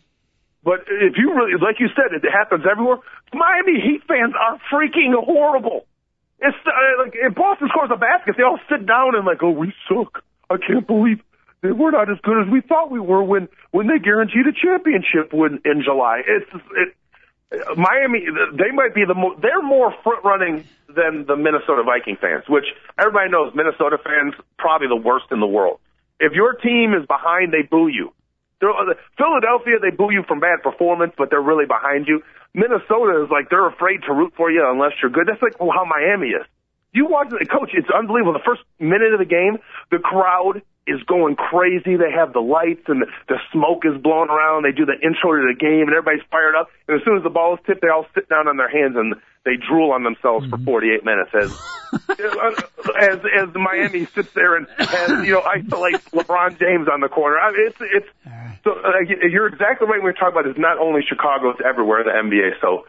But 0.63 0.89
if 0.89 1.17
you 1.17 1.33
really, 1.33 1.57
like 1.61 1.81
you 1.81 1.89
said, 1.97 2.13
it 2.13 2.25
happens 2.29 2.65
everywhere. 2.71 2.99
Miami 3.33 3.81
Heat 3.81 4.03
fans 4.09 4.35
are 4.37 4.61
freaking 4.73 5.13
horrible. 5.17 5.87
It's 6.41 6.57
uh, 6.67 7.05
like 7.05 7.15
if 7.15 7.35
Boston 7.35 7.69
scores 7.69 7.91
a 7.93 7.99
basket, 7.99 8.35
they 8.37 8.43
all 8.43 8.59
sit 8.69 8.87
down 8.87 9.15
and 9.15 9.27
like, 9.27 9.43
oh, 9.43 9.51
we 9.51 9.73
suck. 9.89 10.23
I 10.49 10.57
can't 10.57 10.87
believe 10.87 11.21
we're 11.63 11.91
not 11.91 12.11
as 12.11 12.17
good 12.23 12.41
as 12.41 12.51
we 12.51 12.63
thought 12.63 12.91
we 12.91 13.01
were 13.01 13.23
when 13.23 13.49
when 13.71 13.87
they 13.87 13.99
guaranteed 13.99 14.47
a 14.47 14.53
championship 14.53 15.33
when 15.33 15.61
in 15.65 15.83
July. 15.85 16.23
It's 16.27 16.51
it, 16.73 16.97
Miami. 17.77 18.25
They 18.57 18.71
might 18.73 18.95
be 18.95 19.05
the 19.07 19.15
more 19.15 19.37
they're 19.41 19.63
more 19.63 19.95
front 20.03 20.25
running 20.25 20.65
than 20.89 21.27
the 21.27 21.37
Minnesota 21.37 21.83
Viking 21.85 22.17
fans, 22.17 22.45
which 22.49 22.65
everybody 22.99 23.31
knows 23.31 23.53
Minnesota 23.55 23.99
fans 24.03 24.35
probably 24.59 24.89
the 24.89 24.97
worst 24.97 25.27
in 25.31 25.41
the 25.41 25.47
world. 25.47 25.81
If 26.19 26.33
your 26.33 26.55
team 26.55 26.95
is 26.95 27.07
behind, 27.07 27.53
they 27.53 27.63
boo 27.63 27.89
you. 27.89 28.13
They're, 28.61 28.71
uh, 28.71 28.95
Philadelphia, 29.17 29.81
they 29.81 29.91
boo 29.91 30.13
you 30.13 30.23
from 30.29 30.41
bad 30.41 30.63
performance, 30.63 31.13
but 31.17 31.31
they're 31.31 31.41
really 31.41 31.67
behind 31.67 32.07
you. 32.07 32.23
Minnesota 32.55 33.25
is 33.25 33.31
like 33.31 33.49
they're 33.49 33.69
afraid 33.69 34.03
to 34.07 34.13
root 34.13 34.35
for 34.37 34.51
you 34.51 34.65
unless 34.69 34.93
you're 35.01 35.11
good. 35.11 35.27
That's 35.29 35.41
like 35.43 35.57
how 35.59 35.85
Miami 35.85 36.29
is. 36.29 36.47
You 36.93 37.07
watch 37.07 37.31
the 37.31 37.47
coach; 37.47 37.71
it's 37.73 37.89
unbelievable. 37.89 38.35
The 38.35 38.45
first 38.45 38.63
minute 38.79 39.13
of 39.13 39.21
the 39.21 39.25
game, 39.25 39.59
the 39.91 39.99
crowd 39.99 40.63
is 40.87 41.03
going 41.05 41.37
crazy. 41.37 41.97
They 41.97 42.11
have 42.11 42.33
the 42.33 42.41
lights 42.41 42.83
and 42.89 43.03
the, 43.03 43.07
the 43.29 43.37
smoke 43.53 43.85
is 43.85 44.01
blowing 44.01 44.31
around. 44.31 44.65
They 44.65 44.73
do 44.73 44.87
the 44.87 44.99
intro 44.99 45.37
to 45.37 45.47
the 45.47 45.59
game 45.59 45.89
and 45.89 45.95
everybody's 45.95 46.27
fired 46.31 46.57
up. 46.57 46.69
And 46.89 46.99
as 46.99 47.05
soon 47.05 47.17
as 47.17 47.23
the 47.23 47.31
ball 47.31 47.55
is 47.55 47.61
tipped, 47.67 47.83
they 47.83 47.89
all 47.89 48.07
sit 48.15 48.29
down 48.29 48.49
on 48.49 48.57
their 48.57 48.71
hands 48.71 48.97
and 48.97 49.15
they 49.45 49.57
drool 49.57 49.93
on 49.93 50.05
themselves 50.05 50.47
mm-hmm. 50.47 50.65
for 50.65 50.81
48 50.81 51.05
minutes 51.05 51.31
as, 51.33 51.51
as, 53.01 53.19
as 53.25 53.49
Miami 53.55 54.05
sits 54.07 54.33
there 54.33 54.57
and 54.57 54.67
has, 54.79 55.25
you 55.25 55.33
know, 55.33 55.43
isolates 55.43 56.05
LeBron 56.11 56.59
James 56.59 56.89
on 56.89 57.01
the 57.01 57.09
corner. 57.09 57.39
I 57.39 57.53
mean, 57.53 57.67
it's, 57.69 57.81
it's, 57.81 58.11
so 58.65 58.73
uh, 58.73 59.01
you're 59.07 59.49
exactly 59.49 59.89
right 59.89 60.03
when 60.03 60.13
we 60.13 60.19
talk 60.19 60.33
about 60.33 60.47
it's 60.47 60.59
not 60.59 60.79
only 60.79 61.01
Chicago, 61.07 61.51
it's 61.51 61.61
everywhere 61.65 62.05
in 62.05 62.07
the 62.09 62.37
NBA. 62.37 62.61
So 62.61 62.85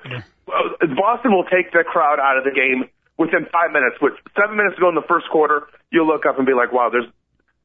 uh, 0.52 0.88
Boston 0.96 1.32
will 1.32 1.48
take 1.48 1.72
the 1.72 1.84
crowd 1.88 2.20
out 2.20 2.38
of 2.38 2.44
the 2.44 2.52
game 2.52 2.90
within 3.18 3.48
five 3.52 3.72
minutes. 3.72 3.96
With 4.02 4.14
seven 4.36 4.58
minutes 4.58 4.76
to 4.76 4.82
go 4.82 4.90
in 4.90 4.96
the 4.96 5.08
first 5.08 5.30
quarter, 5.30 5.68
you'll 5.92 6.08
look 6.08 6.26
up 6.26 6.38
and 6.38 6.46
be 6.46 6.54
like, 6.54 6.74
wow, 6.74 6.90
there's 6.92 7.08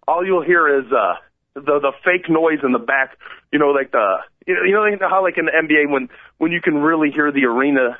all 0.06 0.24
you'll 0.24 0.44
hear 0.44 0.80
is 0.80 0.86
uh 0.92 1.14
the 1.54 1.80
the 1.80 1.92
fake 2.04 2.28
noise 2.28 2.58
in 2.62 2.72
the 2.72 2.78
back. 2.78 3.16
You 3.52 3.58
know, 3.58 3.68
like 3.68 3.92
the 3.92 4.18
you 4.46 4.54
know, 4.54 4.62
you 4.84 4.96
know 4.96 5.08
how 5.08 5.22
like 5.22 5.38
in 5.38 5.46
the 5.46 5.52
NBA 5.52 5.90
when 5.90 6.08
when 6.38 6.52
you 6.52 6.60
can 6.60 6.74
really 6.74 7.10
hear 7.10 7.32
the 7.32 7.44
arena 7.44 7.98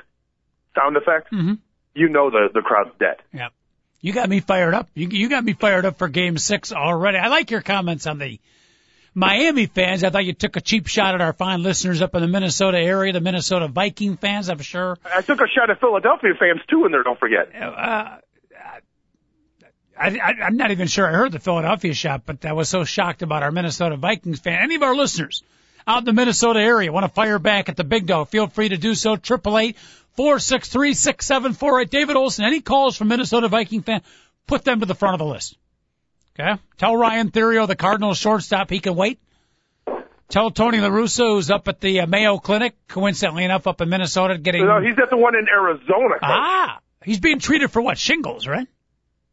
sound 0.75 0.97
effects. 0.97 1.31
Mm-hmm. 1.33 1.53
You 1.95 2.09
know 2.09 2.29
the 2.29 2.49
the 2.53 2.61
crowd's 2.61 2.91
dead. 2.99 3.17
Yep. 3.33 3.51
You 4.01 4.13
got 4.13 4.29
me 4.29 4.39
fired 4.39 4.73
up. 4.73 4.89
You 4.93 5.07
you 5.09 5.29
got 5.29 5.43
me 5.43 5.53
fired 5.53 5.85
up 5.85 5.97
for 5.97 6.07
Game 6.07 6.37
Six 6.37 6.71
already. 6.71 7.17
I 7.17 7.27
like 7.27 7.49
your 7.49 7.61
comments 7.61 8.05
on 8.05 8.19
the 8.19 8.39
Miami 9.15 9.65
fans. 9.65 10.03
I 10.03 10.11
thought 10.11 10.25
you 10.25 10.33
took 10.33 10.55
a 10.57 10.61
cheap 10.61 10.85
shot 10.85 11.15
at 11.15 11.21
our 11.21 11.33
fine 11.33 11.63
listeners 11.63 12.03
up 12.03 12.13
in 12.13 12.21
the 12.21 12.27
Minnesota 12.27 12.77
area, 12.77 13.11
the 13.11 13.21
Minnesota 13.21 13.67
Viking 13.67 14.15
fans. 14.15 14.49
I'm 14.49 14.59
sure. 14.59 14.97
I 15.03 15.21
took 15.21 15.41
a 15.41 15.47
shot 15.47 15.71
at 15.71 15.79
Philadelphia 15.79 16.33
fans 16.39 16.61
too 16.69 16.85
in 16.85 16.91
there. 16.91 17.01
Don't 17.01 17.19
forget. 17.19 17.49
Uh, 17.55 18.17
I, 19.99 20.07
I, 20.17 20.45
I'm 20.45 20.57
not 20.57 20.71
even 20.71 20.87
sure 20.87 21.07
I 21.07 21.11
heard 21.11 21.31
the 21.31 21.39
Philadelphia 21.39 21.93
shot, 21.93 22.23
but 22.25 22.45
I 22.45 22.53
was 22.53 22.69
so 22.69 22.83
shocked 22.83 23.21
about 23.21 23.43
our 23.43 23.51
Minnesota 23.51 23.97
Vikings 23.97 24.39
fan. 24.39 24.59
Any 24.61 24.75
of 24.75 24.83
our 24.83 24.95
listeners 24.95 25.43
out 25.85 25.99
in 25.99 26.05
the 26.05 26.13
Minnesota 26.13 26.59
area 26.59 26.91
want 26.91 27.05
to 27.05 27.11
fire 27.11 27.39
back 27.39 27.69
at 27.69 27.77
the 27.77 27.83
big 27.83 28.05
dog, 28.05 28.29
feel 28.29 28.47
free 28.47 28.69
to 28.69 28.77
do 28.77 28.95
so. 28.95 29.15
Triple 29.15 29.57
eight 29.57 29.77
four 30.15 30.39
six 30.39 30.69
three 30.69 30.93
six 30.93 31.25
seven 31.25 31.53
four 31.53 31.81
eight. 31.81 31.89
David 31.89 32.15
Olson, 32.15 32.45
any 32.45 32.61
calls 32.61 32.97
from 32.97 33.07
Minnesota 33.07 33.47
Viking 33.47 33.81
fan, 33.81 34.01
put 34.45 34.63
them 34.63 34.79
to 34.81 34.85
the 34.85 34.95
front 34.95 35.15
of 35.15 35.19
the 35.19 35.25
list. 35.25 35.57
Okay? 36.39 36.61
Tell 36.77 36.95
Ryan 36.95 37.31
Theriot, 37.31 37.67
the 37.67 37.75
Cardinals 37.75 38.17
shortstop, 38.17 38.69
he 38.69 38.79
can 38.79 38.95
wait. 38.95 39.19
Tell 40.29 40.51
Tony 40.51 40.79
La 40.79 40.89
Russa, 40.89 41.35
who's 41.35 41.49
up 41.49 41.67
at 41.69 41.79
the 41.79 42.01
uh, 42.01 42.05
Mayo 42.05 42.37
Clinic, 42.37 42.75
coincidentally 42.89 43.45
enough, 43.45 43.65
up 43.65 43.79
in 43.79 43.87
Minnesota, 43.87 44.37
getting. 44.37 44.65
No, 44.65 44.81
he's 44.81 44.97
at 45.01 45.09
the 45.09 45.15
one 45.15 45.35
in 45.35 45.47
Arizona. 45.47 46.15
Coach. 46.15 46.21
Ah, 46.21 46.79
he's 47.03 47.21
being 47.21 47.39
treated 47.39 47.71
for 47.71 47.81
what? 47.81 47.97
Shingles, 47.97 48.45
right? 48.45 48.67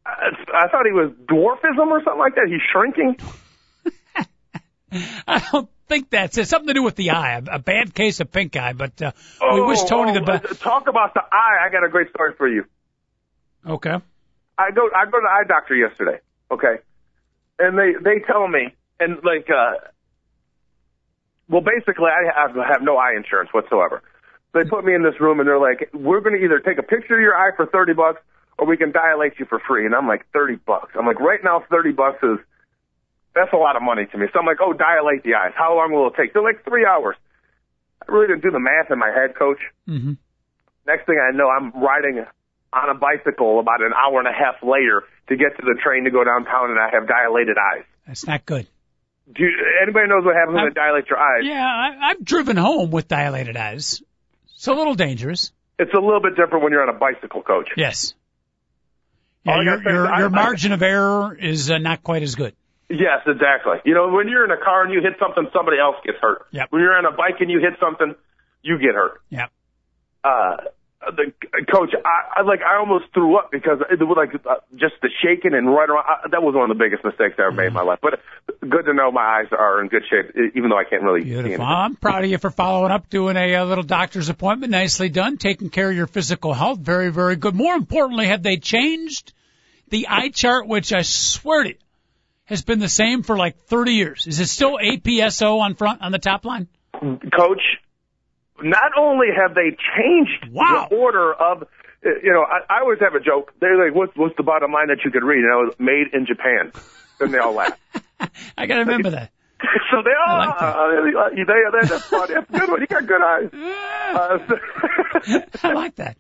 I 0.07 0.69
thought 0.69 0.85
he 0.85 0.93
was 0.93 1.13
dwarfism 1.27 1.87
or 1.89 2.03
something 2.05 2.19
like 2.19 2.35
that. 2.35 2.47
He's 2.49 2.61
shrinking. 2.71 3.17
I 5.27 5.43
don't 5.51 5.69
think 5.89 6.11
that's 6.11 6.37
it. 6.39 6.49
Something 6.49 6.69
to 6.69 6.75
do 6.75 6.83
with 6.83 6.97
the 6.97 7.11
eye. 7.11 7.41
A 7.51 7.59
bad 7.59 7.95
case 7.95 8.21
of 8.21 8.31
pink 8.31 8.57
eye, 8.57 8.75
but 8.75 9.01
uh, 9.01 9.13
oh, 9.41 9.55
we 9.55 9.63
wish 9.63 9.83
Tony 9.85 10.11
oh, 10.11 10.15
the 10.15 10.21
best. 10.21 10.61
Talk 10.61 10.89
about 10.89 11.15
the 11.15 11.21
eye. 11.21 11.67
I 11.67 11.71
got 11.71 11.85
a 11.85 11.89
great 11.89 12.11
story 12.11 12.35
for 12.37 12.47
you. 12.47 12.65
Okay. 13.67 13.95
I 14.59 14.71
go 14.71 14.89
I 14.95 15.05
go 15.07 15.19
to 15.19 15.23
the 15.23 15.31
eye 15.31 15.45
doctor 15.49 15.75
yesterday. 15.75 16.21
Okay, 16.51 16.77
and 17.59 17.79
they 17.79 17.93
they 18.03 18.21
tell 18.27 18.47
me 18.47 18.75
and 19.01 19.17
like 19.25 19.49
uh, 19.51 19.89
well 21.49 21.63
basically 21.63 22.11
I 22.11 22.31
have, 22.41 22.55
have 22.55 22.83
no 22.83 22.97
eye 22.97 23.15
insurance 23.17 23.51
whatsoever. 23.53 24.03
They 24.53 24.63
put 24.65 24.85
me 24.85 24.95
in 24.95 25.03
this 25.03 25.19
room 25.21 25.41
and 25.41 25.49
they're 25.49 25.59
like, 25.59 25.91
we're 25.93 26.21
going 26.21 26.39
to 26.39 26.45
either 26.45 26.61
take 26.61 26.79
a 26.79 26.83
picture 26.85 27.17
of 27.17 27.21
your 27.21 27.35
eye 27.35 27.51
for 27.57 27.67
thirty 27.67 27.95
bucks 27.95 28.21
or 28.59 28.67
we 28.67 28.77
can 28.77 28.93
dilate 28.93 29.35
you 29.39 29.47
for 29.47 29.61
free. 29.67 29.87
And 29.87 29.95
I'm 29.95 30.07
like, 30.07 30.27
30 30.33 30.57
bucks. 30.57 30.93
I'm 30.99 31.07
like, 31.07 31.21
right 31.21 31.41
now, 31.43 31.63
30 31.71 31.93
bucks 31.93 32.23
is, 32.23 32.39
that's 33.35 33.53
a 33.53 33.57
lot 33.57 33.77
of 33.77 33.83
money 33.83 34.07
to 34.07 34.19
me. 34.19 34.27
So 34.33 34.39
I'm 34.39 34.47
like, 34.47 34.59
oh, 34.61 34.73
dilate 34.73 35.25
the 35.25 35.35
eyes. 35.35 35.53
How 35.57 35.77
long 35.77 35.93
will 35.93 36.09
it 36.09 36.15
take? 36.17 36.33
They're 36.33 36.43
like 36.43 36.65
three 36.65 36.87
hours. 36.87 37.17
I 38.07 38.13
really 38.13 38.29
didn't 38.29 38.43
do 38.43 38.51
the 38.51 38.61
math 38.61 38.91
in 38.91 38.99
my 38.99 39.11
head, 39.11 39.35
coach. 39.37 39.59
Mm-hmm. 39.89 40.13
Next 40.87 41.07
thing 41.07 41.19
I 41.19 41.35
know, 41.35 41.49
I'm 41.49 41.73
riding 41.73 42.25
on 42.73 42.91
a 42.91 42.95
bicycle 42.95 43.61
about 43.61 43.81
an 43.81 43.93
hour 43.93 44.19
and 44.19 44.29
a 44.29 44.33
half 44.33 44.63
later 44.63 45.05
to 45.29 45.37
get 45.37 45.57
to 45.57 45.63
the 45.63 45.79
train 45.83 46.05
to 46.05 46.11
go 46.11 46.23
downtown 46.23 46.71
and 46.71 46.79
I 46.79 46.91
have 46.93 47.09
dilated 47.09 47.57
eyes. 47.57 47.85
That's 48.07 48.27
not 48.27 48.45
good. 48.45 48.67
Do 49.33 49.43
you, 49.43 49.51
anybody 49.83 50.09
knows 50.09 50.25
what 50.25 50.37
happens 50.37 50.57
when 50.57 50.67
it 50.67 50.75
dilate 50.75 51.09
your 51.09 51.19
eyes? 51.19 51.43
Yeah, 51.45 51.65
I, 51.65 52.11
I've 52.11 52.25
driven 52.25 52.59
home 52.59 52.91
with 52.91 53.09
dilated 53.09 53.57
eyes. 53.57 54.03
It's 54.55 54.67
a 54.67 54.73
little 54.73 54.95
dangerous. 54.95 55.51
It's 55.79 55.93
a 55.95 55.99
little 56.01 56.21
bit 56.21 56.37
different 56.37 56.63
when 56.63 56.73
you're 56.73 56.83
on 56.83 56.95
a 56.95 56.99
bicycle, 56.99 57.43
coach. 57.43 57.71
Yes. 57.77 58.15
Yeah, 59.45 59.61
your, 59.63 59.83
your, 59.83 60.19
your 60.19 60.31
margin 60.31 60.73
of 60.73 60.83
error 60.83 61.37
is 61.39 61.71
uh, 61.71 61.79
not 61.79 62.03
quite 62.03 62.23
as 62.23 62.35
good. 62.35 62.55
Yes, 62.89 63.21
exactly. 63.27 63.77
You 63.85 63.95
know, 63.95 64.09
when 64.09 64.29
you're 64.29 64.45
in 64.45 64.51
a 64.51 64.63
car 64.63 64.85
and 64.85 64.93
you 64.93 65.01
hit 65.01 65.15
something, 65.19 65.47
somebody 65.53 65.79
else 65.79 65.97
gets 66.05 66.19
hurt. 66.21 66.47
Yep. 66.51 66.69
When 66.71 66.81
you're 66.83 66.97
on 66.97 67.07
a 67.07 67.17
bike 67.17 67.41
and 67.41 67.51
you 67.51 67.61
hit 67.61 67.79
something, 67.81 68.15
you 68.63 68.79
get 68.79 68.95
hurt. 68.95 69.21
Yep. 69.31 69.51
Uh, 70.23 70.57
the 71.11 71.33
coach, 71.73 71.91
I, 72.05 72.41
I 72.41 72.43
like, 72.43 72.61
I 72.63 72.77
almost 72.79 73.07
threw 73.13 73.37
up 73.39 73.51
because 73.51 73.81
it 73.91 74.03
was 74.03 74.17
like 74.17 74.35
uh, 74.47 74.57
just 74.77 74.95
the 75.03 75.11
shaking 75.23 75.55
and 75.55 75.69
right 75.69 75.89
around. 75.89 76.05
I, 76.07 76.29
that 76.31 76.43
was 76.43 76.55
one 76.55 76.71
of 76.71 76.77
the 76.77 76.83
biggest 76.83 77.05
mistakes 77.05 77.35
I 77.39 77.43
ever 77.43 77.53
made 77.53 77.67
in 77.69 77.73
my 77.73 77.83
life. 77.83 77.99
But 78.03 78.21
good 78.61 78.87
to 78.87 78.95
know 78.95 79.11
my 79.11 79.41
eyes 79.41 79.49
are 79.53 79.81
in 79.81 79.89
good 79.89 80.05
shape, 80.09 80.35
even 80.55 80.71
though 80.71 80.79
I 80.79 80.85
can't 80.85 81.03
really 81.03 81.23
Beautiful. 81.23 81.51
see 81.51 81.55
anything. 81.55 81.67
I'm 81.67 81.97
proud 81.97 82.25
of 82.25 82.31
you 82.31 82.39
for 82.39 82.51
following 82.51 82.93
up, 82.93 83.11
doing 83.11 83.37
a, 83.37 83.55
a 83.55 83.65
little 83.65 83.85
doctor's 83.85 84.29
appointment. 84.29 84.71
Nicely 84.71 85.09
done, 85.09 85.37
taking 85.39 85.71
care 85.71 85.91
of 85.91 85.97
your 85.97 86.07
physical 86.07 86.53
health. 86.53 86.79
Very, 86.79 87.11
very 87.11 87.37
good. 87.37 87.55
More 87.55 87.75
importantly, 87.75 88.27
have 88.27 88.43
they 88.43 88.57
changed? 88.57 89.33
the 89.95 90.09
eye 90.09 90.31
chart, 90.31 90.67
which 90.67 90.93
I 90.93 91.03
swear 91.03 91.65
to 91.65 91.69
you, 91.71 91.77
has 92.47 92.63
been 92.63 92.79
the 92.79 92.89
same 92.89 93.23
for 93.23 93.37
like 93.37 93.65
30 93.67 93.93
years. 93.93 94.27
Is 94.27 94.41
it 94.41 94.47
still 94.47 94.77
APSO 94.79 95.61
on 95.61 95.75
front 95.75 96.03
on 96.03 96.13
the 96.13 96.19
top 96.19 96.45
line? 96.45 96.69
Coach, 96.93 97.63
not 98.65 98.93
only 98.99 99.29
have 99.37 99.55
they 99.55 99.77
changed 99.97 100.49
wow. 100.51 100.87
the 100.89 100.97
order 100.97 101.33
of, 101.33 101.65
you 102.03 102.33
know, 102.33 102.43
I, 102.43 102.79
I 102.79 102.81
always 102.81 102.99
have 103.01 103.15
a 103.15 103.21
joke. 103.21 103.53
They're 103.61 103.83
like, 103.83 103.95
what's, 103.95 104.17
what's 104.17 104.37
the 104.37 104.43
bottom 104.43 104.73
line 104.73 104.89
that 104.89 105.05
you 105.05 105.11
could 105.11 105.23
read? 105.23 105.45
And 105.45 105.53
I 105.53 105.57
was 105.57 105.75
made 105.79 106.13
in 106.13 106.27
Japan. 106.27 106.73
And 107.21 107.33
they 107.33 107.39
all 107.39 107.53
laugh. 107.53 107.79
I 108.59 108.67
got 108.67 108.75
to 108.75 108.81
remember 108.81 109.11
that. 109.11 109.31
so 109.91 110.03
they 110.03 110.11
all, 110.11 110.37
I 110.37 110.47
like 110.47 110.59
that. 110.59 110.77
uh, 110.77 111.29
they, 111.31 111.45
they, 111.45 111.89
that's 111.89 112.05
funny. 112.07 112.35
That's 112.35 112.51
good 112.51 112.71
one. 112.71 112.81
You 112.81 112.87
got 112.87 113.07
good 113.07 113.23
eyes. 113.23 113.51
Uh, 114.15 114.39
so, 115.25 115.69
I 115.69 115.73
like 115.73 115.97
that. 115.97 116.17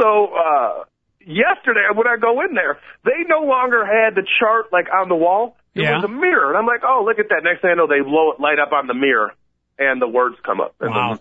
So, 0.00 0.32
uh, 0.32 0.84
yesterday 1.20 1.84
when 1.94 2.06
I 2.06 2.16
go 2.16 2.40
in 2.40 2.54
there, 2.54 2.78
they 3.04 3.24
no 3.28 3.44
longer 3.44 3.84
had 3.84 4.14
the 4.14 4.26
chart 4.38 4.72
like 4.72 4.86
on 4.92 5.08
the 5.08 5.16
wall. 5.16 5.56
It 5.74 5.82
yeah. 5.82 5.96
was 5.96 6.04
a 6.04 6.08
mirror, 6.08 6.48
and 6.48 6.58
I'm 6.58 6.66
like, 6.66 6.82
oh, 6.84 7.04
look 7.04 7.18
at 7.18 7.28
that. 7.28 7.44
Next 7.44 7.62
thing 7.62 7.70
I 7.70 7.74
know, 7.74 7.86
they 7.86 8.00
blow 8.00 8.32
it 8.32 8.40
light 8.40 8.58
up 8.58 8.72
on 8.72 8.86
the 8.86 8.94
mirror, 8.94 9.32
and 9.80 10.00
the 10.00 10.06
words 10.06 10.36
come 10.44 10.60
up. 10.60 10.76
And 10.78 10.90
wow. 10.90 11.18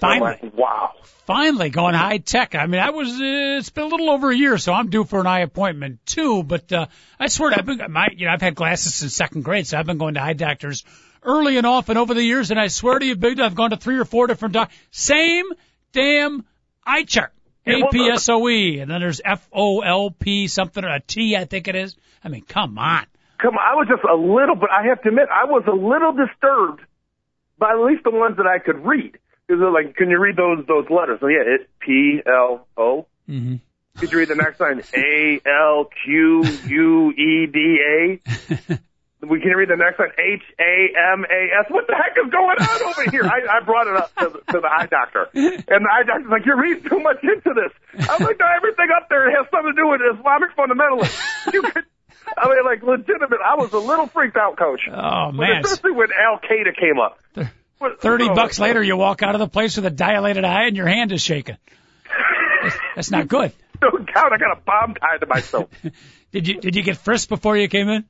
Finally. 0.00 0.38
Like, 0.42 0.56
wow. 0.56 0.92
Finally 1.26 1.68
going 1.68 1.94
high 1.94 2.18
tech. 2.18 2.54
I 2.54 2.66
mean, 2.66 2.80
I 2.80 2.90
was, 2.90 3.08
uh, 3.08 3.58
it's 3.58 3.68
been 3.68 3.84
a 3.84 3.88
little 3.88 4.08
over 4.08 4.30
a 4.30 4.36
year, 4.36 4.56
so 4.56 4.72
I'm 4.72 4.88
due 4.88 5.04
for 5.04 5.20
an 5.20 5.26
eye 5.26 5.40
appointment 5.40 6.04
too, 6.06 6.42
but, 6.42 6.72
uh, 6.72 6.86
I 7.18 7.26
swear 7.26 7.52
I've 7.52 7.66
been, 7.66 7.82
my, 7.90 8.08
you 8.16 8.26
know, 8.26 8.32
I've 8.32 8.40
had 8.40 8.54
glasses 8.54 8.94
since 8.94 9.14
second 9.14 9.44
grade, 9.44 9.66
so 9.66 9.78
I've 9.78 9.86
been 9.86 9.98
going 9.98 10.14
to 10.14 10.22
eye 10.22 10.32
doctors 10.32 10.84
early 11.22 11.58
and 11.58 11.66
often 11.66 11.98
over 11.98 12.14
the 12.14 12.22
years, 12.22 12.50
and 12.50 12.58
I 12.58 12.68
swear 12.68 12.98
to 12.98 13.04
you, 13.04 13.16
Big, 13.16 13.38
I've 13.38 13.54
gone 13.54 13.70
to 13.70 13.76
three 13.76 13.98
or 13.98 14.06
four 14.06 14.26
different 14.26 14.54
doctors. 14.54 14.78
Same 14.90 15.46
damn 15.92 16.44
eye 16.86 17.04
chart. 17.04 17.32
APSOE, 17.66 18.80
and 18.80 18.90
then 18.90 19.00
there's 19.00 19.20
FOLP 19.20 20.48
something 20.48 20.82
or 20.82 20.94
a 20.94 21.00
T, 21.00 21.36
I 21.36 21.44
think 21.44 21.68
it 21.68 21.76
is. 21.76 21.94
I 22.24 22.28
mean, 22.28 22.42
come 22.42 22.78
on. 22.78 23.04
Come 23.38 23.54
on, 23.54 23.60
I 23.60 23.74
was 23.76 23.86
just 23.88 24.02
a 24.02 24.16
little, 24.16 24.56
but 24.56 24.70
I 24.70 24.86
have 24.86 25.02
to 25.02 25.08
admit, 25.10 25.28
I 25.30 25.44
was 25.44 25.62
a 25.66 25.72
little 25.72 26.12
disturbed 26.12 26.80
by 27.60 27.72
at 27.72 27.78
least 27.84 28.02
the 28.02 28.10
ones 28.10 28.38
that 28.38 28.46
I 28.46 28.58
could 28.58 28.84
read. 28.84 29.18
Because 29.46 29.62
like, 29.72 29.94
can 29.94 30.10
you 30.10 30.18
read 30.18 30.36
those 30.36 30.66
those 30.66 30.86
letters? 30.90 31.20
So 31.20 31.28
yeah, 31.28 31.44
it's 31.44 31.70
P 31.78 32.20
L 32.26 32.66
O. 32.76 33.06
Mm-hmm. 33.28 33.56
Could 33.98 34.12
you 34.12 34.18
read 34.18 34.28
the 34.28 34.36
next 34.36 34.58
line? 34.58 34.82
A 34.96 35.40
L 35.44 35.90
Q 36.04 36.42
U 36.66 37.10
E 37.12 37.46
D 37.46 37.78
A. 37.84 38.78
We 39.20 39.38
can 39.42 39.52
read 39.52 39.68
the 39.68 39.76
next 39.76 39.98
one. 39.98 40.08
H 40.16 40.40
A 40.58 40.74
M 41.12 41.26
A 41.28 41.40
S. 41.60 41.66
What 41.68 41.86
the 41.86 41.94
heck 41.94 42.16
is 42.16 42.32
going 42.32 42.56
on 42.56 42.82
over 42.88 43.10
here? 43.10 43.24
I, 43.24 43.58
I 43.58 43.64
brought 43.66 43.86
it 43.86 43.94
up 43.94 44.14
to, 44.16 44.30
to 44.52 44.60
the 44.64 44.70
eye 44.70 44.86
doctor, 44.86 45.28
and 45.34 45.84
the 45.84 45.90
eye 45.92 46.04
doctor's 46.06 46.30
like, 46.30 46.46
"You're 46.46 46.56
reading 46.56 46.88
too 46.88 47.00
much 47.00 47.20
into 47.22 47.52
this." 47.52 48.08
I'm 48.08 48.24
like, 48.24 48.38
"No, 48.40 48.46
everything 48.48 48.88
up 48.96 49.10
there 49.10 49.28
has 49.36 49.44
something 49.52 49.74
to 49.74 49.82
do 49.82 49.88
with 49.92 50.00
Islamic 50.16 50.56
fundamentalists." 50.56 51.52
You 51.52 51.62
could. 51.62 51.84
I 52.36 52.48
mean, 52.48 52.64
like 52.64 52.82
legitimate. 52.82 53.40
I 53.44 53.56
was 53.56 53.72
a 53.72 53.78
little 53.78 54.06
freaked 54.06 54.36
out, 54.36 54.56
coach. 54.56 54.80
Oh 54.88 55.32
man, 55.32 55.62
especially 55.64 55.92
when 55.92 56.08
Al 56.12 56.38
Qaeda 56.38 56.76
came 56.78 56.98
up. 56.98 57.18
Thirty 58.00 58.28
oh, 58.28 58.34
bucks 58.34 58.58
later, 58.58 58.82
you 58.82 58.96
walk 58.96 59.22
out 59.22 59.34
of 59.34 59.38
the 59.38 59.48
place 59.48 59.76
with 59.76 59.86
a 59.86 59.90
dilated 59.90 60.44
eye 60.44 60.64
and 60.66 60.76
your 60.76 60.86
hand 60.86 61.12
is 61.12 61.22
shaking. 61.22 61.56
That's- 62.62 62.78
That's 62.94 63.10
not 63.10 63.28
good. 63.28 63.52
No 63.82 63.90
doubt, 63.90 64.32
I 64.32 64.36
got 64.36 64.58
a 64.58 64.60
bomb 64.60 64.94
tied 64.94 65.20
to 65.20 65.26
myself. 65.26 65.70
Did 66.32 66.46
you 66.46 66.60
did 66.60 66.76
you 66.76 66.82
get 66.82 66.96
frisked 66.98 67.28
before 67.28 67.56
you 67.56 67.66
came 67.66 67.88
in? 67.88 68.04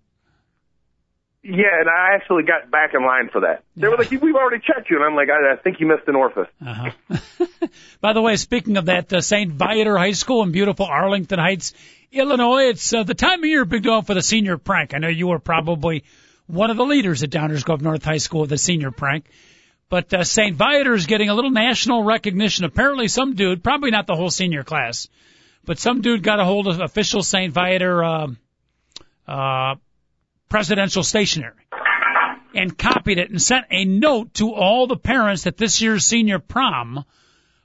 yeah, 1.43 1.81
and 1.81 1.89
I 1.89 2.17
actually 2.17 2.43
got 2.43 2.71
back 2.71 2.91
in 2.93 3.03
line 3.03 3.31
for 3.33 3.41
that. 3.41 3.65
They 3.77 3.89
were 3.89 3.97
like, 3.97 4.11
"We've 4.11 4.35
already 4.35 4.63
checked 4.63 4.91
you," 4.91 4.97
and 4.97 5.05
I'm 5.07 5.15
like, 5.15 5.29
"I, 5.31 5.55
I 5.55 5.57
think 5.57 5.81
you 5.81 5.87
missed 5.87 6.07
an 6.07 6.17
orifice." 6.17 6.49
Uh-huh. 6.61 7.17
By 8.03 8.13
the 8.13 8.21
way, 8.21 8.37
speaking 8.37 8.77
of 8.77 8.87
that, 8.87 9.11
uh, 9.11 9.23
St. 9.23 9.51
Viator 9.51 9.97
High 9.97 10.13
School 10.13 10.43
in 10.43 10.53
beautiful 10.53 10.85
Arlington 10.85 11.39
Heights, 11.39 11.73
Illinois, 12.13 12.71
it's 12.71 12.93
uh, 12.93 13.05
the 13.05 13.15
time 13.15 13.39
of 13.39 13.45
year, 13.45 13.65
Big 13.65 13.85
Dog, 13.85 14.07
for 14.07 14.15
the 14.15 14.23
senior 14.23 14.59
prank. 14.59 14.95
I 14.95 14.99
know 14.99 15.09
you 15.09 15.29
were 15.29 15.39
probably 15.39 16.03
one 16.49 16.71
of 16.71 16.77
the 16.77 16.85
leaders 16.85 17.23
at 17.23 17.31
Downers 17.31 17.65
Grove 17.65 17.83
North 17.83 18.05
High 18.05 18.17
School 18.17 18.41
with 18.41 18.51
the 18.51 18.59
senior 18.59 18.91
prank. 18.91 19.27
But 19.89 20.13
uh, 20.13 20.25
St. 20.25 20.57
Viator 20.57 20.93
is 20.95 21.07
getting 21.07 21.29
a 21.29 21.35
little 21.35 21.53
national 21.53 22.03
recognition. 22.03 22.65
Apparently, 22.65 23.07
some 23.07 23.37
dude, 23.37 23.63
probably 23.63 23.93
not 23.93 24.09
the 24.09 24.17
whole 24.17 24.31
senior 24.31 24.65
class, 24.65 25.09
but 25.65 25.79
some 25.79 26.01
dude 26.01 26.25
got 26.25 26.41
a 26.41 26.45
hold 26.45 26.67
of 26.67 26.81
official 26.81 27.23
St. 27.23 27.53
Viator 27.53 28.03
uh, 28.03 28.27
uh, 29.29 29.75
presidential 30.49 31.05
stationery 31.05 31.53
and 32.57 32.77
copied 32.77 33.19
it 33.19 33.31
and 33.31 33.41
sent 33.41 33.67
a 33.71 33.85
note 33.85 34.35
to 34.35 34.53
all 34.53 34.89
the 34.89 34.97
parents 34.97 35.45
that 35.45 35.57
this 35.57 35.81
year's 35.81 36.05
senior 36.05 36.41
prom, 36.41 37.05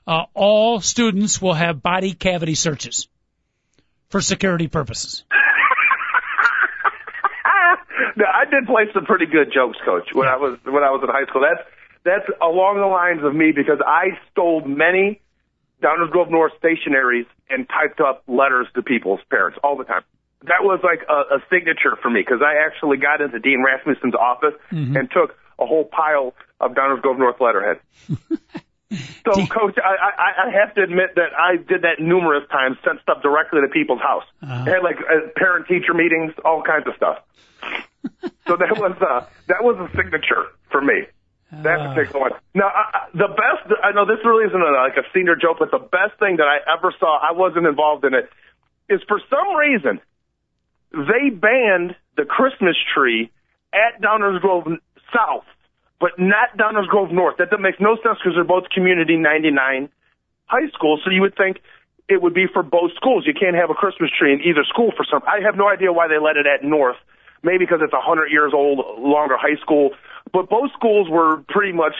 uh, 0.06 0.22
all 0.34 0.80
students 0.80 1.42
will 1.42 1.54
have 1.54 1.82
body 1.82 2.12
cavity 2.12 2.54
searches 2.54 3.08
for 4.08 4.20
security 4.20 4.68
purposes. 4.68 5.24
no, 8.16 8.24
I 8.24 8.44
did 8.44 8.66
play 8.66 8.84
some 8.94 9.04
pretty 9.04 9.26
good 9.26 9.52
jokes, 9.52 9.78
coach, 9.84 10.08
when 10.12 10.28
I 10.28 10.36
was 10.36 10.58
when 10.64 10.82
I 10.82 10.90
was 10.90 11.02
in 11.02 11.08
high 11.08 11.26
school. 11.26 11.42
That's 11.42 11.68
that's 12.04 12.26
along 12.40 12.78
the 12.78 12.86
lines 12.86 13.24
of 13.24 13.34
me 13.34 13.52
because 13.52 13.80
I 13.84 14.18
stole 14.30 14.64
many 14.64 15.20
Downers 15.82 16.10
Grove 16.10 16.30
North 16.30 16.52
stationaries 16.62 17.26
and 17.50 17.68
typed 17.68 18.00
up 18.00 18.22
letters 18.26 18.66
to 18.74 18.82
people's 18.82 19.20
parents 19.30 19.58
all 19.62 19.76
the 19.76 19.84
time. 19.84 20.02
That 20.42 20.62
was 20.62 20.80
like 20.82 21.00
a, 21.08 21.36
a 21.36 21.38
signature 21.50 21.96
for 22.00 22.10
me 22.10 22.20
because 22.20 22.40
I 22.42 22.64
actually 22.64 22.98
got 22.98 23.20
into 23.20 23.38
Dean 23.40 23.64
Rasmussen's 23.64 24.14
office 24.14 24.54
mm-hmm. 24.70 24.96
and 24.96 25.10
took 25.10 25.36
a 25.58 25.66
whole 25.66 25.84
pile 25.84 26.34
of 26.60 26.72
Downers 26.72 27.02
Grove 27.02 27.18
North 27.18 27.40
letterhead. 27.40 27.80
So, 28.90 29.32
Dean- 29.34 29.48
Coach, 29.48 29.76
I, 29.82 29.96
I, 29.98 30.46
I 30.46 30.50
have 30.60 30.74
to 30.76 30.82
admit 30.82 31.16
that 31.16 31.34
I 31.36 31.56
did 31.56 31.82
that 31.82 31.98
numerous 31.98 32.48
times, 32.50 32.76
sent 32.84 33.00
stuff 33.02 33.20
directly 33.22 33.60
to 33.60 33.68
people's 33.68 34.00
house. 34.00 34.22
Uh-huh. 34.42 34.64
Had 34.64 34.82
like 34.84 34.96
uh, 35.00 35.28
parent-teacher 35.36 35.92
meetings, 35.94 36.32
all 36.44 36.62
kinds 36.62 36.86
of 36.86 36.94
stuff. 36.96 37.18
so 38.46 38.56
that 38.56 38.70
was 38.78 38.96
uh, 39.00 39.26
that 39.48 39.64
was 39.64 39.76
a 39.78 39.88
signature 39.96 40.46
for 40.70 40.80
me. 40.80 41.02
That 41.62 41.80
Uh. 41.80 41.94
particular 41.94 42.20
one. 42.30 42.32
Now, 42.54 42.68
I, 42.68 42.84
I- 42.94 43.08
the 43.12 43.28
best. 43.28 43.74
I 43.82 43.90
know 43.92 44.04
this 44.06 44.18
really 44.24 44.44
isn't 44.46 44.60
a, 44.60 44.70
like 44.70 44.96
a 44.96 45.02
senior 45.12 45.34
joke, 45.34 45.56
but 45.58 45.70
the 45.72 45.78
best 45.82 46.18
thing 46.20 46.36
that 46.36 46.46
I 46.46 46.58
ever 46.72 46.94
saw, 47.00 47.18
I 47.18 47.32
wasn't 47.32 47.66
involved 47.66 48.04
in 48.04 48.14
it, 48.14 48.30
is 48.88 49.00
for 49.08 49.20
some 49.28 49.56
reason 49.56 50.00
they 50.92 51.30
banned 51.30 51.96
the 52.16 52.24
Christmas 52.24 52.76
tree 52.94 53.30
at 53.74 54.00
Downers 54.00 54.40
Grove 54.40 54.68
South, 55.12 55.44
but 56.00 56.18
not 56.18 56.56
Downers 56.56 56.86
Grove 56.88 57.10
North. 57.10 57.36
That, 57.38 57.50
that 57.50 57.60
makes 57.60 57.78
no 57.80 57.96
sense 57.96 58.18
because 58.18 58.34
they're 58.34 58.44
both 58.44 58.68
Community 58.70 59.16
99 59.16 59.88
high 60.46 60.68
schools. 60.74 61.00
So 61.04 61.10
you 61.10 61.22
would 61.22 61.36
think 61.36 61.58
it 62.08 62.22
would 62.22 62.34
be 62.34 62.46
for 62.52 62.62
both 62.62 62.92
schools. 62.94 63.24
You 63.26 63.34
can't 63.34 63.56
have 63.56 63.70
a 63.70 63.74
Christmas 63.74 64.10
tree 64.16 64.32
in 64.32 64.40
either 64.42 64.64
school 64.64 64.92
for 64.96 65.04
some. 65.10 65.22
I 65.26 65.40
have 65.44 65.56
no 65.56 65.68
idea 65.68 65.92
why 65.92 66.08
they 66.08 66.18
let 66.18 66.36
it 66.36 66.46
at 66.46 66.62
North. 66.62 66.96
Maybe 67.42 67.64
because 67.64 67.80
it's 67.82 67.92
a 67.92 68.00
hundred 68.00 68.30
years 68.30 68.52
old, 68.54 68.78
longer 68.98 69.36
high 69.36 69.60
school. 69.60 69.90
But 70.32 70.48
both 70.48 70.70
schools 70.72 71.08
were 71.08 71.42
pretty 71.48 71.72
much 71.72 71.94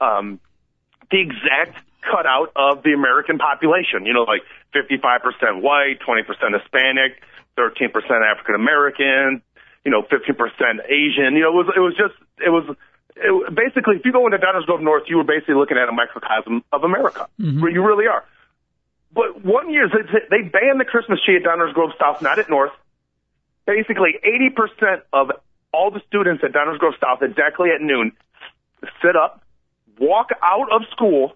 um, 0.00 0.40
the 1.10 1.20
exact 1.20 1.78
cutout 2.02 2.52
of 2.54 2.82
the 2.82 2.92
American 2.92 3.38
population. 3.38 4.06
You 4.06 4.14
know, 4.14 4.22
like 4.22 4.42
55% 4.74 5.62
white, 5.62 5.98
20% 6.06 6.26
Hispanic, 6.60 7.22
13% 7.58 7.90
African 8.22 8.54
American, 8.54 9.42
you 9.84 9.90
know, 9.90 10.02
15% 10.02 10.36
Asian. 10.88 11.34
You 11.34 11.42
know, 11.42 11.50
it 11.50 11.66
was 11.66 11.72
it 11.76 11.80
was 11.80 11.94
just 11.96 12.14
it 12.44 12.50
was 12.50 12.76
it, 13.16 13.54
basically 13.54 13.96
if 13.96 14.04
you 14.04 14.12
go 14.12 14.26
into 14.26 14.38
Downers 14.38 14.66
Grove 14.66 14.80
North, 14.80 15.04
you 15.08 15.16
were 15.16 15.24
basically 15.24 15.54
looking 15.54 15.78
at 15.78 15.88
a 15.88 15.92
microcosm 15.92 16.64
of 16.72 16.84
America. 16.84 17.28
Mm-hmm. 17.40 17.60
Where 17.60 17.70
you 17.70 17.84
really 17.84 18.06
are. 18.06 18.24
But 19.14 19.44
one 19.44 19.70
year 19.70 19.88
they, 19.88 20.20
they 20.30 20.48
banned 20.48 20.80
the 20.80 20.84
Christmas 20.84 21.20
tree 21.24 21.36
at 21.36 21.42
Downers 21.42 21.74
Grove 21.74 21.90
South, 22.00 22.22
not 22.22 22.38
at 22.38 22.48
North. 22.48 22.72
Basically, 23.66 24.18
80% 24.24 25.02
of 25.12 25.30
all 25.72 25.90
the 25.90 26.00
students 26.08 26.42
at 26.44 26.52
Downers 26.52 26.78
Grove 26.78 26.94
South 27.00 27.22
exactly 27.22 27.70
at 27.70 27.80
noon 27.80 28.12
sit 29.02 29.16
up, 29.16 29.42
walk 29.98 30.30
out 30.42 30.72
of 30.72 30.82
school. 30.90 31.32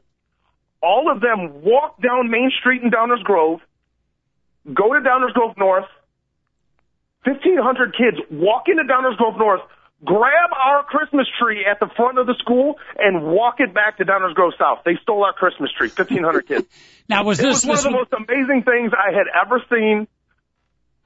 All 0.82 1.10
of 1.10 1.20
them 1.20 1.62
walk 1.62 2.00
down 2.02 2.30
Main 2.30 2.50
Street 2.60 2.82
in 2.82 2.90
Downers 2.90 3.22
Grove, 3.22 3.60
go 4.72 4.92
to 4.92 5.00
Downers 5.00 5.32
Grove 5.32 5.56
North. 5.56 5.86
1,500 7.24 7.96
kids 7.96 8.18
walk 8.30 8.68
into 8.68 8.84
Downers 8.84 9.16
Grove 9.16 9.36
North, 9.36 9.62
grab 10.04 10.50
our 10.52 10.84
Christmas 10.84 11.26
tree 11.40 11.64
at 11.68 11.80
the 11.80 11.88
front 11.96 12.18
of 12.18 12.26
the 12.26 12.34
school, 12.38 12.76
and 12.98 13.24
walk 13.24 13.56
it 13.58 13.72
back 13.72 13.98
to 13.98 14.04
Downers 14.04 14.34
Grove 14.34 14.52
South. 14.58 14.80
They 14.84 14.96
stole 15.02 15.24
our 15.24 15.32
Christmas 15.32 15.70
tree. 15.76 15.88
1,500 15.88 16.46
kids. 16.46 16.66
Now, 17.08 17.22
was 17.22 17.38
It 17.38 17.44
this, 17.44 17.64
was 17.64 17.66
one 17.66 17.78
of 17.78 17.84
the 17.84 17.90
most 17.90 18.12
amazing 18.28 18.64
things 18.64 18.90
I 18.92 19.14
had 19.14 19.26
ever 19.40 19.62
seen. 19.70 20.08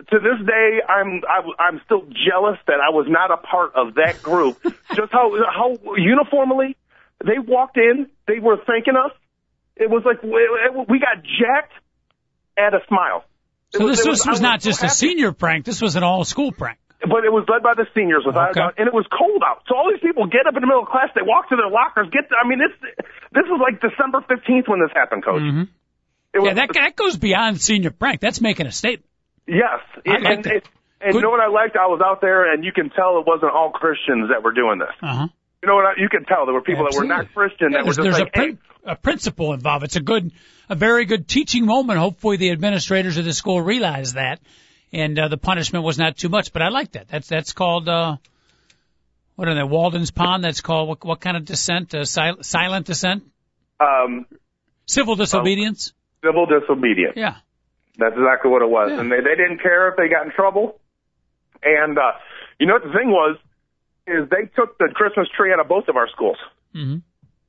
To 0.08 0.18
this 0.18 0.46
day, 0.46 0.80
I'm 0.88 1.20
I, 1.28 1.62
I'm 1.62 1.82
still 1.84 2.06
jealous 2.06 2.56
that 2.66 2.80
I 2.80 2.88
was 2.88 3.04
not 3.06 3.30
a 3.30 3.36
part 3.36 3.74
of 3.74 3.96
that 3.96 4.22
group. 4.22 4.56
Just 4.94 5.12
how 5.12 5.30
how 5.44 5.76
uniformly 5.98 6.74
they 7.22 7.38
walked 7.38 7.76
in, 7.76 8.06
they 8.26 8.38
were 8.38 8.56
thanking 8.66 8.96
us. 8.96 9.12
It 9.76 9.90
was 9.90 10.02
like 10.06 10.22
we, 10.22 10.98
got 10.98 11.22
jacked 11.22 11.74
at 12.56 12.72
a 12.72 12.80
smile. 12.88 13.24
It 13.74 13.78
so 13.78 13.88
this 13.88 14.06
it 14.06 14.08
was, 14.08 14.26
was 14.26 14.40
not 14.40 14.62
so 14.62 14.70
just 14.70 14.82
a 14.82 14.88
senior 14.88 15.32
prank. 15.32 15.66
This 15.66 15.82
was 15.82 15.96
an 15.96 16.02
all 16.02 16.24
school 16.24 16.50
prank. 16.50 16.78
But 17.00 17.24
it 17.24 17.32
was 17.32 17.44
led 17.48 17.62
by 17.62 17.74
the 17.74 17.86
seniors 17.94 18.24
without 18.26 18.50
Okay. 18.52 18.60
a 18.60 18.62
doubt, 18.64 18.74
and 18.78 18.86
it 18.88 18.94
was 18.94 19.06
cold 19.08 19.42
out. 19.46 19.64
So 19.68 19.76
all 19.76 19.88
these 19.90 20.00
people 20.04 20.26
get 20.26 20.44
up 20.46 20.54
in 20.56 20.60
the 20.60 20.66
middle 20.68 20.82
of 20.84 20.88
class, 20.88 21.08
they 21.14 21.22
walk 21.24 21.48
to 21.48 21.56
their 21.56 21.70
lockers, 21.70 22.08
get. 22.12 22.28
I 22.32 22.46
mean, 22.46 22.58
this 22.60 22.72
this 23.32 23.46
was 23.48 23.60
like 23.60 23.80
December 23.80 24.20
fifteenth 24.28 24.68
when 24.68 24.80
this 24.80 24.92
happened, 24.94 25.24
Coach. 25.24 25.40
Mhm. 25.40 25.68
Was, 26.34 26.44
Yeah, 26.46 26.54
that, 26.54 26.70
that 26.74 26.94
goes 26.96 27.16
beyond 27.16 27.60
senior 27.60 27.90
prank. 27.90 28.20
That's 28.20 28.40
making 28.40 28.66
a 28.66 28.72
statement. 28.72 29.06
Yes, 29.46 29.80
I 30.06 30.14
and, 30.14 30.22
like 30.24 30.32
and, 30.36 30.46
and, 30.46 30.62
and 31.00 31.14
you 31.14 31.20
know 31.22 31.30
what 31.30 31.40
I 31.40 31.48
liked? 31.48 31.74
I 31.76 31.86
was 31.88 32.00
out 32.04 32.20
there, 32.20 32.52
and 32.52 32.62
you 32.64 32.72
can 32.72 32.90
tell 32.90 33.18
it 33.18 33.26
wasn't 33.26 33.50
all 33.52 33.70
Christians 33.72 34.28
that 34.30 34.42
were 34.44 34.52
doing 34.52 34.78
this. 34.78 34.94
Uh 35.02 35.14
huh. 35.14 35.28
You 35.62 35.68
know 35.68 35.74
what? 35.74 35.84
I, 35.86 35.92
you 35.98 36.08
can 36.08 36.24
tell 36.24 36.46
there 36.46 36.54
were 36.54 36.62
people 36.62 36.84
that 36.88 36.96
were 36.96 37.04
not 37.04 37.26
Absolutely. 37.26 37.34
Christian 37.34 37.72
Yeah, 37.72 37.78
that 37.78 37.86
were 37.86 37.94
there's 37.94 37.96
just 37.96 38.04
there's 38.04 38.18
like, 38.20 38.28
a, 38.28 38.38
prin- 38.38 38.58
a 38.84 38.96
principle 38.96 39.52
involved. 39.52 39.84
It's 39.84 39.96
a 39.96 40.00
good, 40.00 40.32
a 40.68 40.74
very 40.76 41.04
good 41.04 41.26
teaching 41.26 41.66
moment. 41.66 41.98
Hopefully, 41.98 42.36
the 42.36 42.50
administrators 42.50 43.16
of 43.18 43.24
the 43.24 43.32
school 43.32 43.60
realize 43.60 44.12
that, 44.14 44.40
and 44.92 45.18
uh, 45.18 45.28
the 45.28 45.36
punishment 45.36 45.84
was 45.84 45.98
not 45.98 46.16
too 46.16 46.28
much. 46.28 46.52
But 46.52 46.62
I 46.62 46.68
like 46.68 46.92
that. 46.92 47.08
That's 47.08 47.28
that's 47.28 47.52
called 47.52 47.88
uh, 47.88 48.16
what 49.36 49.48
are 49.48 49.54
they? 49.54 49.62
Walden's 49.62 50.10
Pond. 50.10 50.44
That's 50.44 50.60
called 50.60 50.88
what? 50.88 51.04
What 51.04 51.20
kind 51.20 51.36
of 51.36 51.44
dissent? 51.44 51.94
Uh, 51.94 52.04
sil- 52.04 52.42
silent 52.42 52.86
dissent? 52.86 53.24
um, 53.80 54.26
Civil 54.86 55.14
disobedience? 55.16 55.92
civil 56.24 56.46
disobedience. 56.46 57.14
Yeah. 57.16 57.36
That's 57.96 58.14
exactly 58.16 58.50
what 58.50 58.62
it 58.62 58.68
was. 58.68 58.90
Yeah. 58.92 59.00
And 59.00 59.10
they, 59.10 59.20
they 59.20 59.36
didn't 59.36 59.62
care 59.62 59.88
if 59.88 59.96
they 59.96 60.08
got 60.08 60.26
in 60.26 60.32
trouble. 60.32 60.80
And, 61.62 61.98
uh, 61.98 62.12
you 62.58 62.66
know 62.66 62.74
what 62.74 62.84
the 62.84 62.92
thing 62.92 63.10
was? 63.10 63.36
Is 64.06 64.28
they 64.30 64.50
took 64.56 64.78
the 64.78 64.88
Christmas 64.94 65.28
tree 65.36 65.52
out 65.52 65.60
of 65.60 65.68
both 65.68 65.88
of 65.88 65.96
our 65.96 66.08
schools. 66.08 66.36
hmm 66.72 66.98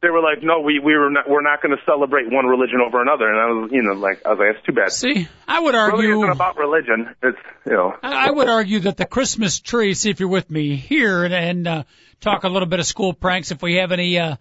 They 0.01 0.09
were 0.09 0.21
like, 0.21 0.41
no, 0.41 0.61
we, 0.61 0.79
we 0.79 0.95
were 0.95 1.11
not, 1.11 1.29
we're 1.29 1.43
not 1.43 1.61
going 1.61 1.77
to 1.77 1.83
celebrate 1.85 2.25
one 2.31 2.47
religion 2.47 2.79
over 2.83 3.01
another. 3.01 3.27
And 3.29 3.37
I 3.39 3.45
was, 3.51 3.69
you 3.71 3.83
know, 3.83 3.93
like, 3.93 4.25
I 4.25 4.29
was 4.29 4.39
like, 4.39 4.55
it's 4.57 4.65
too 4.65 4.71
bad. 4.73 4.91
See, 4.91 5.27
I 5.47 5.59
would 5.59 5.75
It 5.75 5.77
really 5.77 6.07
argue. 6.07 6.17
isn't 6.17 6.29
about 6.31 6.57
religion. 6.57 7.09
It's, 7.21 7.37
you 7.67 7.73
know. 7.73 7.93
I 8.01 8.27
I 8.27 8.31
would 8.31 8.49
argue 8.49 8.79
that 8.79 8.97
the 8.97 9.05
Christmas 9.05 9.59
tree, 9.59 9.93
see 9.93 10.09
if 10.09 10.19
you're 10.19 10.27
with 10.29 10.49
me 10.49 10.75
here, 10.75 11.23
and, 11.23 11.33
and 11.35 11.67
uh, 11.67 11.83
talk 12.19 12.43
a 12.45 12.49
little 12.49 12.67
bit 12.67 12.79
of 12.79 12.87
school 12.87 13.13
pranks 13.13 13.51
if 13.51 13.61
we 13.61 13.75
have 13.75 13.91
any 13.91 14.17
uh, 14.17 14.37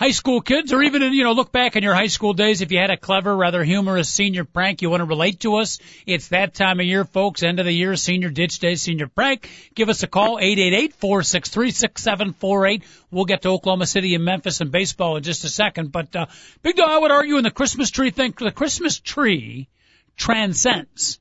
high 0.00 0.12
school 0.12 0.40
kids, 0.40 0.72
or 0.72 0.82
even 0.82 1.02
you 1.12 1.24
know 1.24 1.32
look 1.32 1.52
back 1.52 1.76
in 1.76 1.82
your 1.82 1.94
high 1.94 2.06
school 2.06 2.32
days 2.32 2.62
if 2.62 2.72
you 2.72 2.78
had 2.78 2.90
a 2.90 2.96
clever, 2.96 3.36
rather 3.36 3.62
humorous 3.62 4.08
senior 4.08 4.44
prank 4.44 4.80
you 4.80 4.88
want 4.88 5.02
to 5.02 5.04
relate 5.04 5.40
to 5.40 5.56
us. 5.56 5.78
It's 6.06 6.28
that 6.28 6.54
time 6.54 6.80
of 6.80 6.86
year, 6.86 7.04
folks. 7.04 7.42
End 7.42 7.60
of 7.60 7.66
the 7.66 7.72
year, 7.72 7.94
senior 7.96 8.30
ditch 8.30 8.58
day, 8.60 8.76
senior 8.76 9.08
prank. 9.08 9.48
Give 9.74 9.90
us 9.90 10.02
a 10.02 10.06
call 10.06 10.38
eight 10.40 10.58
eight 10.58 10.72
eight 10.72 10.94
four 10.94 11.22
six 11.22 11.50
three 11.50 11.70
six 11.70 12.02
seven 12.02 12.32
four 12.32 12.66
eight. 12.66 12.82
We'll 13.10 13.26
get 13.26 13.42
to 13.42 13.50
Oklahoma 13.50 13.86
City 13.86 14.14
and 14.14 14.24
Memphis 14.24 14.62
and 14.62 14.72
baseball 14.72 15.16
in 15.18 15.22
just 15.22 15.44
a 15.44 15.50
second. 15.50 15.92
But 15.92 16.16
uh, 16.16 16.26
Big 16.62 16.76
Dog, 16.76 16.88
I 16.88 16.98
would 16.98 17.10
argue 17.10 17.36
in 17.36 17.44
the 17.44 17.50
Christmas 17.50 17.90
tree 17.90 18.10
thing, 18.10 18.34
the 18.38 18.50
Christmas 18.50 18.98
tree 18.98 19.68
transcends 20.16 21.20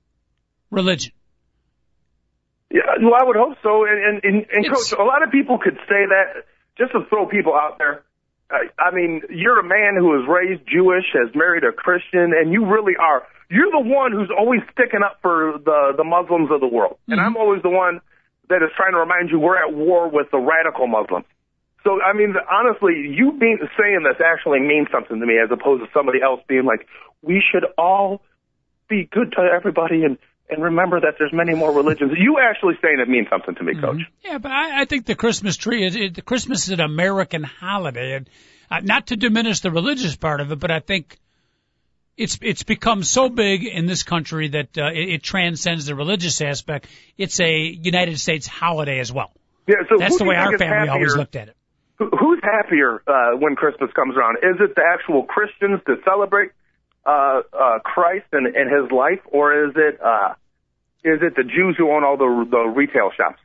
religion. 0.71 1.11
Yeah, 2.71 2.81
well, 3.01 3.15
I 3.19 3.25
would 3.25 3.35
hope 3.35 3.57
so. 3.63 3.85
And, 3.85 4.23
and, 4.23 4.23
and, 4.23 4.45
and 4.51 4.73
coach, 4.73 4.93
a 4.93 5.03
lot 5.03 5.23
of 5.23 5.31
people 5.31 5.57
could 5.57 5.75
say 5.89 6.05
that 6.05 6.45
just 6.77 6.91
to 6.93 7.03
throw 7.09 7.25
people 7.25 7.55
out 7.55 7.79
there. 7.79 8.03
I, 8.51 8.69
I 8.79 8.91
mean, 8.91 9.21
you're 9.29 9.59
a 9.59 9.63
man 9.63 9.95
who 9.95 10.07
was 10.07 10.27
raised 10.27 10.67
Jewish, 10.67 11.05
has 11.13 11.33
married 11.35 11.63
a 11.63 11.71
Christian, 11.71 12.33
and 12.33 12.51
you 12.51 12.65
really 12.65 12.93
are 12.99 13.23
you're 13.49 13.71
the 13.71 13.79
one 13.79 14.11
who's 14.11 14.29
always 14.29 14.61
sticking 14.71 15.01
up 15.03 15.17
for 15.21 15.57
the 15.63 15.93
the 15.97 16.03
Muslims 16.03 16.49
of 16.51 16.59
the 16.61 16.67
world, 16.67 16.97
and 17.07 17.19
Mhm. 17.19 17.25
I'm 17.25 17.37
always 17.37 17.61
the 17.61 17.69
one 17.69 17.99
that 18.49 18.61
is 18.63 18.71
trying 18.75 18.93
to 18.93 18.99
remind 18.99 19.29
you 19.29 19.39
we're 19.39 19.57
at 19.57 19.73
war 19.73 20.07
with 20.07 20.29
the 20.31 20.39
radical 20.39 20.87
Muslims. 20.87 21.25
So 21.83 22.01
I 22.01 22.13
mean, 22.13 22.35
honestly, 22.49 23.07
you 23.07 23.31
being 23.33 23.59
saying 23.77 24.03
this 24.03 24.21
actually 24.21 24.59
means 24.59 24.89
something 24.91 25.19
to 25.19 25.25
me, 25.25 25.39
as 25.39 25.49
opposed 25.51 25.83
to 25.83 25.89
somebody 25.93 26.21
else 26.21 26.41
being 26.47 26.65
like, 26.65 26.87
we 27.21 27.41
should 27.41 27.65
all 27.77 28.21
be 28.87 29.05
good 29.05 29.31
to 29.33 29.41
everybody 29.41 30.03
and 30.03 30.17
and 30.49 30.63
remember 30.63 30.99
that 30.99 31.15
there's 31.19 31.33
many 31.33 31.53
more 31.53 31.71
religions. 31.71 32.11
You 32.17 32.39
actually 32.39 32.75
saying 32.81 32.99
it 32.99 33.07
means 33.07 33.27
something 33.29 33.55
to 33.55 33.63
me, 33.63 33.79
Coach. 33.79 34.01
Yeah, 34.23 34.39
but 34.39 34.51
I, 34.51 34.81
I 34.81 34.85
think 34.85 35.05
the 35.05 35.15
Christmas 35.15 35.57
tree 35.57 35.85
is 35.85 35.95
it, 35.95 36.15
the 36.15 36.21
Christmas 36.21 36.63
is 36.63 36.71
an 36.71 36.79
American 36.79 37.43
holiday, 37.43 38.15
and 38.15 38.29
uh, 38.71 38.79
not 38.81 39.07
to 39.07 39.15
diminish 39.15 39.59
the 39.59 39.71
religious 39.71 40.15
part 40.15 40.41
of 40.41 40.51
it, 40.51 40.59
but 40.59 40.71
I 40.71 40.79
think 40.79 41.19
it's 42.17 42.37
it's 42.41 42.63
become 42.63 43.03
so 43.03 43.29
big 43.29 43.63
in 43.63 43.85
this 43.85 44.03
country 44.03 44.49
that 44.49 44.77
uh, 44.77 44.87
it, 44.87 45.09
it 45.09 45.23
transcends 45.23 45.85
the 45.85 45.95
religious 45.95 46.41
aspect. 46.41 46.87
It's 47.17 47.39
a 47.39 47.57
United 47.59 48.19
States 48.19 48.47
holiday 48.47 48.99
as 48.99 49.11
well. 49.11 49.31
Yeah, 49.67 49.75
so 49.87 49.97
That's 49.97 50.17
the 50.17 50.25
way 50.25 50.35
our 50.35 50.49
think 50.49 50.61
is 50.61 50.67
family 50.67 50.89
always 50.89 51.15
looked 51.15 51.35
at 51.35 51.49
it. 51.49 51.55
Who's 51.99 52.39
happier 52.41 53.03
uh, 53.05 53.37
when 53.37 53.55
Christmas 53.55 53.91
comes 53.93 54.15
around? 54.15 54.37
Is 54.37 54.55
it 54.59 54.73
the 54.75 54.81
actual 54.81 55.23
Christians 55.23 55.81
that 55.85 55.97
celebrate 56.05 56.51
uh, 57.09 57.41
uh, 57.53 57.79
Christ 57.79 58.27
and, 58.31 58.47
and 58.47 58.69
His 58.71 58.91
life, 58.91 59.19
or 59.31 59.67
is 59.67 59.73
it 59.75 59.99
uh, 60.01 60.33
is 61.03 61.19
it 61.21 61.35
the 61.35 61.43
Jews 61.43 61.75
who 61.77 61.91
own 61.91 62.03
all 62.03 62.17
the 62.17 62.47
the 62.49 62.63
retail 62.75 63.11
shops? 63.15 63.39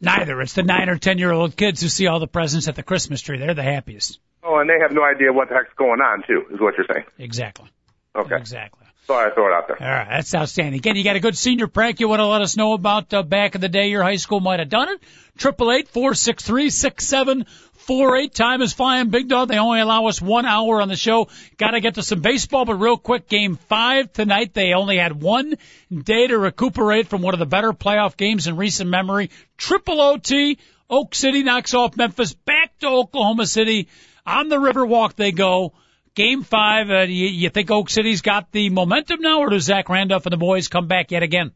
Neither. 0.00 0.40
It's 0.40 0.52
the 0.52 0.62
nine 0.62 0.88
or 0.88 0.98
ten 0.98 1.18
year 1.18 1.32
old 1.32 1.56
kids 1.56 1.80
who 1.80 1.88
see 1.88 2.06
all 2.06 2.20
the 2.20 2.28
presents 2.28 2.68
at 2.68 2.76
the 2.76 2.82
Christmas 2.82 3.20
tree. 3.20 3.38
They're 3.38 3.54
the 3.54 3.62
happiest. 3.62 4.20
Oh, 4.44 4.58
and 4.58 4.70
they 4.70 4.78
have 4.80 4.92
no 4.92 5.02
idea 5.02 5.32
what 5.32 5.48
the 5.48 5.54
heck's 5.54 5.74
going 5.76 6.00
on, 6.00 6.22
too, 6.26 6.44
is 6.54 6.60
what 6.60 6.74
you're 6.78 6.86
saying. 6.92 7.04
Exactly. 7.18 7.68
Okay, 8.16 8.36
Exactly. 8.36 8.86
Sorry 9.08 9.30
I 9.30 9.34
throw 9.34 9.48
it 9.48 9.54
out 9.54 9.66
there. 9.66 9.82
All 9.82 9.88
right, 9.88 10.08
that's 10.08 10.34
outstanding. 10.34 10.78
Again, 10.78 10.94
you 10.94 11.02
got 11.02 11.16
a 11.16 11.20
good 11.20 11.36
senior 11.36 11.66
prank 11.66 11.98
you 11.98 12.08
want 12.08 12.20
to 12.20 12.26
let 12.26 12.42
us 12.42 12.56
know 12.56 12.74
about 12.74 13.12
uh, 13.12 13.22
back 13.22 13.54
in 13.54 13.60
the 13.60 13.68
day 13.68 13.88
your 13.88 14.02
high 14.02 14.16
school 14.16 14.38
might 14.38 14.60
have 14.60 14.68
done 14.68 14.88
it. 14.90 15.02
Triple 15.36 15.72
eight 15.72 15.88
four 15.88 16.14
six 16.14 16.44
three 16.44 16.70
six 16.70 17.06
seven 17.06 17.46
four 17.72 18.16
eight. 18.16 18.34
Time 18.34 18.60
is 18.60 18.72
flying, 18.72 19.08
big 19.08 19.28
dog. 19.28 19.48
They 19.48 19.58
only 19.58 19.80
allow 19.80 20.06
us 20.06 20.20
one 20.20 20.44
hour 20.44 20.82
on 20.82 20.88
the 20.88 20.96
show. 20.96 21.28
Got 21.56 21.70
to 21.70 21.80
get 21.80 21.94
to 21.94 22.02
some 22.02 22.20
baseball, 22.20 22.66
but 22.66 22.74
real 22.74 22.98
quick, 22.98 23.28
game 23.28 23.56
five 23.56 24.12
tonight. 24.12 24.52
They 24.52 24.74
only 24.74 24.98
had 24.98 25.20
one 25.20 25.54
day 25.90 26.26
to 26.26 26.38
recuperate 26.38 27.08
from 27.08 27.22
one 27.22 27.34
of 27.34 27.40
the 27.40 27.46
better 27.46 27.72
playoff 27.72 28.16
games 28.16 28.46
in 28.46 28.56
recent 28.56 28.90
memory. 28.90 29.30
Triple 29.56 30.00
OT. 30.00 30.58
Oak 30.90 31.14
City 31.14 31.42
knocks 31.42 31.74
off 31.74 31.96
Memphis. 31.96 32.32
Back 32.32 32.78
to 32.78 32.88
Oklahoma 32.88 33.46
City. 33.46 33.88
On 34.26 34.48
the 34.48 34.56
Riverwalk 34.56 35.14
they 35.16 35.32
go. 35.32 35.72
Game 36.18 36.42
five, 36.42 36.90
uh, 36.90 37.02
you, 37.02 37.28
you 37.28 37.48
think 37.48 37.70
Oak 37.70 37.88
City's 37.88 38.22
got 38.22 38.50
the 38.50 38.70
momentum 38.70 39.20
now, 39.20 39.38
or 39.38 39.50
does 39.50 39.62
Zach 39.62 39.88
Randolph 39.88 40.26
and 40.26 40.32
the 40.32 40.36
boys 40.36 40.66
come 40.66 40.88
back 40.88 41.12
yet 41.12 41.22
again? 41.22 41.52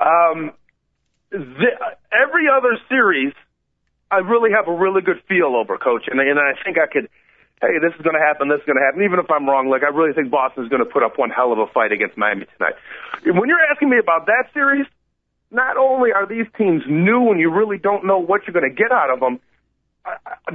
Um, 0.00 0.50
the, 1.30 1.70
every 2.10 2.48
other 2.50 2.76
series, 2.88 3.32
I 4.10 4.16
really 4.16 4.50
have 4.50 4.66
a 4.66 4.76
really 4.76 5.00
good 5.00 5.22
feel 5.28 5.54
over, 5.54 5.78
Coach, 5.78 6.08
and, 6.10 6.18
and 6.18 6.40
I 6.40 6.54
think 6.64 6.76
I 6.76 6.90
could. 6.92 7.08
Hey, 7.62 7.78
this 7.80 7.94
is 7.94 8.02
going 8.02 8.18
to 8.18 8.20
happen. 8.20 8.48
This 8.48 8.58
is 8.58 8.66
going 8.66 8.78
to 8.78 8.82
happen. 8.82 9.02
Even 9.04 9.20
if 9.20 9.30
I'm 9.30 9.46
wrong, 9.46 9.70
like 9.70 9.84
I 9.84 9.94
really 9.94 10.12
think 10.12 10.28
Boston's 10.28 10.68
going 10.68 10.82
to 10.82 10.90
put 10.90 11.04
up 11.04 11.16
one 11.16 11.30
hell 11.30 11.52
of 11.52 11.60
a 11.60 11.68
fight 11.68 11.92
against 11.92 12.16
Miami 12.18 12.46
tonight. 12.58 12.74
When 13.26 13.48
you're 13.48 13.62
asking 13.70 13.90
me 13.90 13.98
about 13.98 14.26
that 14.26 14.50
series, 14.52 14.86
not 15.52 15.76
only 15.76 16.10
are 16.10 16.26
these 16.26 16.46
teams 16.58 16.82
new 16.88 17.30
and 17.30 17.38
you 17.38 17.54
really 17.54 17.78
don't 17.78 18.04
know 18.04 18.18
what 18.18 18.42
you're 18.44 18.58
going 18.58 18.68
to 18.68 18.74
get 18.74 18.90
out 18.90 19.10
of 19.10 19.20
them, 19.20 19.38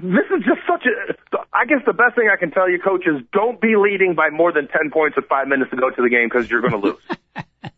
this 0.02 0.26
is 0.36 0.44
just 0.46 0.62
such 0.68 0.86
a. 0.86 1.38
I 1.54 1.66
guess 1.66 1.80
the 1.86 1.94
best 1.94 2.16
thing 2.16 2.30
I 2.32 2.38
can 2.38 2.52
tell 2.52 2.70
you, 2.70 2.80
Coach, 2.80 3.06
is 3.06 3.22
don't 3.32 3.60
be 3.62 3.76
leading 3.78 4.16
by 4.16 4.30
more 4.30 4.52
than 4.52 4.68
ten 4.68 4.90
points 4.92 5.16
with 5.16 5.26
five 5.26 5.48
minutes 5.48 5.72
to 5.72 5.78
go 5.78 5.90
to 5.90 6.02
the 6.02 6.10
game 6.10 6.28
because 6.30 6.50
you're 6.50 6.62
going 6.62 6.74
to 6.74 6.80
lose. 6.80 7.02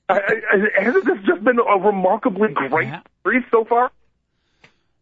I, 0.08 0.14
I, 0.20 0.82
hasn't 0.84 1.06
this 1.06 1.18
just 1.26 1.44
been 1.44 1.58
a 1.60 1.80
remarkably 1.80 2.50
great 2.54 2.88
Yeah. 2.88 3.02
series 3.24 3.44
so 3.52 3.66
far? 3.66 3.92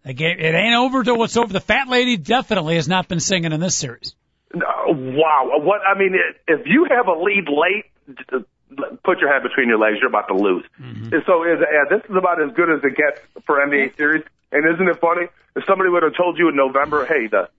Game, 0.05 0.38
it 0.39 0.53
ain't 0.55 0.76
over 0.76 1.03
till 1.03 1.24
it's 1.24 1.38
over. 1.38 1.51
The 1.53 1.59
fat 1.61 1.88
lady 1.88 2.18
definitely 2.18 2.76
has 2.76 2.88
not 2.89 3.07
been 3.07 3.20
singing 3.22 3.53
in 3.53 3.59
this 3.61 3.76
series. 3.76 4.16
No, 4.53 4.66
wow. 4.88 5.49
What 5.61 5.82
I 5.88 5.97
mean, 5.97 6.14
if 6.47 6.61
you 6.66 6.88
have 6.89 7.07
a 7.07 7.14
lead 7.14 7.45
late, 7.47 8.45
put 9.03 9.20
your 9.20 9.32
head 9.32 9.43
between 9.43 9.68
your 9.68 9.78
legs. 9.78 9.97
You're 9.99 10.09
about 10.09 10.28
to 10.28 10.36
lose. 10.36 10.66
And 10.78 11.24
So 11.26 11.43
is, 11.43 11.59
this 11.89 12.01
is 12.09 12.16
about 12.16 12.41
as 12.41 12.51
good 12.55 12.70
as 12.70 12.80
it 12.84 12.95
gets 12.95 13.22
for 13.45 13.57
NBA 13.59 13.95
series. 13.97 14.24
And 14.51 14.66
isn't 14.74 14.88
it 14.88 14.99
funny? 14.99 15.28
If 15.55 15.66
somebody 15.66 15.89
would 15.89 16.03
have 16.03 16.16
told 16.16 16.38
you 16.38 16.49
in 16.49 16.55
November, 16.55 17.05
hey, 17.05 17.28
the 17.28 17.49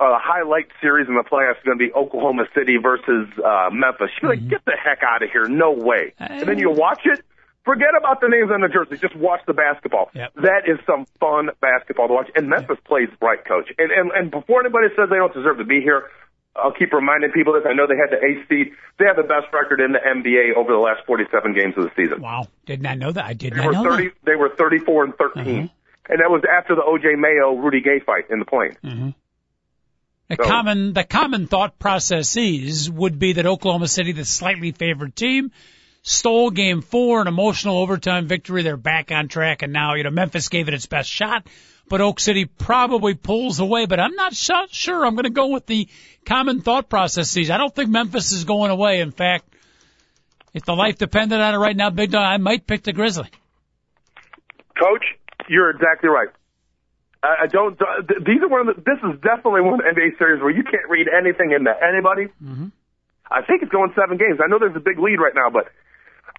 uh, 0.00 0.18
highlight 0.18 0.66
series 0.80 1.08
in 1.08 1.14
the 1.14 1.22
playoffs 1.22 1.58
is 1.58 1.64
going 1.64 1.78
to 1.78 1.84
be 1.84 1.92
Oklahoma 1.92 2.44
City 2.54 2.76
versus 2.76 3.28
uh, 3.44 3.70
Memphis, 3.72 4.10
you're 4.20 4.32
like, 4.32 4.48
get 4.48 4.64
the 4.64 4.76
heck 4.76 5.02
out 5.02 5.22
of 5.22 5.30
here. 5.30 5.48
No 5.48 5.72
way. 5.72 6.12
And 6.18 6.48
then 6.48 6.58
you 6.58 6.70
watch 6.70 7.02
it. 7.04 7.24
Forget 7.64 7.98
about 7.98 8.20
the 8.20 8.28
names 8.28 8.50
on 8.52 8.60
the 8.60 8.68
jersey. 8.68 8.96
Just 8.96 9.16
watch 9.16 9.40
the 9.46 9.52
basketball. 9.52 10.10
Yep. 10.14 10.34
That 10.36 10.68
is 10.68 10.78
some 10.86 11.04
fun 11.18 11.50
basketball 11.60 12.06
to 12.06 12.14
watch. 12.14 12.30
And 12.36 12.48
Memphis 12.48 12.78
plays 12.84 13.08
right, 13.20 13.44
coach. 13.44 13.70
And, 13.76 13.90
and 13.90 14.12
and 14.12 14.30
before 14.30 14.60
anybody 14.60 14.86
says 14.94 15.10
they 15.10 15.16
don't 15.16 15.34
deserve 15.34 15.58
to 15.58 15.64
be 15.64 15.80
here, 15.80 16.08
I'll 16.62 16.72
keep 16.72 16.92
reminding 16.92 17.30
people 17.32 17.52
this. 17.52 17.62
I 17.68 17.72
know 17.74 17.86
they 17.86 17.96
had 17.96 18.10
the 18.10 18.24
eighth 18.24 18.48
seed. 18.48 18.72
They 18.98 19.04
have 19.06 19.16
the 19.16 19.22
best 19.22 19.46
record 19.52 19.80
in 19.80 19.92
the 19.92 19.98
NBA 19.98 20.56
over 20.56 20.72
the 20.72 20.78
last 20.78 21.04
47 21.06 21.54
games 21.54 21.74
of 21.76 21.84
the 21.84 21.90
season. 21.96 22.20
Wow, 22.22 22.46
did 22.66 22.82
not 22.82 22.98
know 22.98 23.12
that. 23.12 23.24
I 23.24 23.34
did 23.34 23.52
They 23.52 23.56
not 23.58 23.66
were 23.66 23.72
know 23.72 23.96
30. 23.96 24.10
They 24.24 24.34
were 24.36 24.48
34 24.56 25.04
and 25.04 25.14
13, 25.16 25.44
Mhm. 25.44 25.70
and 26.08 26.20
that 26.20 26.30
was 26.30 26.42
after 26.50 26.74
the 26.74 26.82
OJ 26.82 27.14
Mayo 27.16 27.54
Rudy 27.54 27.80
Gay 27.80 28.00
fight 28.00 28.24
in 28.30 28.38
the 28.38 28.44
plane. 28.44 28.76
that. 28.82 28.92
hmm 28.92 29.08
The 30.28 30.36
So- 30.42 30.44
common, 30.50 30.92
the 30.92 31.04
common 31.04 31.46
thought 31.46 31.78
processes 31.78 32.90
would 32.90 33.18
be 33.18 33.34
that 33.34 33.46
Oklahoma 33.46 33.86
City, 33.86 34.10
the 34.12 34.24
slightly 34.24 34.72
favored 34.72 35.14
team, 35.14 35.52
stole 36.02 36.50
game 36.50 36.82
four, 36.82 37.20
an 37.20 37.28
emotional 37.28 37.78
overtime 37.78 38.26
victory. 38.26 38.62
They're 38.62 38.76
back 38.76 39.12
on 39.12 39.28
track, 39.28 39.62
and 39.62 39.72
now, 39.72 39.94
you 39.94 40.02
know, 40.02 40.10
Memphis 40.10 40.48
gave 40.48 40.66
it 40.68 40.74
its 40.74 40.86
best 40.86 41.08
shot, 41.10 41.46
but 41.88 42.00
Oak 42.00 42.20
City 42.20 42.44
probably 42.44 43.14
pulls 43.14 43.60
away. 43.60 43.86
But 43.86 44.00
I'm 44.00 44.14
not 44.14 44.34
sure. 44.34 45.04
I'm 45.06 45.14
going 45.14 45.24
to 45.24 45.30
go 45.30 45.48
with 45.48 45.66
the 45.66 45.88
common 46.24 46.60
thought 46.62 46.88
processes. 46.88 47.50
I 47.50 47.58
don't 47.58 47.74
think 47.74 47.90
Memphis 47.90 48.32
is 48.32 48.44
going 48.44 48.70
away. 48.70 49.00
In 49.00 49.12
fact, 49.12 49.44
if 50.52 50.64
the 50.64 50.74
life 50.74 50.98
depended 50.98 51.40
on 51.40 51.54
it 51.54 51.58
right 51.58 51.76
now, 51.76 51.90
Big 51.90 52.10
Dog, 52.10 52.22
I 52.24 52.38
might 52.38 52.66
pick 52.66 52.82
the 52.82 52.92
Grizzly. 52.92 53.28
Coach, 54.78 55.04
you're 55.48 55.70
exactly 55.70 56.08
right. 56.08 56.28
I, 57.22 57.46
don't. 57.46 57.76
th- 57.76 58.22
These 58.24 58.42
are 58.42 58.48
one 58.48 58.68
of 58.68 58.76
the. 58.76 58.82
This 58.82 58.98
is 59.02 59.20
definitely 59.20 59.62
one 59.62 59.74
of 59.74 59.80
the 59.80 59.90
NBA 59.90 60.18
series 60.18 60.40
where 60.40 60.50
you 60.50 60.62
can't 60.62 60.88
read 60.88 61.08
anything 61.08 61.50
into 61.50 61.72
anybody. 61.82 62.26
Mm-hmm. 62.42 62.68
I 63.30 63.42
think 63.42 63.62
it's 63.62 63.72
going 63.72 63.92
seven 63.98 64.16
games. 64.16 64.38
I 64.42 64.46
know 64.46 64.58
there's 64.60 64.76
a 64.76 64.80
big 64.80 64.98
lead 64.98 65.18
right 65.18 65.34
now, 65.34 65.50
but 65.50 65.72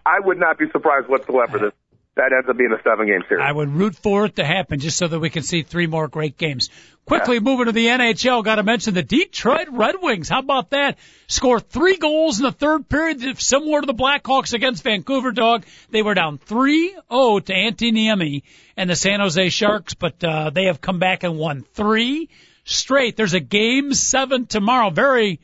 I 0.05 0.19
would 0.23 0.39
not 0.39 0.57
be 0.57 0.65
surprised 0.71 1.09
whatsoever 1.09 1.59
that 1.59 1.73
that 2.17 2.33
ends 2.33 2.49
up 2.49 2.57
being 2.57 2.71
a 2.71 2.81
seven 2.83 3.07
game 3.07 3.21
series. 3.27 3.43
I 3.43 3.51
would 3.51 3.69
root 3.69 3.95
for 3.95 4.25
it 4.25 4.35
to 4.35 4.45
happen 4.45 4.79
just 4.79 4.97
so 4.97 5.07
that 5.07 5.19
we 5.19 5.29
can 5.29 5.43
see 5.43 5.63
three 5.63 5.87
more 5.87 6.07
great 6.07 6.37
games. 6.37 6.69
Quickly 7.05 7.39
moving 7.39 7.67
to 7.67 7.71
the 7.71 7.87
NHL, 7.87 8.43
got 8.43 8.55
to 8.55 8.63
mention 8.63 8.93
the 8.93 9.01
Detroit 9.01 9.69
Red 9.71 9.95
Wings. 10.01 10.27
How 10.27 10.39
about 10.39 10.71
that? 10.71 10.97
Score 11.27 11.59
three 11.61 11.95
goals 11.95 12.39
in 12.39 12.43
the 12.43 12.51
third 12.51 12.89
period, 12.89 13.39
similar 13.39 13.79
to 13.79 13.87
the 13.87 13.93
Blackhawks 13.93 14.53
against 14.53 14.83
Vancouver 14.83 15.31
Dog. 15.31 15.65
They 15.89 16.01
were 16.01 16.15
down 16.15 16.37
3-0 16.37 17.45
to 17.45 17.53
Antti 17.53 17.93
Niemi 17.93 18.43
and 18.75 18.89
the 18.89 18.95
San 18.95 19.21
Jose 19.21 19.49
Sharks, 19.49 19.93
but 19.93 20.21
uh, 20.21 20.49
they 20.49 20.65
have 20.65 20.81
come 20.81 20.99
back 20.99 21.23
and 21.23 21.37
won 21.37 21.63
three 21.73 22.29
straight. 22.65 23.15
There's 23.15 23.33
a 23.33 23.39
game 23.39 23.93
seven 23.93 24.45
tomorrow. 24.45 24.89
Very 24.89 25.39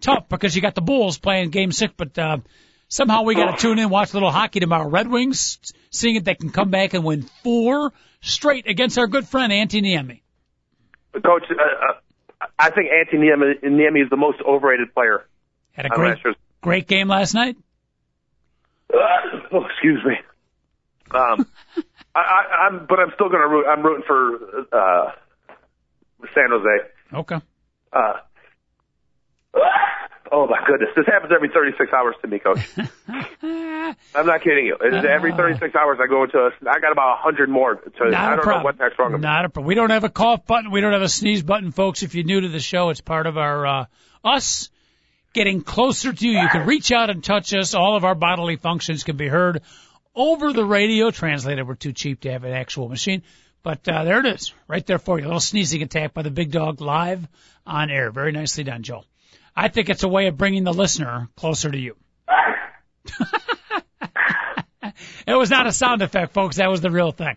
tough 0.00 0.28
because 0.28 0.54
you 0.54 0.62
got 0.62 0.76
the 0.76 0.82
Bulls 0.82 1.18
playing 1.18 1.50
game 1.50 1.72
six, 1.72 1.92
but 1.96 2.16
uh, 2.16 2.38
somehow 2.88 3.22
we 3.22 3.34
got 3.34 3.56
to 3.56 3.62
tune 3.62 3.78
in, 3.78 3.88
watch 3.88 4.10
a 4.10 4.14
little 4.14 4.30
hockey 4.30 4.60
tomorrow. 4.60 4.88
Red 4.88 5.08
Wings, 5.08 5.58
seeing 5.90 6.16
if 6.16 6.24
they 6.24 6.34
can 6.34 6.50
come 6.50 6.70
back 6.70 6.94
and 6.94 7.04
win 7.04 7.22
four 7.44 7.92
straight 8.20 8.66
against 8.66 8.98
our 8.98 9.06
good 9.06 9.28
friend 9.28 9.52
Antti 9.52 9.82
Niemi. 9.82 10.20
Coach, 11.22 11.44
uh, 11.50 11.54
uh, 11.54 12.46
I 12.58 12.70
think 12.70 12.88
Anthony 12.90 13.28
Niemi 13.28 13.62
Niemi 13.62 14.02
is 14.04 14.10
the 14.10 14.16
most 14.16 14.38
overrated 14.46 14.94
player. 14.94 15.26
Had 15.72 15.86
a 15.86 15.90
great, 15.90 16.18
great 16.60 16.86
game 16.88 17.08
last 17.08 17.34
night. 17.34 17.56
Uh, 18.92 18.96
oh, 19.52 19.64
excuse 19.66 20.04
me. 20.04 20.14
Um, 21.10 21.46
I, 22.14 22.20
I, 22.20 22.66
I'm, 22.66 22.86
but 22.86 22.98
I'm 23.00 23.12
still 23.14 23.28
going 23.28 23.40
to 23.40 23.48
root. 23.48 23.66
I'm 23.66 23.82
rooting 23.82 24.04
for 24.06 24.36
uh, 24.72 25.12
San 26.34 26.50
Jose. 26.50 26.88
Okay. 27.14 27.40
Uh, 27.92 28.12
oh 30.32 30.46
my 30.46 30.58
goodness, 30.66 30.90
this 30.96 31.06
happens 31.06 31.32
every 31.34 31.48
36 31.48 31.92
hours 31.92 32.14
to 32.22 32.28
me, 32.28 32.38
Coach. 32.38 32.60
I'm 34.14 34.26
not 34.26 34.42
kidding 34.42 34.66
you. 34.66 34.76
It's 34.80 35.06
every 35.06 35.32
36 35.32 35.74
hours 35.74 35.98
I 36.02 36.06
go 36.06 36.24
into. 36.24 36.38
A, 36.38 36.50
I 36.68 36.80
got 36.80 36.92
about 36.92 37.24
100 37.24 37.48
more. 37.48 37.76
To, 37.76 38.10
Not 38.10 38.14
I 38.14 38.32
a 38.32 38.36
don't 38.36 38.44
problem. 38.44 38.76
know 38.76 38.84
what 38.84 38.98
wrong 38.98 39.12
with. 39.12 39.20
Not 39.20 39.44
a 39.44 39.48
problem. 39.48 39.66
We 39.66 39.74
don't 39.74 39.90
have 39.90 40.04
a 40.04 40.08
cough 40.08 40.46
button. 40.46 40.70
We 40.70 40.80
don't 40.80 40.92
have 40.92 41.02
a 41.02 41.08
sneeze 41.08 41.42
button, 41.42 41.72
folks. 41.72 42.02
If 42.02 42.14
you're 42.14 42.24
new 42.24 42.40
to 42.42 42.48
the 42.48 42.60
show, 42.60 42.90
it's 42.90 43.00
part 43.00 43.26
of 43.26 43.38
our 43.38 43.66
uh, 43.66 43.84
us 44.24 44.70
getting 45.32 45.62
closer 45.62 46.12
to 46.12 46.26
you. 46.28 46.38
You 46.38 46.48
can 46.48 46.66
reach 46.66 46.92
out 46.92 47.10
and 47.10 47.22
touch 47.22 47.54
us. 47.54 47.74
All 47.74 47.96
of 47.96 48.04
our 48.04 48.14
bodily 48.14 48.56
functions 48.56 49.04
can 49.04 49.16
be 49.16 49.28
heard 49.28 49.62
over 50.14 50.52
the 50.52 50.64
radio. 50.64 51.10
Translated, 51.10 51.66
we're 51.66 51.74
too 51.74 51.92
cheap 51.92 52.20
to 52.20 52.32
have 52.32 52.44
an 52.44 52.52
actual 52.52 52.88
machine. 52.88 53.22
But 53.62 53.88
uh, 53.88 54.04
there 54.04 54.20
it 54.20 54.26
is, 54.26 54.54
right 54.66 54.86
there 54.86 54.98
for 54.98 55.18
you. 55.18 55.24
A 55.24 55.28
little 55.28 55.40
sneezing 55.40 55.82
attack 55.82 56.14
by 56.14 56.22
the 56.22 56.30
big 56.30 56.50
dog 56.50 56.80
live 56.80 57.26
on 57.66 57.90
air. 57.90 58.10
Very 58.10 58.32
nicely 58.32 58.64
done, 58.64 58.82
Joel. 58.82 59.04
I 59.60 59.66
think 59.66 59.90
it's 59.90 60.04
a 60.04 60.08
way 60.08 60.28
of 60.28 60.36
bringing 60.36 60.62
the 60.62 60.72
listener 60.72 61.28
closer 61.34 61.68
to 61.68 61.76
you. 61.76 61.96
it 65.26 65.34
was 65.34 65.50
not 65.50 65.66
a 65.66 65.72
sound 65.72 66.00
effect, 66.00 66.32
folks. 66.32 66.58
That 66.58 66.70
was 66.70 66.80
the 66.80 66.92
real 66.92 67.10
thing. 67.10 67.36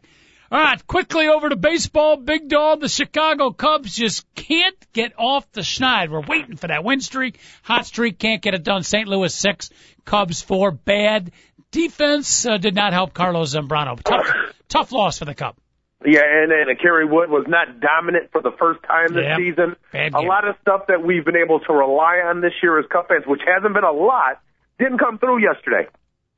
All 0.52 0.60
right, 0.60 0.86
quickly 0.86 1.30
over 1.30 1.50
to 1.50 1.56
baseball. 1.56 2.18
Big 2.18 2.48
dog, 2.48 2.82
the 2.82 2.90
Chicago 2.90 3.50
Cubs 3.50 3.96
just 3.96 4.32
can't 4.36 4.76
get 4.94 5.14
off 5.18 5.52
the 5.54 5.62
schneid. 5.62 6.10
We're 6.10 6.22
waiting 6.22 6.58
for 6.58 6.68
that 6.68 6.84
win 6.84 7.02
streak. 7.02 7.40
Hot 7.64 7.88
streak 7.88 8.20
can't 8.20 8.44
get 8.44 8.54
it 8.54 8.62
done. 8.62 8.84
St. 8.84 9.08
Louis 9.08 9.34
six, 9.34 9.72
Cubs 10.06 10.44
four. 10.44 10.70
Bad 10.70 11.32
defense 11.72 12.46
uh, 12.46 12.58
did 12.58 12.76
not 12.76 12.94
help 12.94 13.16
Carlos 13.16 13.56
Zambrano. 13.56 14.00
Tough, 14.00 14.28
tough 14.70 14.92
loss 14.92 15.18
for 15.18 15.26
the 15.26 15.34
Cubs. 15.34 15.58
Yeah, 16.04 16.22
and, 16.26 16.52
and 16.52 16.80
Kerry 16.80 17.06
Wood 17.06 17.30
was 17.30 17.46
not 17.48 17.80
dominant 17.80 18.32
for 18.32 18.42
the 18.42 18.52
first 18.58 18.82
time 18.84 19.14
this 19.14 19.24
Yep. 19.24 19.38
season. 19.38 19.76
Bad 19.94 20.08
A 20.16 20.20
game. 20.20 20.28
lot 20.28 20.48
of 20.48 20.56
stuff 20.62 20.88
that 20.88 21.04
we've 21.04 21.24
been 21.24 21.36
able 21.38 21.60
to 21.60 21.74
rely 21.74 22.18
on 22.26 22.42
this 22.42 22.54
year 22.64 22.80
as 22.80 22.86
Cub 22.88 23.08
fans, 23.08 23.26
which 23.28 23.42
hasn't 23.46 23.74
been 23.74 23.84
a 23.84 23.92
lot, 23.92 24.40
didn't 24.80 24.98
come 24.98 25.20
through 25.20 25.40
yesterday. 25.44 25.88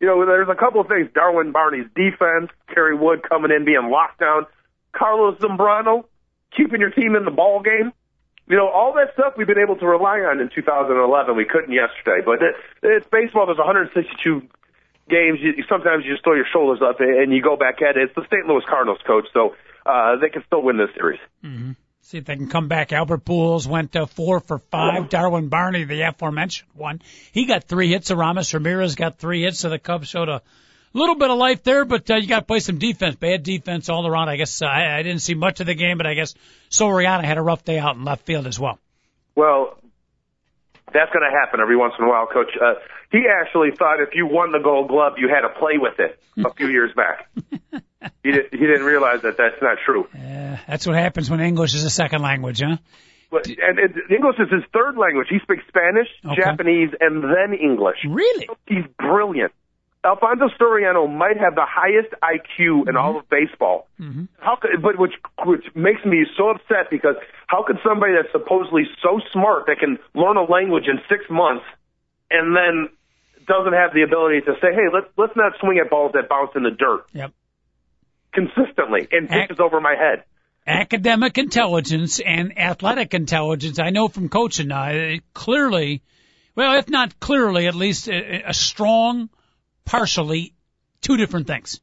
You 0.01 0.07
know, 0.07 0.25
there's 0.25 0.49
a 0.49 0.55
couple 0.55 0.81
of 0.81 0.87
things. 0.87 1.07
Darwin 1.15 1.53
Barney's 1.53 1.87
defense, 1.95 2.51
Kerry 2.73 2.95
Wood 2.95 3.23
coming 3.23 3.51
in 3.51 3.63
being 3.63 3.89
locked 3.89 4.19
down, 4.19 4.45
Carlos 4.91 5.39
Zambrano 5.39 6.03
keeping 6.55 6.81
your 6.81 6.89
team 6.91 7.15
in 7.15 7.23
the 7.23 7.31
ball 7.31 7.61
game. 7.61 7.93
You 8.49 8.57
know, 8.57 8.67
all 8.67 8.91
that 8.95 9.13
stuff 9.13 9.35
we've 9.37 9.47
been 9.47 9.57
able 9.63 9.77
to 9.77 9.85
rely 9.87 10.19
on 10.19 10.41
in 10.41 10.49
2011. 10.53 11.37
We 11.37 11.45
couldn't 11.45 11.71
yesterday, 11.71 12.19
but 12.25 12.43
it, 12.43 12.55
it's 12.83 13.07
baseball. 13.09 13.45
There's 13.45 13.57
162 13.57 14.41
games. 15.09 15.39
You, 15.41 15.63
sometimes 15.69 16.05
you 16.05 16.13
just 16.13 16.23
throw 16.23 16.35
your 16.35 16.47
shoulders 16.51 16.81
up 16.81 16.99
and 16.99 17.31
you 17.33 17.41
go 17.41 17.55
back 17.55 17.81
at 17.81 17.97
it. 17.97 18.03
It's 18.03 18.15
the 18.15 18.25
St. 18.31 18.45
Louis 18.47 18.63
Cardinals 18.67 18.99
coach, 19.05 19.25
so 19.33 19.55
uh, 19.85 20.17
they 20.17 20.29
can 20.29 20.43
still 20.45 20.61
win 20.61 20.77
this 20.77 20.89
series. 20.95 21.19
See 22.01 22.17
if 22.17 22.25
they 22.25 22.35
can 22.35 22.49
come 22.49 22.67
back. 22.67 22.91
Albert 22.91 23.23
Pujols 23.23 23.65
went 23.65 23.95
uh, 23.95 24.05
four 24.05 24.41
for 24.41 24.59
five. 24.59 25.09
Darwin 25.09 25.47
Barney, 25.47 25.85
the 25.85 26.01
aforementioned 26.01 26.69
one, 26.73 27.01
he 27.31 27.45
got 27.45 27.63
three 27.63 27.89
hits. 27.89 28.11
Aramis 28.11 28.53
Ramirez 28.53 28.95
got 28.95 29.19
three 29.19 29.43
hits. 29.43 29.59
So 29.59 29.69
the 29.69 29.79
Cubs 29.79 30.09
showed 30.09 30.27
a 30.27 30.41
little 30.91 31.15
bit 31.15 31.29
of 31.29 31.37
life 31.37 31.63
there, 31.63 31.85
but 31.85 32.09
uh, 32.11 32.15
you 32.15 32.27
got 32.27 32.39
to 32.39 32.45
play 32.45 32.59
some 32.59 32.77
defense. 32.77 33.15
Bad 33.15 33.43
defense 33.43 33.89
all 33.89 34.05
around. 34.05 34.27
I 34.27 34.35
guess 34.35 34.61
uh, 34.61 34.65
I, 34.65 34.97
I 34.97 35.03
didn't 35.03 35.21
see 35.21 35.33
much 35.33 35.61
of 35.61 35.65
the 35.65 35.75
game, 35.75 35.97
but 35.97 36.05
I 36.05 36.13
guess 36.13 36.33
Soriano 36.69 37.23
had 37.23 37.37
a 37.37 37.41
rough 37.41 37.63
day 37.63 37.79
out 37.79 37.95
in 37.95 38.03
left 38.03 38.25
field 38.25 38.47
as 38.47 38.59
well. 38.59 38.79
Well, 39.35 39.77
that's 40.93 41.11
going 41.11 41.23
to 41.29 41.35
happen 41.35 41.59
every 41.61 41.77
once 41.77 41.93
in 41.97 42.05
a 42.05 42.09
while, 42.09 42.27
Coach. 42.27 42.51
Uh, 42.61 42.75
he 43.13 43.21
actually 43.29 43.69
thought 43.77 44.01
if 44.01 44.09
you 44.15 44.25
won 44.25 44.51
the 44.51 44.59
Gold 44.59 44.89
Glove, 44.89 45.13
you 45.17 45.29
had 45.29 45.41
to 45.47 45.49
play 45.59 45.77
with 45.77 45.99
it 45.99 46.19
a 46.43 46.51
few 46.55 46.67
years 46.67 46.91
back. 46.95 47.29
He, 48.23 48.31
did, 48.31 48.45
he 48.51 48.57
didn't 48.57 48.83
realize 48.83 49.21
that 49.21 49.37
that's 49.37 49.61
not 49.61 49.77
true. 49.85 50.07
Uh, 50.13 50.57
that's 50.67 50.85
what 50.87 50.97
happens 50.97 51.29
when 51.29 51.39
English 51.39 51.73
is 51.75 51.83
a 51.83 51.89
second 51.91 52.21
language, 52.23 52.61
huh? 52.61 52.77
But, 53.31 53.47
and, 53.47 53.79
and 53.79 53.93
English 54.09 54.35
is 54.39 54.49
his 54.51 54.63
third 54.73 54.97
language. 54.97 55.27
He 55.29 55.37
speaks 55.39 55.63
Spanish, 55.67 56.07
Okay. 56.25 56.41
Japanese, 56.41 56.89
and 56.99 57.23
then 57.23 57.53
English. 57.57 57.97
Really? 58.09 58.49
He's 58.67 58.83
brilliant. 58.97 59.51
Alfonso 60.03 60.49
Soriano 60.59 61.07
might 61.07 61.37
have 61.37 61.55
the 61.55 61.65
highest 61.65 62.13
IQ 62.21 62.89
in 62.89 62.97
all 62.97 63.19
of 63.19 63.29
baseball. 63.29 63.87
How 64.39 64.57
could, 64.57 64.81
but 64.81 64.99
which 64.99 65.13
which 65.45 65.63
makes 65.75 66.03
me 66.03 66.25
so 66.35 66.49
upset 66.49 66.89
because 66.91 67.15
how 67.47 67.63
could 67.63 67.77
somebody 67.87 68.11
that's 68.13 68.31
supposedly 68.33 68.83
so 69.01 69.21
smart 69.31 69.67
that 69.67 69.79
can 69.79 69.97
learn 70.13 70.35
a 70.35 70.43
language 70.43 70.85
in 70.87 70.99
six 71.07 71.23
months 71.29 71.63
and 72.29 72.53
then 72.53 72.89
doesn't 73.45 73.73
have 73.73 73.93
the 73.93 74.01
ability 74.03 74.41
to 74.41 74.53
say, 74.61 74.73
hey, 74.73 74.87
let's 74.93 75.07
let's 75.17 75.35
not 75.35 75.53
swing 75.59 75.79
at 75.83 75.89
balls 75.89 76.11
that 76.13 76.29
bounce 76.29 76.51
in 76.55 76.63
the 76.63 76.71
dirt 76.71 77.05
Yep. 77.13 77.31
consistently 78.33 79.07
and 79.11 79.29
Ac- 79.29 79.41
pitches 79.47 79.59
over 79.59 79.79
my 79.81 79.95
head. 79.95 80.23
academic 80.65 81.37
intelligence 81.37 82.19
and 82.19 82.57
athletic 82.57 83.13
intelligence. 83.13 83.79
I 83.79 83.89
know 83.89 84.07
from 84.07 84.29
coaching 84.29 84.67
now, 84.69 85.15
clearly, 85.33 86.01
well, 86.55 86.77
if 86.77 86.89
not 86.89 87.19
clearly, 87.19 87.67
at 87.67 87.75
least 87.75 88.07
a, 88.07 88.49
a 88.49 88.53
strong, 88.53 89.29
partially, 89.85 90.53
two 91.01 91.17
different 91.17 91.47
things. 91.47 91.81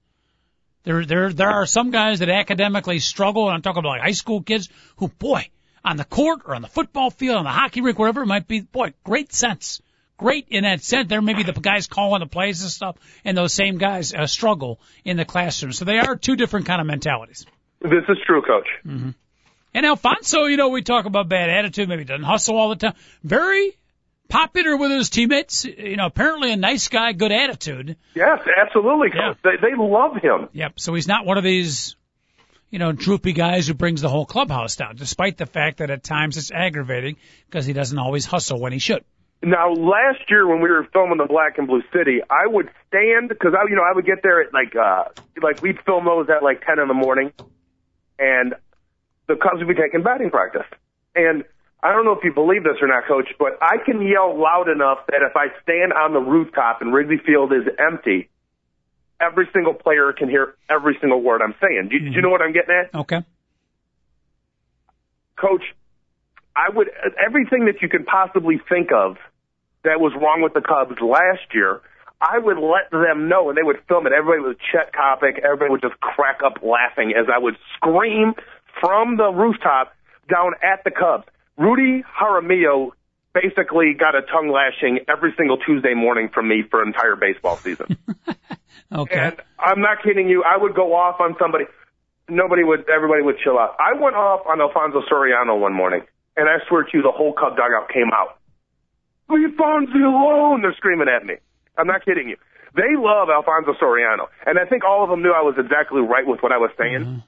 There, 0.84 1.04
there, 1.04 1.30
there 1.32 1.50
are 1.50 1.66
some 1.66 1.90
guys 1.90 2.20
that 2.20 2.30
academically 2.30 3.00
struggle, 3.00 3.46
and 3.48 3.54
I'm 3.54 3.62
talking 3.62 3.80
about 3.80 3.90
like 3.90 4.00
high 4.02 4.12
school 4.12 4.42
kids 4.42 4.70
who, 4.96 5.08
boy, 5.08 5.46
on 5.84 5.96
the 5.98 6.04
court 6.06 6.40
or 6.46 6.54
on 6.54 6.62
the 6.62 6.68
football 6.68 7.10
field, 7.10 7.36
on 7.36 7.44
the 7.44 7.50
hockey 7.50 7.82
rink, 7.82 7.98
wherever 7.98 8.22
it 8.22 8.26
might 8.26 8.48
be, 8.48 8.60
boy, 8.60 8.94
great 9.04 9.32
sense. 9.32 9.82
Great 10.20 10.48
in 10.50 10.64
that 10.64 10.82
sense. 10.82 11.08
There 11.08 11.22
may 11.22 11.32
be 11.32 11.44
the 11.44 11.52
guys 11.52 11.86
calling 11.86 12.20
the 12.20 12.26
plays 12.26 12.60
and 12.60 12.70
stuff, 12.70 12.96
and 13.24 13.36
those 13.36 13.54
same 13.54 13.78
guys 13.78 14.12
uh, 14.12 14.26
struggle 14.26 14.78
in 15.02 15.16
the 15.16 15.24
classroom. 15.24 15.72
So 15.72 15.86
they 15.86 15.98
are 15.98 16.14
two 16.14 16.36
different 16.36 16.66
kind 16.66 16.78
of 16.78 16.86
mentalities. 16.86 17.46
This 17.80 18.04
is 18.06 18.18
true, 18.26 18.42
Coach. 18.42 18.68
And 19.72 19.86
Alfonso, 19.86 20.44
you 20.44 20.58
know, 20.58 20.68
we 20.68 20.82
talk 20.82 21.06
about 21.06 21.30
bad 21.30 21.48
attitude, 21.48 21.88
maybe 21.88 22.04
doesn't 22.04 22.24
hustle 22.24 22.58
all 22.58 22.68
the 22.68 22.76
time. 22.76 22.94
Very 23.24 23.78
popular 24.28 24.76
with 24.76 24.90
his 24.90 25.08
teammates. 25.08 25.64
You 25.64 25.96
know, 25.96 26.04
apparently 26.04 26.52
a 26.52 26.56
nice 26.56 26.88
guy, 26.88 27.12
good 27.12 27.32
attitude. 27.32 27.96
Yes, 28.14 28.40
absolutely, 28.60 29.08
Coach. 29.08 29.38
They, 29.42 29.56
they 29.56 29.74
love 29.74 30.16
him. 30.16 30.50
Yep. 30.52 30.80
So 30.80 30.92
he's 30.92 31.08
not 31.08 31.24
one 31.24 31.38
of 31.38 31.44
these, 31.44 31.96
you 32.68 32.78
know, 32.78 32.92
droopy 32.92 33.32
guys 33.32 33.68
who 33.68 33.74
brings 33.74 34.02
the 34.02 34.10
whole 34.10 34.26
clubhouse 34.26 34.76
down, 34.76 34.96
despite 34.96 35.38
the 35.38 35.46
fact 35.46 35.78
that 35.78 35.90
at 35.90 36.02
times 36.02 36.36
it's 36.36 36.50
aggravating 36.50 37.16
because 37.48 37.64
he 37.64 37.72
doesn't 37.72 37.98
always 37.98 38.26
hustle 38.26 38.60
when 38.60 38.74
he 38.74 38.78
should. 38.78 39.02
Now, 39.42 39.72
last 39.72 40.28
year 40.28 40.46
when 40.46 40.60
we 40.60 40.68
were 40.68 40.86
filming 40.92 41.16
the 41.16 41.26
Black 41.26 41.56
and 41.56 41.66
Blue 41.66 41.82
City, 41.94 42.20
I 42.28 42.46
would 42.46 42.68
stand 42.88 43.30
because 43.30 43.54
I, 43.58 43.68
you 43.70 43.76
know, 43.76 43.82
I 43.82 43.94
would 43.94 44.04
get 44.04 44.22
there 44.22 44.42
at 44.42 44.52
like, 44.52 44.76
uh, 44.76 45.04
like 45.42 45.62
we'd 45.62 45.80
film 45.86 46.04
those 46.04 46.28
at 46.28 46.42
like 46.42 46.64
ten 46.66 46.78
in 46.78 46.88
the 46.88 46.94
morning, 46.94 47.32
and 48.18 48.54
the 49.28 49.36
Cubs 49.36 49.64
would 49.64 49.68
be 49.68 49.80
taking 49.80 50.02
batting 50.02 50.30
practice. 50.30 50.66
And 51.14 51.44
I 51.82 51.92
don't 51.92 52.04
know 52.04 52.12
if 52.12 52.22
you 52.22 52.34
believe 52.34 52.64
this 52.64 52.76
or 52.82 52.88
not, 52.88 53.06
Coach, 53.08 53.28
but 53.38 53.56
I 53.62 53.76
can 53.84 54.02
yell 54.02 54.38
loud 54.38 54.68
enough 54.68 54.98
that 55.08 55.22
if 55.22 55.34
I 55.34 55.46
stand 55.62 55.94
on 55.94 56.12
the 56.12 56.20
rooftop 56.20 56.82
and 56.82 56.92
Wrigley 56.92 57.16
Field 57.24 57.52
is 57.54 57.64
empty, 57.78 58.28
every 59.18 59.48
single 59.54 59.72
player 59.72 60.12
can 60.12 60.28
hear 60.28 60.54
every 60.68 60.98
single 61.00 61.22
word 61.22 61.40
I'm 61.40 61.54
saying. 61.62 61.88
Do, 61.90 61.98
do 61.98 62.10
you 62.10 62.20
know 62.20 62.28
what 62.28 62.42
I'm 62.42 62.52
getting 62.52 62.74
at? 62.74 62.94
Okay. 62.94 63.24
Coach, 65.36 65.62
I 66.54 66.68
would 66.68 66.90
everything 67.24 67.64
that 67.64 67.80
you 67.80 67.88
could 67.88 68.04
possibly 68.04 68.60
think 68.68 68.92
of 68.92 69.16
that 69.84 70.00
was 70.00 70.12
wrong 70.20 70.42
with 70.42 70.54
the 70.54 70.60
Cubs 70.60 71.00
last 71.00 71.54
year. 71.54 71.80
I 72.20 72.38
would 72.38 72.58
let 72.58 72.90
them 72.90 73.28
know, 73.28 73.48
and 73.48 73.56
they 73.56 73.62
would 73.62 73.80
film 73.88 74.06
it. 74.06 74.12
Everybody 74.12 74.42
would 74.42 74.58
Chet 74.72 74.92
Kopic. 74.92 75.38
Everybody 75.38 75.70
would 75.70 75.80
just 75.80 75.98
crack 76.00 76.40
up 76.44 76.58
laughing 76.62 77.14
as 77.16 77.26
I 77.32 77.38
would 77.38 77.56
scream 77.76 78.34
from 78.78 79.16
the 79.16 79.30
rooftop 79.30 79.94
down 80.28 80.52
at 80.62 80.84
the 80.84 80.90
Cubs. 80.90 81.24
Rudy 81.56 82.04
Jaramillo 82.20 82.90
basically 83.32 83.94
got 83.98 84.14
a 84.14 84.22
tongue 84.22 84.50
lashing 84.50 85.00
every 85.08 85.32
single 85.36 85.56
Tuesday 85.56 85.94
morning 85.94 86.28
from 86.32 86.48
me 86.48 86.62
for 86.68 86.82
an 86.82 86.88
entire 86.88 87.16
baseball 87.16 87.56
season. 87.56 87.96
Okay. 88.92 89.14
And 89.14 89.36
I'm 89.58 89.80
not 89.80 90.02
kidding 90.02 90.28
you. 90.28 90.42
I 90.42 90.56
would 90.56 90.74
go 90.74 90.94
off 90.94 91.20
on 91.20 91.36
somebody. 91.38 91.64
Nobody 92.28 92.64
would. 92.64 92.88
Everybody 92.88 93.22
would 93.22 93.38
chill 93.38 93.58
out. 93.58 93.76
I 93.78 93.94
went 94.00 94.16
off 94.16 94.40
on 94.46 94.60
Alfonso 94.60 95.02
Soriano 95.10 95.60
one 95.60 95.74
morning, 95.74 96.02
and 96.36 96.48
I 96.48 96.58
swear 96.66 96.82
to 96.82 96.90
you, 96.92 97.02
the 97.02 97.12
whole 97.12 97.32
Cub 97.32 97.56
dugout 97.56 97.88
came 97.92 98.10
out. 98.12 98.39
Leave 99.30 99.56
Fonzie 99.56 100.02
alone! 100.04 100.62
They're 100.62 100.74
screaming 100.76 101.08
at 101.08 101.24
me. 101.24 101.34
I'm 101.78 101.86
not 101.86 102.04
kidding 102.04 102.28
you. 102.28 102.36
They 102.74 102.94
love 102.94 103.28
Alfonso 103.30 103.74
Soriano, 103.80 104.28
and 104.46 104.58
I 104.58 104.64
think 104.64 104.84
all 104.84 105.02
of 105.02 105.10
them 105.10 105.22
knew 105.22 105.32
I 105.32 105.42
was 105.42 105.56
exactly 105.58 106.02
right 106.02 106.26
with 106.26 106.40
what 106.40 106.52
I 106.52 106.58
was 106.58 106.70
saying. 106.78 107.22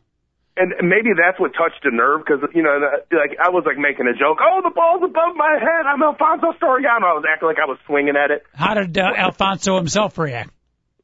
And 0.55 0.69
maybe 0.87 1.17
that's 1.17 1.41
what 1.41 1.57
touched 1.57 1.81
a 1.85 1.91
nerve 1.91 2.21
because 2.25 2.45
you 2.55 2.63
know, 2.63 2.77
like 3.11 3.39
I 3.41 3.49
was 3.49 3.65
like 3.65 3.79
making 3.79 4.07
a 4.07 4.13
joke. 4.13 4.39
Oh, 4.45 4.61
the 4.63 4.71
ball's 4.71 5.03
above 5.03 5.35
my 5.35 5.57
head. 5.59 5.89
I'm 5.89 6.03
Alfonso 6.03 6.53
Soriano. 6.61 7.09
I 7.09 7.17
was 7.17 7.25
acting 7.27 7.49
like 7.49 7.59
I 7.59 7.65
was 7.65 7.79
swinging 7.87 8.15
at 8.15 8.31
it. 8.31 8.45
How 8.55 8.75
did 8.75 8.97
uh, 8.99 9.17
Alfonso 9.17 9.77
himself 9.77 10.19
react? 10.19 10.53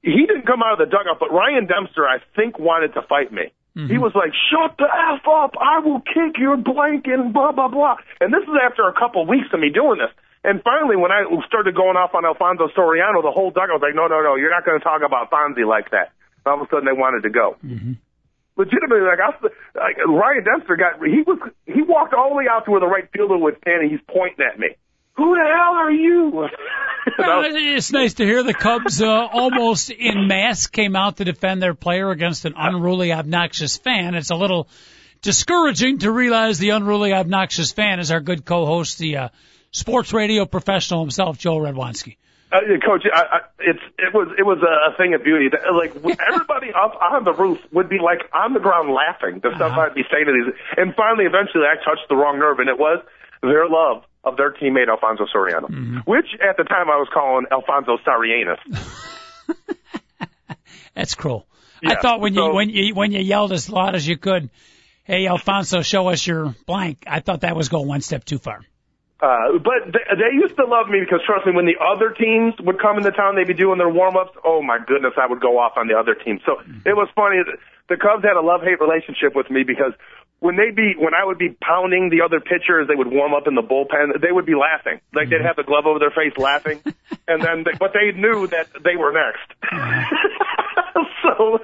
he 0.02 0.26
didn't 0.26 0.46
come 0.46 0.62
out 0.62 0.78
of 0.78 0.78
the 0.78 0.86
dugout, 0.86 1.18
but 1.18 1.32
Ryan 1.32 1.66
Dempster, 1.66 2.06
I 2.06 2.18
think, 2.36 2.58
wanted 2.58 2.94
to 2.94 3.02
fight 3.08 3.32
me. 3.32 3.52
He 3.78 3.96
was 3.96 4.10
like, 4.12 4.34
"Shut 4.50 4.74
the 4.76 4.90
f 4.90 5.22
up! 5.30 5.54
I 5.54 5.78
will 5.78 6.00
kick 6.00 6.34
your 6.36 6.56
blanket!" 6.56 7.14
and 7.14 7.32
blah 7.32 7.52
blah 7.52 7.68
blah. 7.68 7.94
And 8.20 8.34
this 8.34 8.42
is 8.42 8.54
after 8.60 8.88
a 8.88 8.92
couple 8.92 9.24
weeks 9.24 9.46
of 9.54 9.60
me 9.60 9.70
doing 9.70 9.98
this. 10.02 10.10
And 10.44 10.62
finally, 10.62 10.96
when 10.96 11.10
I 11.10 11.26
started 11.46 11.74
going 11.74 11.96
off 11.96 12.14
on 12.14 12.24
Alfonso 12.24 12.68
Soriano, 12.76 13.22
the 13.22 13.34
whole 13.34 13.50
dugout 13.50 13.80
was 13.80 13.82
like, 13.82 13.94
"No, 13.94 14.06
no, 14.06 14.22
no! 14.22 14.36
You're 14.36 14.54
not 14.54 14.64
going 14.64 14.78
to 14.78 14.84
talk 14.84 15.02
about 15.04 15.30
Fonzie 15.30 15.66
like 15.66 15.90
that." 15.90 16.14
And 16.44 16.54
all 16.54 16.62
of 16.62 16.66
a 16.66 16.70
sudden, 16.70 16.86
they 16.86 16.94
wanted 16.94 17.22
to 17.26 17.30
go. 17.30 17.56
Legitimately, 18.56 19.06
like 19.06 19.22
I, 19.22 19.30
like 19.78 19.96
Ryan 20.06 20.44
Dempster 20.44 20.76
got, 20.76 20.98
he 21.02 21.22
was, 21.22 21.38
he 21.66 21.82
walked 21.82 22.14
all 22.14 22.30
the 22.30 22.34
way 22.34 22.46
out 22.50 22.64
to 22.66 22.70
where 22.70 22.80
the 22.80 22.86
right 22.86 23.08
fielder 23.12 23.38
was 23.38 23.54
standing. 23.62 23.90
He's 23.90 24.02
pointing 24.08 24.44
at 24.44 24.58
me. 24.58 24.74
Who 25.16 25.34
the 25.34 25.42
hell 25.42 25.74
are 25.74 25.90
you? 25.90 26.48
You? 27.08 27.24
Well, 27.24 27.42
it's 27.46 27.90
nice 27.90 28.14
to 28.14 28.24
hear 28.24 28.42
the 28.42 28.52
Cubs 28.52 29.00
uh, 29.00 29.06
almost 29.08 29.88
in 29.88 30.28
mass 30.28 30.66
came 30.66 30.94
out 30.94 31.16
to 31.16 31.24
defend 31.24 31.62
their 31.62 31.72
player 31.72 32.10
against 32.10 32.44
an 32.44 32.52
unruly, 32.54 33.12
obnoxious 33.12 33.78
fan. 33.78 34.14
It's 34.14 34.28
a 34.28 34.36
little 34.36 34.68
discouraging 35.22 36.00
to 36.00 36.12
realize 36.12 36.58
the 36.58 36.70
unruly, 36.70 37.14
obnoxious 37.14 37.72
fan 37.72 37.98
is 37.98 38.10
our 38.10 38.20
good 38.20 38.44
co-host, 38.44 38.98
the 38.98 39.16
uh, 39.16 39.28
sports 39.70 40.12
radio 40.12 40.44
professional 40.46 41.00
himself, 41.00 41.38
Joe 41.38 41.56
Redwanski. 41.58 42.16
Uh, 42.50 42.60
Coach, 42.84 43.02
I, 43.12 43.20
I, 43.20 43.38
it's 43.60 43.82
it 43.98 44.14
was 44.14 44.28
it 44.38 44.42
was 44.42 44.56
a, 44.64 44.96
thing 44.96 45.12
of 45.12 45.22
beauty. 45.22 45.50
Like 45.52 45.94
everybody 46.26 46.68
up 46.72 46.96
on 47.00 47.24
the 47.24 47.34
roof 47.34 47.58
would 47.72 47.90
be 47.90 47.98
like 47.98 48.20
on 48.32 48.54
the 48.54 48.60
ground 48.60 48.88
laughing. 48.90 49.40
The 49.42 49.50
stuff 49.56 49.72
Uh-huh. 49.72 49.80
I'd 49.82 49.94
be 49.94 50.04
saying 50.10 50.24
to 50.24 50.32
these, 50.32 50.54
and 50.78 50.94
finally, 50.94 51.24
eventually, 51.26 51.64
I 51.64 51.76
touched 51.84 52.08
the 52.08 52.16
wrong 52.16 52.38
nerve, 52.38 52.58
and 52.58 52.70
it 52.70 52.78
was 52.78 53.04
their 53.42 53.68
love 53.68 54.02
of 54.24 54.36
their 54.38 54.50
teammate 54.52 54.88
Alfonso 54.88 55.26
Soriano, 55.26 55.68
Mm-hmm. 55.68 55.98
which 56.10 56.26
at 56.40 56.56
the 56.56 56.64
time 56.64 56.88
I 56.88 56.96
was 56.96 57.08
calling 57.12 57.44
Alfonso 57.52 57.98
Sarianis. 58.06 58.58
That's 60.94 61.14
cruel. 61.14 61.46
Yeah, 61.82 61.92
I 61.92 62.00
thought 62.00 62.20
when 62.20 62.34
so- 62.34 62.48
you 62.48 62.54
when 62.54 62.70
you 62.70 62.94
when 62.94 63.12
you 63.12 63.20
yelled 63.20 63.52
as 63.52 63.68
loud 63.70 63.94
as 63.94 64.06
you 64.08 64.16
could, 64.16 64.48
"Hey 65.04 65.26
Alfonso, 65.26 65.82
show 65.82 66.08
us 66.08 66.26
your 66.26 66.54
blank." 66.66 67.04
I 67.06 67.20
thought 67.20 67.42
that 67.42 67.54
was 67.54 67.68
going 67.68 67.86
one 67.86 68.00
step 68.00 68.24
too 68.24 68.38
far. 68.38 68.60
Uh, 69.20 69.58
but 69.58 69.90
they, 69.90 70.04
they 70.14 70.30
used 70.38 70.54
to 70.56 70.64
love 70.64 70.88
me 70.88 71.00
because 71.02 71.18
trust 71.26 71.44
me, 71.44 71.52
when 71.52 71.66
the 71.66 71.74
other 71.82 72.10
teams 72.14 72.54
would 72.62 72.78
come 72.80 72.98
into 72.98 73.10
town, 73.10 73.34
they'd 73.34 73.48
be 73.50 73.54
doing 73.54 73.76
their 73.78 73.88
warm 73.88 74.16
ups. 74.16 74.36
Oh 74.44 74.62
my 74.62 74.78
goodness, 74.86 75.14
I 75.20 75.26
would 75.26 75.40
go 75.40 75.58
off 75.58 75.72
on 75.76 75.88
the 75.88 75.98
other 75.98 76.14
team. 76.14 76.38
So 76.46 76.62
it 76.86 76.94
was 76.94 77.08
funny. 77.16 77.42
The 77.88 77.96
Cubs 77.96 78.22
had 78.22 78.36
a 78.38 78.40
love 78.44 78.60
hate 78.62 78.78
relationship 78.80 79.34
with 79.34 79.50
me 79.50 79.64
because 79.66 79.92
when 80.38 80.54
they'd 80.54 80.76
be 80.76 80.94
when 80.96 81.14
I 81.14 81.24
would 81.26 81.38
be 81.38 81.50
pounding 81.60 82.10
the 82.10 82.22
other 82.22 82.38
pitcher 82.38 82.78
as 82.80 82.86
they 82.86 82.94
would 82.94 83.10
warm 83.10 83.34
up 83.34 83.48
in 83.48 83.56
the 83.56 83.62
bullpen, 83.62 84.20
they 84.22 84.30
would 84.30 84.46
be 84.46 84.54
laughing. 84.54 85.00
Like 85.12 85.30
they'd 85.30 85.42
have 85.42 85.56
the 85.56 85.64
glove 85.64 85.86
over 85.86 85.98
their 85.98 86.14
face, 86.14 86.36
laughing, 86.38 86.78
and 87.26 87.42
then 87.42 87.64
they, 87.66 87.72
but 87.76 87.90
they 87.92 88.12
knew 88.16 88.46
that 88.46 88.68
they 88.84 88.94
were 88.94 89.10
next. 89.10 89.50
so 91.22 91.58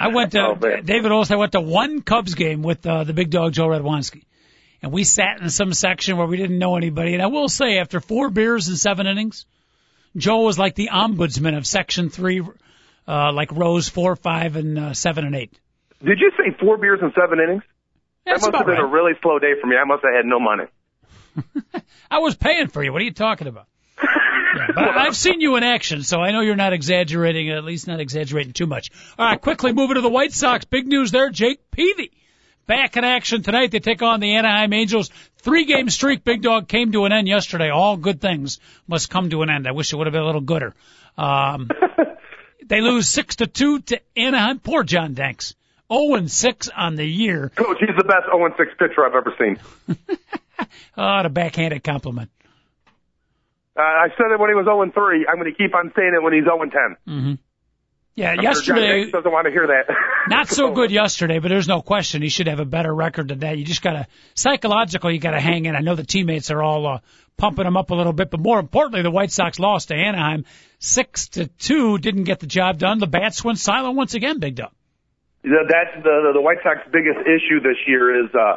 I 0.00 0.08
went 0.08 0.32
to 0.32 0.40
Oh. 0.48 0.54
David 0.54 1.10
Olson. 1.12 1.34
I 1.34 1.38
went 1.38 1.52
to 1.52 1.60
one 1.60 2.02
Cubs 2.02 2.34
game 2.34 2.62
with 2.62 2.86
uh, 2.86 3.04
the 3.04 3.12
big 3.14 3.30
dog 3.30 3.52
Joe 3.52 3.68
Radwanski, 3.68 4.24
and 4.82 4.92
we 4.92 5.04
sat 5.04 5.40
in 5.40 5.50
some 5.50 5.72
section 5.72 6.16
where 6.16 6.26
we 6.26 6.36
didn't 6.36 6.58
know 6.58 6.76
anybody. 6.76 7.14
And 7.14 7.22
I 7.22 7.26
will 7.26 7.48
say, 7.48 7.78
after 7.78 8.00
four 8.00 8.30
beers 8.30 8.68
and 8.68 8.78
seven 8.78 9.06
innings, 9.06 9.46
Joe 10.16 10.42
was 10.42 10.58
like 10.58 10.74
the 10.74 10.90
ombudsman 10.92 11.56
of 11.56 11.66
Section 11.66 12.10
Three, 12.10 12.42
uh, 13.06 13.32
like 13.32 13.52
rows 13.52 13.88
four, 13.88 14.16
five, 14.16 14.56
and 14.56 14.78
uh, 14.78 14.94
seven 14.94 15.26
and 15.26 15.34
eight. 15.34 15.58
did 16.00 16.18
you 16.20 16.30
say 16.36 16.56
four 16.58 16.76
beers 16.76 17.00
and 17.02 17.12
seven 17.14 17.38
innings? 17.40 17.62
That's 18.24 18.44
that 18.44 18.52
must 18.52 18.58
have 18.58 18.66
been 18.66 18.74
right. 18.76 18.84
a 18.84 18.86
really 18.86 19.12
slow 19.22 19.38
day 19.38 19.52
for 19.60 19.66
me. 19.66 19.76
I 19.76 19.84
must 19.84 20.04
have 20.04 20.14
had 20.14 20.26
no 20.26 20.38
money. 20.38 20.64
I 22.10 22.18
was 22.18 22.36
paying 22.36 22.68
for 22.68 22.82
you. 22.82 22.92
What 22.92 23.02
are 23.02 23.04
you 23.04 23.12
talking 23.12 23.46
about? 23.46 23.66
Yeah, 24.56 24.68
but 24.74 24.96
I've 24.96 25.14
seen 25.14 25.42
you 25.42 25.56
in 25.56 25.62
action, 25.62 26.02
so 26.02 26.20
I 26.20 26.32
know 26.32 26.40
you're 26.40 26.56
not 26.56 26.72
exaggerating, 26.72 27.50
at 27.50 27.64
least 27.64 27.86
not 27.86 28.00
exaggerating 28.00 28.54
too 28.54 28.66
much. 28.66 28.90
All 29.18 29.26
right, 29.26 29.38
quickly 29.38 29.74
moving 29.74 29.96
to 29.96 30.00
the 30.00 30.08
White 30.08 30.32
Sox. 30.32 30.64
Big 30.64 30.86
news 30.86 31.10
there. 31.10 31.28
Jake 31.28 31.70
Peavy 31.70 32.12
back 32.68 32.96
in 32.96 33.02
action 33.02 33.42
tonight. 33.42 33.72
They 33.72 33.80
take 33.80 34.02
on 34.02 34.20
the 34.20 34.36
Anaheim 34.36 34.72
Angels. 34.72 35.10
Three 35.38 35.64
game 35.64 35.90
streak, 35.90 36.22
Big 36.22 36.42
Dog, 36.42 36.68
came 36.68 36.92
to 36.92 37.04
an 37.04 37.12
end 37.12 37.26
yesterday. 37.26 37.70
All 37.70 37.96
good 37.96 38.20
things 38.20 38.60
must 38.86 39.10
come 39.10 39.30
to 39.30 39.42
an 39.42 39.50
end. 39.50 39.66
I 39.66 39.72
wish 39.72 39.92
it 39.92 39.96
would 39.96 40.06
have 40.06 40.12
been 40.12 40.22
a 40.22 40.26
little 40.26 40.40
gooder. 40.40 40.74
Um, 41.16 41.68
they 42.66 42.80
lose 42.80 43.08
six 43.08 43.36
to 43.36 43.48
two 43.48 43.80
to 43.80 44.00
Anaheim. 44.16 44.60
Poor 44.60 44.84
John 44.84 45.14
Danks. 45.14 45.56
0 45.90 46.16
and 46.16 46.30
6 46.30 46.68
on 46.76 46.96
the 46.96 47.04
year. 47.06 47.50
Coach, 47.54 47.78
he's 47.80 47.96
the 47.96 48.04
best 48.04 48.26
0 48.26 48.54
6 48.56 48.70
pitcher 48.78 49.04
I've 49.04 49.14
ever 49.16 49.34
seen. 49.38 49.58
Oh, 50.96 51.22
the 51.22 51.28
backhanded 51.28 51.84
compliment. 51.84 52.30
Uh, 53.76 53.80
I 53.80 54.08
said 54.16 54.32
it 54.32 54.40
when 54.40 54.50
he 54.50 54.56
was 54.56 54.64
0 54.64 54.90
3. 54.92 55.26
I'm 55.28 55.36
going 55.38 55.50
to 55.50 55.56
keep 55.56 55.72
on 55.72 55.92
saying 55.94 56.12
it 56.12 56.20
when 56.20 56.32
he's 56.32 56.42
0 56.42 56.58
10. 57.06 57.38
Yeah, 58.18 58.32
I'm 58.32 58.42
yesterday. 58.42 59.02
Hicks 59.02 59.12
doesn't 59.12 59.30
want 59.30 59.44
to 59.46 59.52
hear 59.52 59.68
that. 59.68 59.94
Not 60.28 60.48
so 60.48 60.72
good 60.72 60.90
yesterday, 61.02 61.38
but 61.38 61.50
there's 61.50 61.68
no 61.68 61.82
question 61.82 62.20
he 62.20 62.30
should 62.30 62.48
have 62.48 62.58
a 62.58 62.64
better 62.64 62.92
record 62.92 63.28
than 63.28 63.38
that. 63.40 63.56
You 63.56 63.64
just 63.64 63.80
gotta 63.80 64.08
psychological, 64.34 65.12
you 65.12 65.20
gotta 65.20 65.38
hang 65.38 65.66
in. 65.66 65.76
I 65.76 65.80
know 65.82 65.94
the 65.94 66.02
teammates 66.02 66.50
are 66.50 66.60
all 66.60 66.84
uh, 66.88 66.98
pumping 67.36 67.64
him 67.64 67.76
up 67.76 67.90
a 67.90 67.94
little 67.94 68.12
bit, 68.12 68.28
but 68.28 68.40
more 68.40 68.58
importantly, 68.58 69.02
the 69.02 69.10
White 69.12 69.30
Sox 69.30 69.60
lost 69.60 69.88
to 69.88 69.94
Anaheim 69.94 70.46
six 70.80 71.28
to 71.28 71.46
two. 71.46 71.98
Didn't 71.98 72.24
get 72.24 72.40
the 72.40 72.48
job 72.48 72.78
done. 72.78 72.98
The 72.98 73.06
bats 73.06 73.44
went 73.44 73.60
silent 73.60 73.94
once 73.94 74.14
again. 74.14 74.40
Big 74.40 74.56
dog. 74.56 74.72
That's 75.44 76.02
the 76.02 76.32
the 76.34 76.40
White 76.40 76.58
Sox 76.64 76.80
biggest 76.90 77.20
issue 77.20 77.60
this 77.60 77.78
year 77.86 78.24
is, 78.24 78.34
uh, 78.34 78.56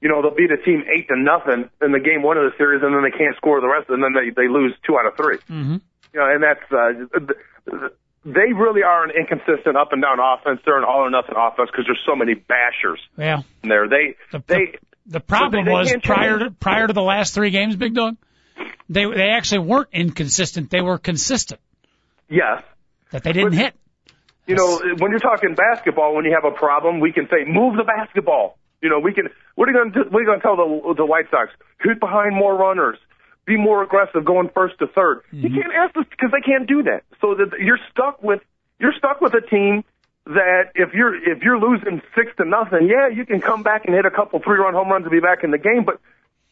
you 0.00 0.08
know, 0.08 0.22
they'll 0.22 0.34
beat 0.34 0.50
a 0.50 0.56
team 0.56 0.82
eight 0.88 1.08
to 1.08 1.16
nothing 1.18 1.68
in 1.82 1.92
the 1.92 2.00
game 2.00 2.22
one 2.22 2.38
of 2.38 2.44
the 2.44 2.56
series, 2.56 2.82
and 2.82 2.94
then 2.94 3.02
they 3.02 3.14
can't 3.14 3.36
score 3.36 3.60
the 3.60 3.68
rest, 3.68 3.90
and 3.90 4.02
then 4.02 4.14
they 4.14 4.30
they 4.30 4.48
lose 4.48 4.72
two 4.86 4.96
out 4.96 5.04
of 5.04 5.14
3 5.18 5.36
Mm-hmm. 5.36 5.76
You 6.14 6.20
know, 6.20 6.30
and 6.30 6.42
that's 6.42 6.72
uh, 6.72 7.88
they 8.24 8.52
really 8.54 8.82
are 8.82 9.04
an 9.04 9.10
inconsistent 9.10 9.76
up 9.76 9.92
and 9.92 10.00
down 10.02 10.18
offense. 10.20 10.60
They're 10.64 10.78
an 10.78 10.84
all 10.84 11.00
or 11.06 11.10
nothing 11.10 11.34
offense 11.36 11.70
because 11.70 11.86
there's 11.86 12.02
so 12.06 12.16
many 12.16 12.34
bashers 12.34 12.98
Yeah. 13.16 13.42
there. 13.62 13.88
They 13.88 14.16
The, 14.32 14.42
they 14.46 14.78
the 15.06 15.20
problem 15.20 15.64
they- 15.64 15.70
they 15.70 15.76
was 15.76 15.96
prior 16.02 16.38
to 16.38 16.50
prior 16.50 16.86
to 16.86 16.92
the 16.92 17.02
last 17.02 17.34
three 17.34 17.50
games, 17.50 17.76
Big 17.76 17.94
Dog. 17.94 18.16
They 18.88 19.04
they 19.06 19.28
actually 19.30 19.60
weren't 19.66 19.88
inconsistent. 19.92 20.70
They 20.70 20.80
were 20.80 20.98
consistent. 20.98 21.60
yes. 22.28 22.62
That 23.10 23.22
they 23.22 23.32
didn't 23.32 23.50
But- 23.50 23.58
hit. 23.58 23.74
You 24.46 24.56
know, 24.56 24.78
when 24.98 25.10
you're 25.10 25.20
talking 25.20 25.54
basketball, 25.54 26.14
when 26.14 26.26
you 26.26 26.32
have 26.34 26.44
a 26.44 26.50
problem, 26.54 27.00
we 27.00 27.12
can 27.12 27.26
say 27.30 27.44
move 27.46 27.76
the 27.76 27.84
basketball. 27.84 28.58
You 28.82 28.90
know, 28.90 28.98
we 28.98 29.14
can. 29.14 29.28
What 29.54 29.68
are 29.68 29.72
you 29.72 29.78
going 29.78 29.92
to 29.92 30.10
What 30.10 30.18
are 30.18 30.22
you 30.22 30.26
going 30.26 30.40
to 30.40 30.42
tell 30.42 30.56
the 30.56 30.94
the 30.98 31.06
White 31.06 31.30
Sox? 31.30 31.50
Hit 31.80 31.98
behind 32.00 32.34
more 32.36 32.54
runners. 32.56 32.98
Be 33.46 33.56
more 33.56 33.82
aggressive, 33.82 34.24
going 34.24 34.48
first 34.54 34.78
to 34.78 34.86
3rd 34.86 35.20
You 35.30 35.48
mm-hmm. 35.48 35.60
can't 35.60 35.72
ask 35.74 35.94
this 35.94 36.06
because 36.10 36.30
they 36.32 36.40
can't 36.40 36.66
do 36.66 36.82
that. 36.84 37.04
So 37.20 37.34
that 37.34 37.58
you're 37.60 37.80
stuck 37.90 38.22
with 38.22 38.40
you're 38.78 38.94
stuck 38.96 39.20
with 39.20 39.34
a 39.34 39.40
team 39.40 39.84
that 40.26 40.72
if 40.74 40.94
you're 40.94 41.14
if 41.14 41.42
you're 41.42 41.58
losing 41.58 42.00
six 42.14 42.34
to 42.38 42.44
nothing, 42.44 42.88
yeah, 42.88 43.08
you 43.08 43.26
can 43.26 43.40
come 43.40 43.62
back 43.62 43.84
and 43.84 43.94
hit 43.94 44.06
a 44.06 44.10
couple 44.10 44.40
three 44.40 44.58
run 44.58 44.74
home 44.74 44.88
runs 44.88 45.04
to 45.04 45.10
be 45.10 45.20
back 45.20 45.44
in 45.44 45.50
the 45.50 45.58
game, 45.58 45.84
but 45.84 46.00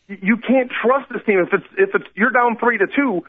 you 0.09 0.37
can't 0.37 0.71
trust 0.71 1.11
this 1.11 1.23
team 1.25 1.39
if 1.39 1.53
it's 1.53 1.67
if 1.79 1.95
it's 1.95 2.05
you're 2.15 2.31
down 2.31 2.59
three 2.59 2.79
to 2.79 2.87
two. 2.87 3.25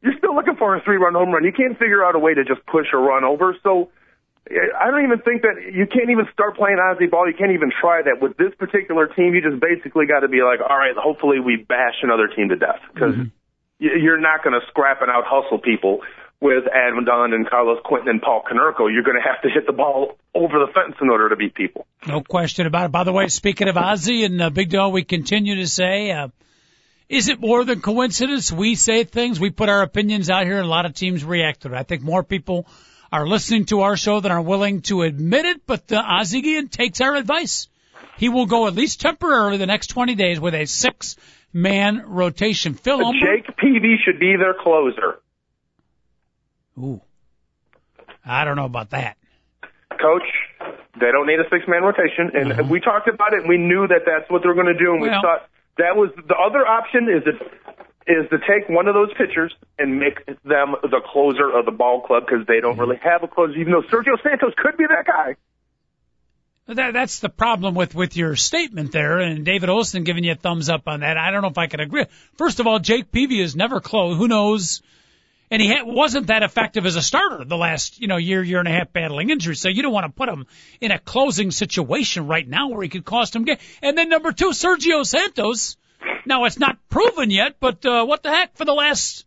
You're 0.00 0.16
still 0.16 0.34
looking 0.36 0.54
for 0.54 0.76
a 0.76 0.80
three 0.80 0.96
run 0.96 1.14
home 1.14 1.32
run. 1.32 1.42
You 1.44 1.52
can't 1.52 1.76
figure 1.76 2.04
out 2.04 2.14
a 2.14 2.20
way 2.20 2.34
to 2.34 2.44
just 2.44 2.64
push 2.66 2.86
a 2.92 2.96
run 2.96 3.24
over. 3.24 3.56
So 3.64 3.90
I 4.50 4.90
don't 4.90 5.04
even 5.04 5.20
think 5.20 5.42
that 5.42 5.72
you 5.72 5.86
can't 5.86 6.10
even 6.10 6.26
start 6.32 6.56
playing 6.56 6.78
Ozzie 6.78 7.06
ball. 7.06 7.28
You 7.28 7.36
can't 7.36 7.52
even 7.52 7.70
try 7.70 8.02
that 8.02 8.22
with 8.22 8.36
this 8.36 8.54
particular 8.56 9.06
team. 9.06 9.34
You 9.34 9.42
just 9.42 9.60
basically 9.60 10.06
got 10.06 10.20
to 10.20 10.28
be 10.28 10.42
like, 10.42 10.60
all 10.60 10.76
right, 10.76 10.96
hopefully 10.96 11.40
we 11.40 11.56
bash 11.56 12.00
another 12.02 12.28
team 12.28 12.48
to 12.48 12.56
death 12.56 12.80
because 12.92 13.14
you're 13.78 14.20
not 14.20 14.42
going 14.42 14.58
to 14.58 14.66
scrap 14.68 15.02
and 15.02 15.10
out 15.10 15.24
hustle 15.26 15.58
people 15.58 16.00
with 16.40 16.64
Adam 16.72 17.04
Dunn 17.04 17.32
and 17.32 17.48
Carlos 17.48 17.78
Quentin 17.84 18.08
and 18.08 18.22
Paul 18.22 18.42
Konerko. 18.42 18.92
You're 18.92 19.02
going 19.02 19.20
to 19.20 19.28
have 19.28 19.42
to 19.42 19.50
hit 19.50 19.66
the 19.66 19.72
ball 19.72 20.18
over 20.34 20.58
the 20.58 20.72
fence 20.72 20.96
in 21.00 21.10
order 21.10 21.28
to 21.28 21.36
beat 21.36 21.54
people. 21.54 21.86
No 22.06 22.22
question 22.22 22.66
about 22.66 22.86
it. 22.86 22.92
By 22.92 23.04
the 23.04 23.12
way, 23.12 23.26
speaking 23.28 23.68
of 23.68 23.76
Ozzie 23.76 24.24
and 24.24 24.40
uh, 24.40 24.50
Big 24.50 24.70
Dog, 24.70 24.92
we 24.92 25.04
continue 25.04 25.56
to 25.56 25.66
say, 25.66 26.12
uh, 26.12 26.28
is 27.08 27.28
it 27.28 27.40
more 27.40 27.64
than 27.64 27.80
coincidence? 27.80 28.52
We 28.52 28.76
say 28.76 29.04
things, 29.04 29.40
we 29.40 29.50
put 29.50 29.68
our 29.68 29.82
opinions 29.82 30.30
out 30.30 30.44
here, 30.44 30.58
and 30.58 30.66
a 30.66 30.70
lot 30.70 30.86
of 30.86 30.94
teams 30.94 31.24
react 31.24 31.62
to 31.62 31.68
it. 31.68 31.74
I 31.74 31.82
think 31.82 32.02
more 32.02 32.22
people 32.22 32.66
are 33.10 33.26
listening 33.26 33.64
to 33.66 33.80
our 33.80 33.96
show 33.96 34.20
that 34.20 34.30
are 34.30 34.42
willing 34.42 34.82
to 34.82 35.02
admit 35.02 35.44
it, 35.44 35.66
but 35.66 35.86
the 35.86 35.96
Guillen 35.96 36.68
takes 36.68 37.00
our 37.00 37.14
advice. 37.14 37.68
He 38.18 38.28
will 38.28 38.46
go 38.46 38.66
at 38.66 38.74
least 38.74 39.00
temporarily 39.00 39.58
the 39.58 39.66
next 39.66 39.88
20 39.88 40.14
days 40.14 40.40
with 40.40 40.54
a 40.54 40.66
six-man 40.66 42.02
rotation. 42.06 42.74
Phil 42.74 42.98
Humber. 43.02 43.18
Jake 43.18 43.56
Peavy 43.56 43.96
should 44.04 44.18
be 44.18 44.34
their 44.36 44.54
closer. 44.54 45.20
Ooh. 46.78 47.00
I 48.24 48.44
don't 48.44 48.56
know 48.56 48.66
about 48.66 48.90
that. 48.90 49.16
Coach, 49.90 50.22
they 51.00 51.10
don't 51.10 51.26
need 51.26 51.40
a 51.40 51.48
six 51.50 51.64
man 51.66 51.82
rotation. 51.82 52.30
And 52.34 52.52
uh-huh. 52.52 52.62
we 52.68 52.80
talked 52.80 53.08
about 53.08 53.32
it 53.32 53.40
and 53.40 53.48
we 53.48 53.56
knew 53.56 53.86
that 53.86 54.02
that's 54.04 54.30
what 54.30 54.42
they 54.42 54.48
were 54.48 54.54
going 54.54 54.66
to 54.66 54.78
do. 54.78 54.92
And 54.92 55.00
we 55.00 55.08
thought 55.08 55.48
that 55.78 55.96
was 55.96 56.10
the 56.16 56.36
other 56.36 56.66
option 56.66 57.08
is 57.08 57.24
to, 57.24 57.32
is 58.08 58.28
to 58.30 58.38
take 58.38 58.68
one 58.68 58.88
of 58.88 58.94
those 58.94 59.12
pitchers 59.14 59.54
and 59.78 60.00
make 60.00 60.24
them 60.26 60.74
the 60.82 61.00
closer 61.12 61.50
of 61.50 61.66
the 61.66 61.70
ball 61.70 62.00
club 62.00 62.24
because 62.26 62.46
they 62.46 62.60
don't 62.60 62.72
mm-hmm. 62.72 62.80
really 62.80 62.96
have 63.02 63.22
a 63.22 63.28
closer, 63.28 63.52
even 63.52 63.72
though 63.72 63.82
Sergio 63.82 64.20
Santos 64.22 64.54
could 64.56 64.76
be 64.76 64.84
that 64.88 65.06
guy. 65.06 65.36
That, 66.66 66.92
that's 66.92 67.20
the 67.20 67.30
problem 67.30 67.74
with, 67.74 67.94
with 67.94 68.16
your 68.16 68.36
statement 68.36 68.92
there, 68.92 69.18
and 69.18 69.44
David 69.44 69.70
Olson 69.70 70.04
giving 70.04 70.24
you 70.24 70.32
a 70.32 70.34
thumbs 70.34 70.68
up 70.68 70.86
on 70.86 71.00
that. 71.00 71.16
I 71.16 71.30
don't 71.30 71.40
know 71.40 71.48
if 71.48 71.56
I 71.56 71.66
can 71.66 71.80
agree. 71.80 72.04
First 72.36 72.60
of 72.60 72.66
all, 72.66 72.78
Jake 72.78 73.10
Peavy 73.10 73.40
is 73.40 73.56
never 73.56 73.80
close. 73.80 74.18
Who 74.18 74.28
knows? 74.28 74.82
And 75.50 75.62
he 75.62 75.68
ha- 75.68 75.84
wasn't 75.84 76.26
that 76.26 76.42
effective 76.42 76.84
as 76.84 76.96
a 76.96 77.00
starter 77.00 77.44
the 77.44 77.56
last, 77.56 78.00
you 78.00 78.06
know, 78.06 78.18
year, 78.18 78.42
year 78.42 78.58
and 78.58 78.68
a 78.68 78.70
half 78.70 78.92
battling 78.92 79.30
injuries. 79.30 79.60
So 79.60 79.70
you 79.70 79.82
don't 79.82 79.94
want 79.94 80.04
to 80.06 80.12
put 80.12 80.28
him 80.28 80.46
in 80.78 80.90
a 80.90 80.98
closing 80.98 81.50
situation 81.50 82.26
right 82.26 82.46
now 82.46 82.68
where 82.68 82.82
he 82.82 82.90
could 82.90 83.04
cost 83.04 83.34
him 83.34 83.44
game. 83.44 83.56
And 83.80 83.96
then 83.96 84.10
number 84.10 84.32
two, 84.32 84.50
Sergio 84.50 85.06
Santos. 85.06 85.78
Now 86.28 86.44
it's 86.44 86.58
not 86.58 86.76
proven 86.90 87.30
yet, 87.30 87.56
but 87.58 87.84
uh, 87.86 88.04
what 88.04 88.22
the 88.22 88.28
heck? 88.30 88.54
For 88.56 88.66
the 88.66 88.74
last 88.74 89.24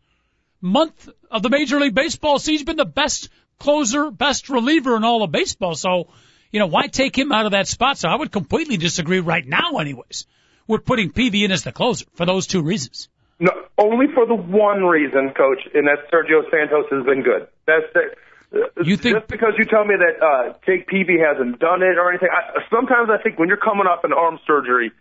month 0.61 1.09
of 1.31 1.41
the 1.41 1.49
Major 1.49 1.79
League 1.79 1.95
Baseball 1.95 2.37
season, 2.37 2.53
he's 2.53 2.63
been 2.63 2.77
the 2.77 2.85
best 2.85 3.29
closer, 3.57 4.11
best 4.11 4.49
reliever 4.49 4.95
in 4.95 5.03
all 5.03 5.23
of 5.23 5.31
baseball. 5.31 5.73
So, 5.73 6.09
you 6.51 6.59
know, 6.59 6.67
why 6.67 6.87
take 6.87 7.17
him 7.17 7.31
out 7.31 7.47
of 7.47 7.53
that 7.53 7.67
spot? 7.67 7.97
So 7.97 8.07
I 8.07 8.15
would 8.15 8.31
completely 8.31 8.77
disagree 8.77 9.19
right 9.19 9.45
now, 9.45 9.77
anyways, 9.79 10.27
with 10.67 10.85
putting 10.85 11.09
Peavy 11.11 11.43
in 11.43 11.51
as 11.51 11.63
the 11.63 11.71
closer 11.71 12.05
for 12.13 12.27
those 12.27 12.45
two 12.45 12.61
reasons. 12.61 13.09
No, 13.39 13.51
only 13.79 14.05
for 14.13 14.27
the 14.27 14.35
one 14.35 14.83
reason, 14.83 15.31
Coach, 15.35 15.61
and 15.73 15.87
that 15.87 16.11
Sergio 16.13 16.43
Santos 16.51 16.85
has 16.91 17.03
been 17.03 17.23
good. 17.23 17.47
That's 17.65 17.85
the. 17.95 18.61
uh, 18.61 18.83
You 18.85 18.95
think- 18.95 19.15
just 19.17 19.27
because 19.27 19.53
you 19.57 19.65
tell 19.65 19.83
me 19.85 19.95
that 19.97 20.23
uh, 20.23 20.53
Jake 20.67 20.85
Peavy 20.85 21.17
hasn't 21.17 21.57
done 21.57 21.81
it 21.81 21.97
or 21.97 22.09
anything? 22.11 22.29
I, 22.31 22.61
sometimes 22.69 23.09
I 23.09 23.17
think 23.23 23.39
when 23.39 23.47
you're 23.47 23.57
coming 23.57 23.87
off 23.87 24.03
an 24.03 24.13
arm 24.13 24.37
surgery 24.45 24.91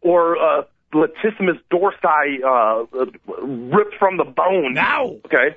or 0.00 0.38
uh, 0.38 0.62
latissimus 0.92 1.58
dorsi 1.70 2.42
uh, 2.44 2.86
ripped 3.42 3.94
from 3.98 4.16
the 4.16 4.24
bone. 4.24 4.74
Now, 4.74 5.16
Okay. 5.26 5.56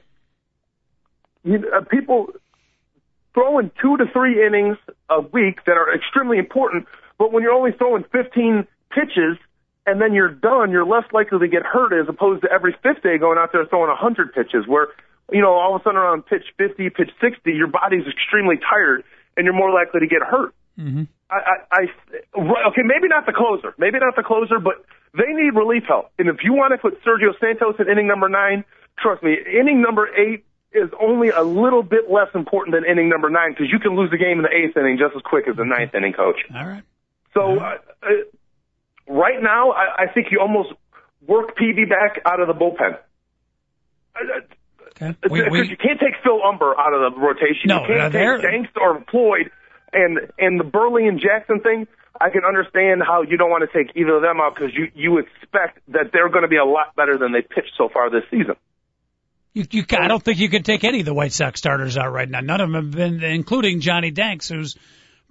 You, 1.43 1.71
uh, 1.75 1.81
people 1.81 2.27
throwing 3.33 3.71
two 3.81 3.97
to 3.97 4.05
three 4.13 4.45
innings 4.45 4.77
a 5.09 5.21
week 5.21 5.65
that 5.65 5.77
are 5.77 5.93
extremely 5.93 6.37
important, 6.37 6.85
but 7.17 7.31
when 7.31 7.41
you're 7.41 7.53
only 7.53 7.71
throwing 7.71 8.03
15 8.11 8.67
pitches 8.91 9.37
and 9.87 9.99
then 9.99 10.13
you're 10.13 10.29
done, 10.29 10.69
you're 10.69 10.85
less 10.85 11.05
likely 11.11 11.39
to 11.39 11.47
get 11.47 11.63
hurt 11.63 11.93
as 11.99 12.07
opposed 12.07 12.43
to 12.43 12.51
every 12.51 12.75
fifth 12.83 13.01
day 13.01 13.17
going 13.17 13.39
out 13.39 13.51
there 13.51 13.65
throwing 13.65 13.89
100 13.89 14.33
pitches. 14.33 14.67
Where 14.67 14.89
you 15.31 15.41
know, 15.41 15.53
all 15.53 15.75
of 15.75 15.81
a 15.81 15.83
sudden 15.83 15.97
around 15.97 16.25
pitch 16.25 16.43
50, 16.57 16.89
pitch 16.89 17.09
60, 17.21 17.51
your 17.51 17.67
body's 17.67 18.05
extremely 18.05 18.57
tired 18.57 19.03
and 19.37 19.45
you're 19.45 19.55
more 19.55 19.71
likely 19.71 20.01
to 20.01 20.07
get 20.07 20.21
hurt. 20.21 20.53
Mm-hmm. 20.77 21.03
I, 21.29 21.35
I, 21.71 21.87
I, 22.35 22.67
okay, 22.67 22.83
maybe 22.83 23.07
not 23.07 23.25
the 23.25 23.31
closer, 23.31 23.73
maybe 23.77 23.97
not 23.99 24.15
the 24.15 24.23
closer, 24.23 24.59
but 24.59 24.83
they 25.13 25.33
need 25.33 25.55
relief 25.55 25.83
help. 25.87 26.11
And 26.17 26.29
if 26.29 26.37
you 26.43 26.53
want 26.53 26.71
to 26.71 26.77
put 26.77 27.03
Sergio 27.03 27.37
Santos 27.39 27.75
in 27.79 27.89
inning 27.89 28.07
number 28.07 28.29
nine, 28.29 28.63
trust 28.97 29.23
me, 29.23 29.35
inning 29.35 29.81
number 29.81 30.07
eight 30.15 30.45
is 30.73 30.89
only 30.99 31.29
a 31.29 31.41
little 31.41 31.83
bit 31.83 32.09
less 32.09 32.29
important 32.33 32.75
than 32.75 32.85
inning 32.89 33.09
number 33.09 33.29
nine 33.29 33.51
because 33.51 33.67
you 33.71 33.79
can 33.79 33.95
lose 33.95 34.09
the 34.09 34.17
game 34.17 34.37
in 34.37 34.43
the 34.43 34.53
eighth 34.53 34.77
inning 34.77 34.97
just 34.97 35.15
as 35.15 35.21
quick 35.23 35.47
as 35.47 35.57
the 35.57 35.65
ninth 35.65 35.93
inning, 35.93 36.13
coach. 36.13 36.37
All 36.55 36.65
right. 36.65 36.83
So 37.33 37.41
All 37.41 37.55
right, 37.55 37.79
uh, 38.03 38.05
uh, 38.05 39.13
right 39.13 39.41
now, 39.41 39.71
I, 39.71 40.03
I 40.03 40.07
think 40.13 40.27
you 40.31 40.39
almost 40.39 40.69
work 41.27 41.55
Peavy 41.55 41.85
back 41.85 42.21
out 42.25 42.39
of 42.39 42.47
the 42.47 42.53
bullpen. 42.53 42.97
Okay. 45.01 45.15
We, 45.29 45.49
we, 45.49 45.67
you 45.69 45.77
can't 45.77 45.99
take 45.99 46.15
Phil 46.23 46.39
Humber 46.43 46.77
out 46.77 46.93
of 46.93 47.13
the 47.13 47.19
rotation. 47.19 47.67
No, 47.67 47.81
you 47.81 47.87
can't 47.87 48.13
take 48.13 48.41
Danks 48.41 48.69
or 48.79 49.03
Floyd 49.09 49.49
and 49.93 50.19
and 50.37 50.59
the 50.59 50.63
Buehrle 50.63 51.07
and 51.07 51.19
Jackson 51.19 51.59
thing. 51.61 51.87
I 52.21 52.29
can 52.29 52.43
understand 52.45 53.01
how 53.05 53.23
you 53.23 53.37
don't 53.37 53.49
want 53.49 53.69
to 53.69 53.77
take 53.77 53.95
either 53.95 54.15
of 54.15 54.21
them 54.21 54.39
out 54.39 54.55
because 54.55 54.71
you 54.73 54.91
you 54.93 55.17
expect 55.17 55.79
that 55.89 56.11
they're 56.13 56.29
going 56.29 56.43
to 56.43 56.47
be 56.47 56.57
a 56.57 56.65
lot 56.65 56.95
better 56.95 57.17
than 57.17 57.31
they 57.31 57.41
pitched 57.41 57.73
so 57.77 57.89
far 57.89 58.09
this 58.09 58.23
season. 58.29 58.55
You, 59.53 59.65
you, 59.69 59.83
I 59.91 60.07
don't 60.07 60.23
think 60.23 60.39
you 60.39 60.49
can 60.49 60.63
take 60.63 60.83
any 60.85 61.01
of 61.01 61.05
the 61.05 61.13
White 61.13 61.33
Sox 61.33 61.59
starters 61.59 61.97
out 61.97 62.13
right 62.13 62.29
now. 62.29 62.39
None 62.39 62.61
of 62.61 62.71
them 62.71 62.83
have 62.85 62.91
been, 62.91 63.21
including 63.21 63.81
Johnny 63.81 64.09
Danks, 64.09 64.47
who's 64.47 64.77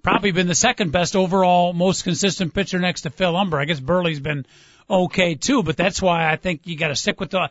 probably 0.03 0.33
been 0.33 0.47
the 0.47 0.55
second 0.55 0.93
best 0.93 1.17
overall, 1.17 1.73
most 1.73 2.05
consistent 2.05 2.53
pitcher 2.53 2.79
next 2.79 3.03
to 3.03 3.11
Phil 3.11 3.35
Humber. 3.35 3.59
I 3.59 3.65
guess 3.65 3.81
Buehrle's 3.81 4.21
been 4.21 4.45
okay 4.91 5.37
too, 5.37 5.63
but 5.63 5.77
that's 5.77 6.03
why 6.03 6.31
I 6.31 6.37
think 6.37 6.67
you 6.67 6.77
got 6.77 6.89
to 6.89 6.97
stick 6.97 7.19
with 7.19 7.31
the 7.31 7.49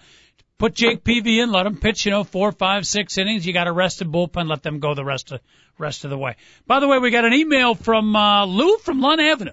put 0.60 0.76
Jake 0.76 1.04
Peavy 1.04 1.40
in, 1.40 1.52
let 1.52 1.66
him 1.66 1.78
pitch, 1.78 2.06
you 2.06 2.12
know, 2.12 2.24
four, 2.24 2.52
five, 2.52 2.86
six 2.86 3.18
innings. 3.18 3.48
You 3.48 3.54
got 3.54 3.68
a 3.68 3.72
rested 3.72 4.12
bullpen, 4.12 4.48
let 4.48 4.62
them 4.62 4.80
go 4.80 4.94
the 4.94 5.06
rest 5.06 5.32
of 5.32 5.40
rest 5.80 6.04
of 6.04 6.10
the 6.12 6.18
way. 6.18 6.36
By 6.68 6.80
the 6.80 6.88
way, 6.88 7.00
we 7.00 7.10
got 7.10 7.26
an 7.26 7.34
email 7.34 7.74
from 7.74 8.16
uh, 8.16 8.46
Lou 8.46 8.78
from 8.80 9.02
Lund 9.02 9.22
Avenue. 9.22 9.52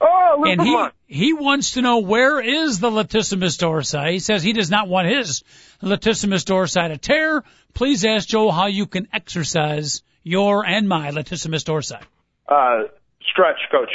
Oh, 0.00 0.36
Lou 0.38 0.52
and 0.52 0.62
he 0.62 0.74
Lund. 0.74 0.92
he 1.06 1.32
wants 1.32 1.72
to 1.72 1.82
know 1.82 1.98
where 1.98 2.40
is 2.40 2.78
the 2.78 2.90
latissimus 2.90 3.56
dorsi. 3.58 4.12
He 4.12 4.18
says 4.18 4.42
he 4.42 4.52
does 4.52 4.70
not 4.70 4.88
want 4.88 5.08
his 5.08 5.42
latissimus 5.82 6.44
dorsi 6.44 6.88
to 6.88 6.98
tear. 6.98 7.42
Please 7.74 8.04
ask 8.04 8.28
Joe 8.28 8.50
how 8.50 8.66
you 8.66 8.86
can 8.86 9.08
exercise 9.12 10.02
your 10.22 10.64
and 10.64 10.88
my 10.88 11.10
latissimus 11.10 11.64
dorsi. 11.64 12.00
Uh, 12.48 12.88
stretch, 13.30 13.58
coach. 13.72 13.90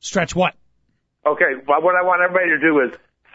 Stretch 0.00 0.34
what? 0.34 0.54
Okay, 1.24 1.54
well, 1.66 1.82
what 1.82 1.94
I 1.96 2.02
want 2.02 2.22
everybody 2.22 2.50
to 2.50 2.60
do 2.60 2.80
is 2.80 2.92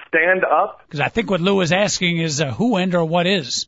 stand 0.07 0.43
up. 0.45 0.81
Because 0.85 0.99
I 0.99 1.09
think 1.09 1.29
what 1.29 1.41
Lou 1.41 1.61
is 1.61 1.71
asking 1.71 2.19
is 2.19 2.41
uh, 2.41 2.51
who 2.51 2.75
and 2.75 2.93
or 2.93 3.05
what 3.05 3.27
is. 3.27 3.67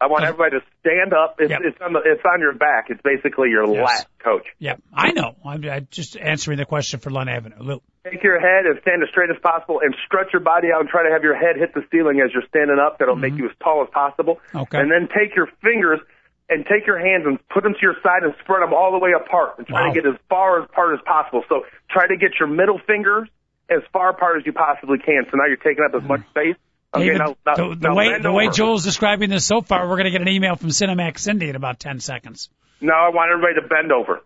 I 0.00 0.06
want 0.06 0.24
everybody 0.24 0.58
to 0.58 0.64
stand 0.80 1.12
up. 1.12 1.36
It's, 1.38 1.50
Yep. 1.50 1.60
it's 1.64 1.78
on 1.80 1.92
the 1.92 2.00
it's 2.00 2.22
on 2.24 2.40
your 2.40 2.54
back. 2.54 2.86
It's 2.88 3.02
basically 3.02 3.50
your 3.50 3.66
Yes. 3.68 3.84
lat, 3.84 4.06
coach. 4.24 4.46
Yeah, 4.58 4.76
I 4.94 5.12
know. 5.12 5.36
I'm, 5.44 5.62
I'm 5.68 5.88
just 5.90 6.16
answering 6.16 6.56
the 6.58 6.64
question 6.64 7.00
for 7.00 7.10
Lund 7.10 7.28
Avenue. 7.28 7.56
Lou. 7.60 7.82
Take 8.08 8.22
your 8.22 8.40
head 8.40 8.64
and 8.64 8.80
stand 8.80 9.02
as 9.02 9.10
straight 9.10 9.28
as 9.28 9.36
possible, 9.42 9.80
and 9.84 9.94
stretch 10.06 10.32
your 10.32 10.40
body 10.40 10.68
out 10.74 10.80
and 10.80 10.88
try 10.88 11.04
to 11.04 11.12
have 11.12 11.22
your 11.22 11.36
head 11.36 11.56
hit 11.56 11.74
the 11.74 11.84
ceiling 11.92 12.20
as 12.24 12.32
you're 12.32 12.46
standing 12.48 12.78
up. 12.80 12.98
That'll 12.98 13.14
make 13.16 13.36
you 13.36 13.44
as 13.44 13.54
tall 13.62 13.82
as 13.84 13.90
possible. 13.92 14.36
Mm-hmm. 14.48 14.58
Okay. 14.72 14.78
And 14.80 14.90
then 14.90 15.08
take 15.12 15.36
your 15.36 15.48
fingers 15.62 16.00
and 16.48 16.64
take 16.64 16.86
your 16.86 16.98
hands 16.98 17.24
and 17.26 17.36
put 17.50 17.62
them 17.62 17.74
to 17.74 17.82
your 17.82 17.94
side 18.02 18.24
and 18.24 18.32
spread 18.42 18.62
them 18.62 18.72
all 18.72 18.90
the 18.92 18.98
way 18.98 19.12
apart 19.12 19.58
and 19.58 19.66
try 19.68 19.86
Wow. 19.86 19.92
to 19.92 20.00
get 20.00 20.08
as 20.08 20.16
far 20.30 20.62
apart 20.64 20.94
as 20.98 21.04
possible. 21.04 21.44
So 21.48 21.66
try 21.90 22.06
to 22.08 22.16
get 22.16 22.40
your 22.40 22.48
middle 22.48 22.80
fingers 22.86 23.28
as 23.68 23.82
far 23.92 24.08
apart 24.10 24.38
as 24.40 24.46
you 24.46 24.52
possibly 24.54 24.98
can. 24.98 25.26
So 25.30 25.36
now 25.36 25.44
you're 25.46 25.60
taking 25.60 25.84
up 25.84 25.94
as 25.94 26.02
much 26.08 26.22
space. 26.30 26.56
Okay, 26.92 27.04
David, 27.04 27.18
now, 27.18 27.36
now, 27.46 27.54
the, 27.54 27.74
the 27.76 27.88
now 27.88 27.94
way 27.94 28.18
the 28.20 28.32
way. 28.32 28.48
Joel's 28.48 28.82
describing 28.82 29.30
this 29.30 29.44
so 29.44 29.60
far, 29.60 29.88
we're 29.88 29.96
going 29.96 30.06
to 30.06 30.10
get 30.10 30.22
an 30.22 30.28
email 30.28 30.56
from 30.56 30.70
Cinemax 30.70 31.20
Cindy 31.20 31.48
in 31.48 31.56
about 31.56 31.78
ten 31.78 32.00
seconds. 32.00 32.48
Now 32.80 33.06
I 33.06 33.10
want 33.10 33.30
everybody 33.30 33.60
to 33.60 33.68
bend 33.68 33.92
over. 33.92 34.20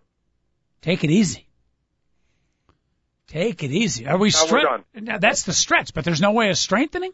Take 0.81 1.03
it 1.03 1.11
easy. 1.11 1.47
Take 3.27 3.63
it 3.63 3.71
easy. 3.71 4.07
Are 4.07 4.17
we 4.17 4.29
Now 4.29 4.41
we're 4.41 4.47
stretch? 4.47 4.63
done. 4.63 5.03
Now, 5.03 5.17
That's 5.17 5.43
the 5.43 5.53
stretch, 5.53 5.93
but 5.93 6.05
there's 6.05 6.21
no 6.21 6.31
way 6.31 6.49
of 6.49 6.57
strengthening 6.57 7.11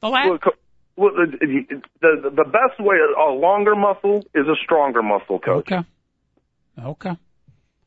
the 0.00 0.08
lat. 0.08 0.28
Well, 0.28 0.38
co- 0.38 0.50
well, 0.96 1.12
the, 1.14 1.80
the 2.00 2.30
the 2.30 2.44
best 2.44 2.80
way, 2.80 2.96
a 2.96 3.30
longer 3.30 3.76
muscle 3.76 4.24
is 4.34 4.46
a 4.48 4.56
stronger 4.64 5.02
muscle, 5.02 5.38
coach. 5.38 5.70
Okay. 5.70 5.82
Okay. 6.76 7.16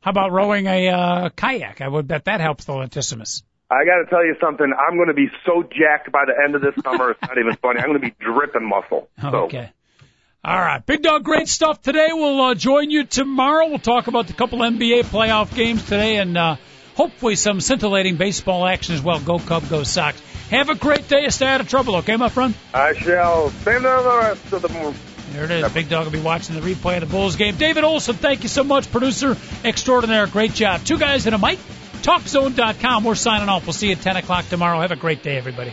How 0.00 0.10
about 0.10 0.32
rowing 0.32 0.66
a 0.66 0.88
uh, 0.88 1.28
kayak? 1.30 1.80
I 1.80 1.88
would 1.88 2.08
bet 2.08 2.24
that 2.24 2.40
helps 2.40 2.64
the 2.64 2.72
latissimus. 2.72 3.42
I 3.72 3.84
got 3.86 4.04
to 4.04 4.06
tell 4.10 4.24
you 4.24 4.36
something. 4.40 4.66
I'm 4.66 4.96
going 4.96 5.08
to 5.08 5.14
be 5.14 5.28
so 5.46 5.62
jacked 5.62 6.12
by 6.12 6.24
the 6.26 6.34
end 6.44 6.54
of 6.54 6.60
this 6.60 6.74
summer. 6.84 7.12
It's 7.12 7.22
not 7.22 7.38
even 7.38 7.56
funny. 7.56 7.80
I'm 7.80 7.86
going 7.86 8.00
to 8.00 8.06
be 8.06 8.14
dripping 8.20 8.68
muscle. 8.68 9.08
So, 9.20 9.44
Okay. 9.44 9.70
All 10.44 10.58
right, 10.58 10.84
Big 10.84 11.02
Dog, 11.02 11.22
great 11.22 11.46
stuff 11.46 11.80
today. 11.80 12.08
We'll 12.10 12.40
uh, 12.40 12.54
join 12.56 12.90
you 12.90 13.04
tomorrow. 13.04 13.68
We'll 13.68 13.78
talk 13.78 14.08
about 14.08 14.26
the 14.26 14.32
couple 14.32 14.58
NBA 14.58 15.04
playoff 15.04 15.54
games 15.54 15.84
today 15.84 16.16
and 16.16 16.36
uh, 16.36 16.56
hopefully 16.96 17.36
some 17.36 17.60
scintillating 17.60 18.16
baseball 18.16 18.66
action 18.66 18.96
as 18.96 19.00
well. 19.00 19.20
Go 19.20 19.38
Cub, 19.38 19.68
go 19.68 19.84
Sox. 19.84 20.20
Have 20.50 20.68
a 20.68 20.74
great 20.74 21.06
day. 21.06 21.28
Stay 21.28 21.46
out 21.46 21.60
of 21.60 21.68
trouble, 21.68 21.94
okay, 21.96 22.16
my 22.16 22.28
friend? 22.28 22.54
I 22.74 22.92
shall 22.94 23.50
spend 23.50 23.84
the 23.84 24.18
rest 24.20 24.52
of 24.52 24.62
the 24.62 24.68
morning. 24.70 24.98
There 25.30 25.44
it 25.44 25.50
is. 25.52 25.72
Big 25.72 25.88
Dog 25.88 26.06
will 26.06 26.12
be 26.12 26.20
watching 26.20 26.56
the 26.56 26.60
replay 26.60 26.96
of 26.96 27.02
the 27.02 27.06
Bulls 27.06 27.36
game. 27.36 27.54
David 27.54 27.84
Olson, 27.84 28.16
thank 28.16 28.42
you 28.42 28.48
so 28.48 28.64
much, 28.64 28.90
producer 28.90 29.36
extraordinaire. 29.64 30.26
Great 30.26 30.54
job. 30.54 30.84
Two 30.84 30.98
guys 30.98 31.24
and 31.26 31.36
a 31.36 31.38
mic. 31.38 31.60
TalkZone.com. 32.02 33.04
We're 33.04 33.14
signing 33.14 33.48
off. 33.48 33.66
We'll 33.66 33.72
see 33.72 33.88
you 33.88 33.92
at 33.92 34.02
10 34.02 34.16
o'clock 34.16 34.48
tomorrow. 34.48 34.80
Have 34.80 34.90
a 34.90 34.96
great 34.96 35.22
day, 35.22 35.36
everybody. 35.36 35.72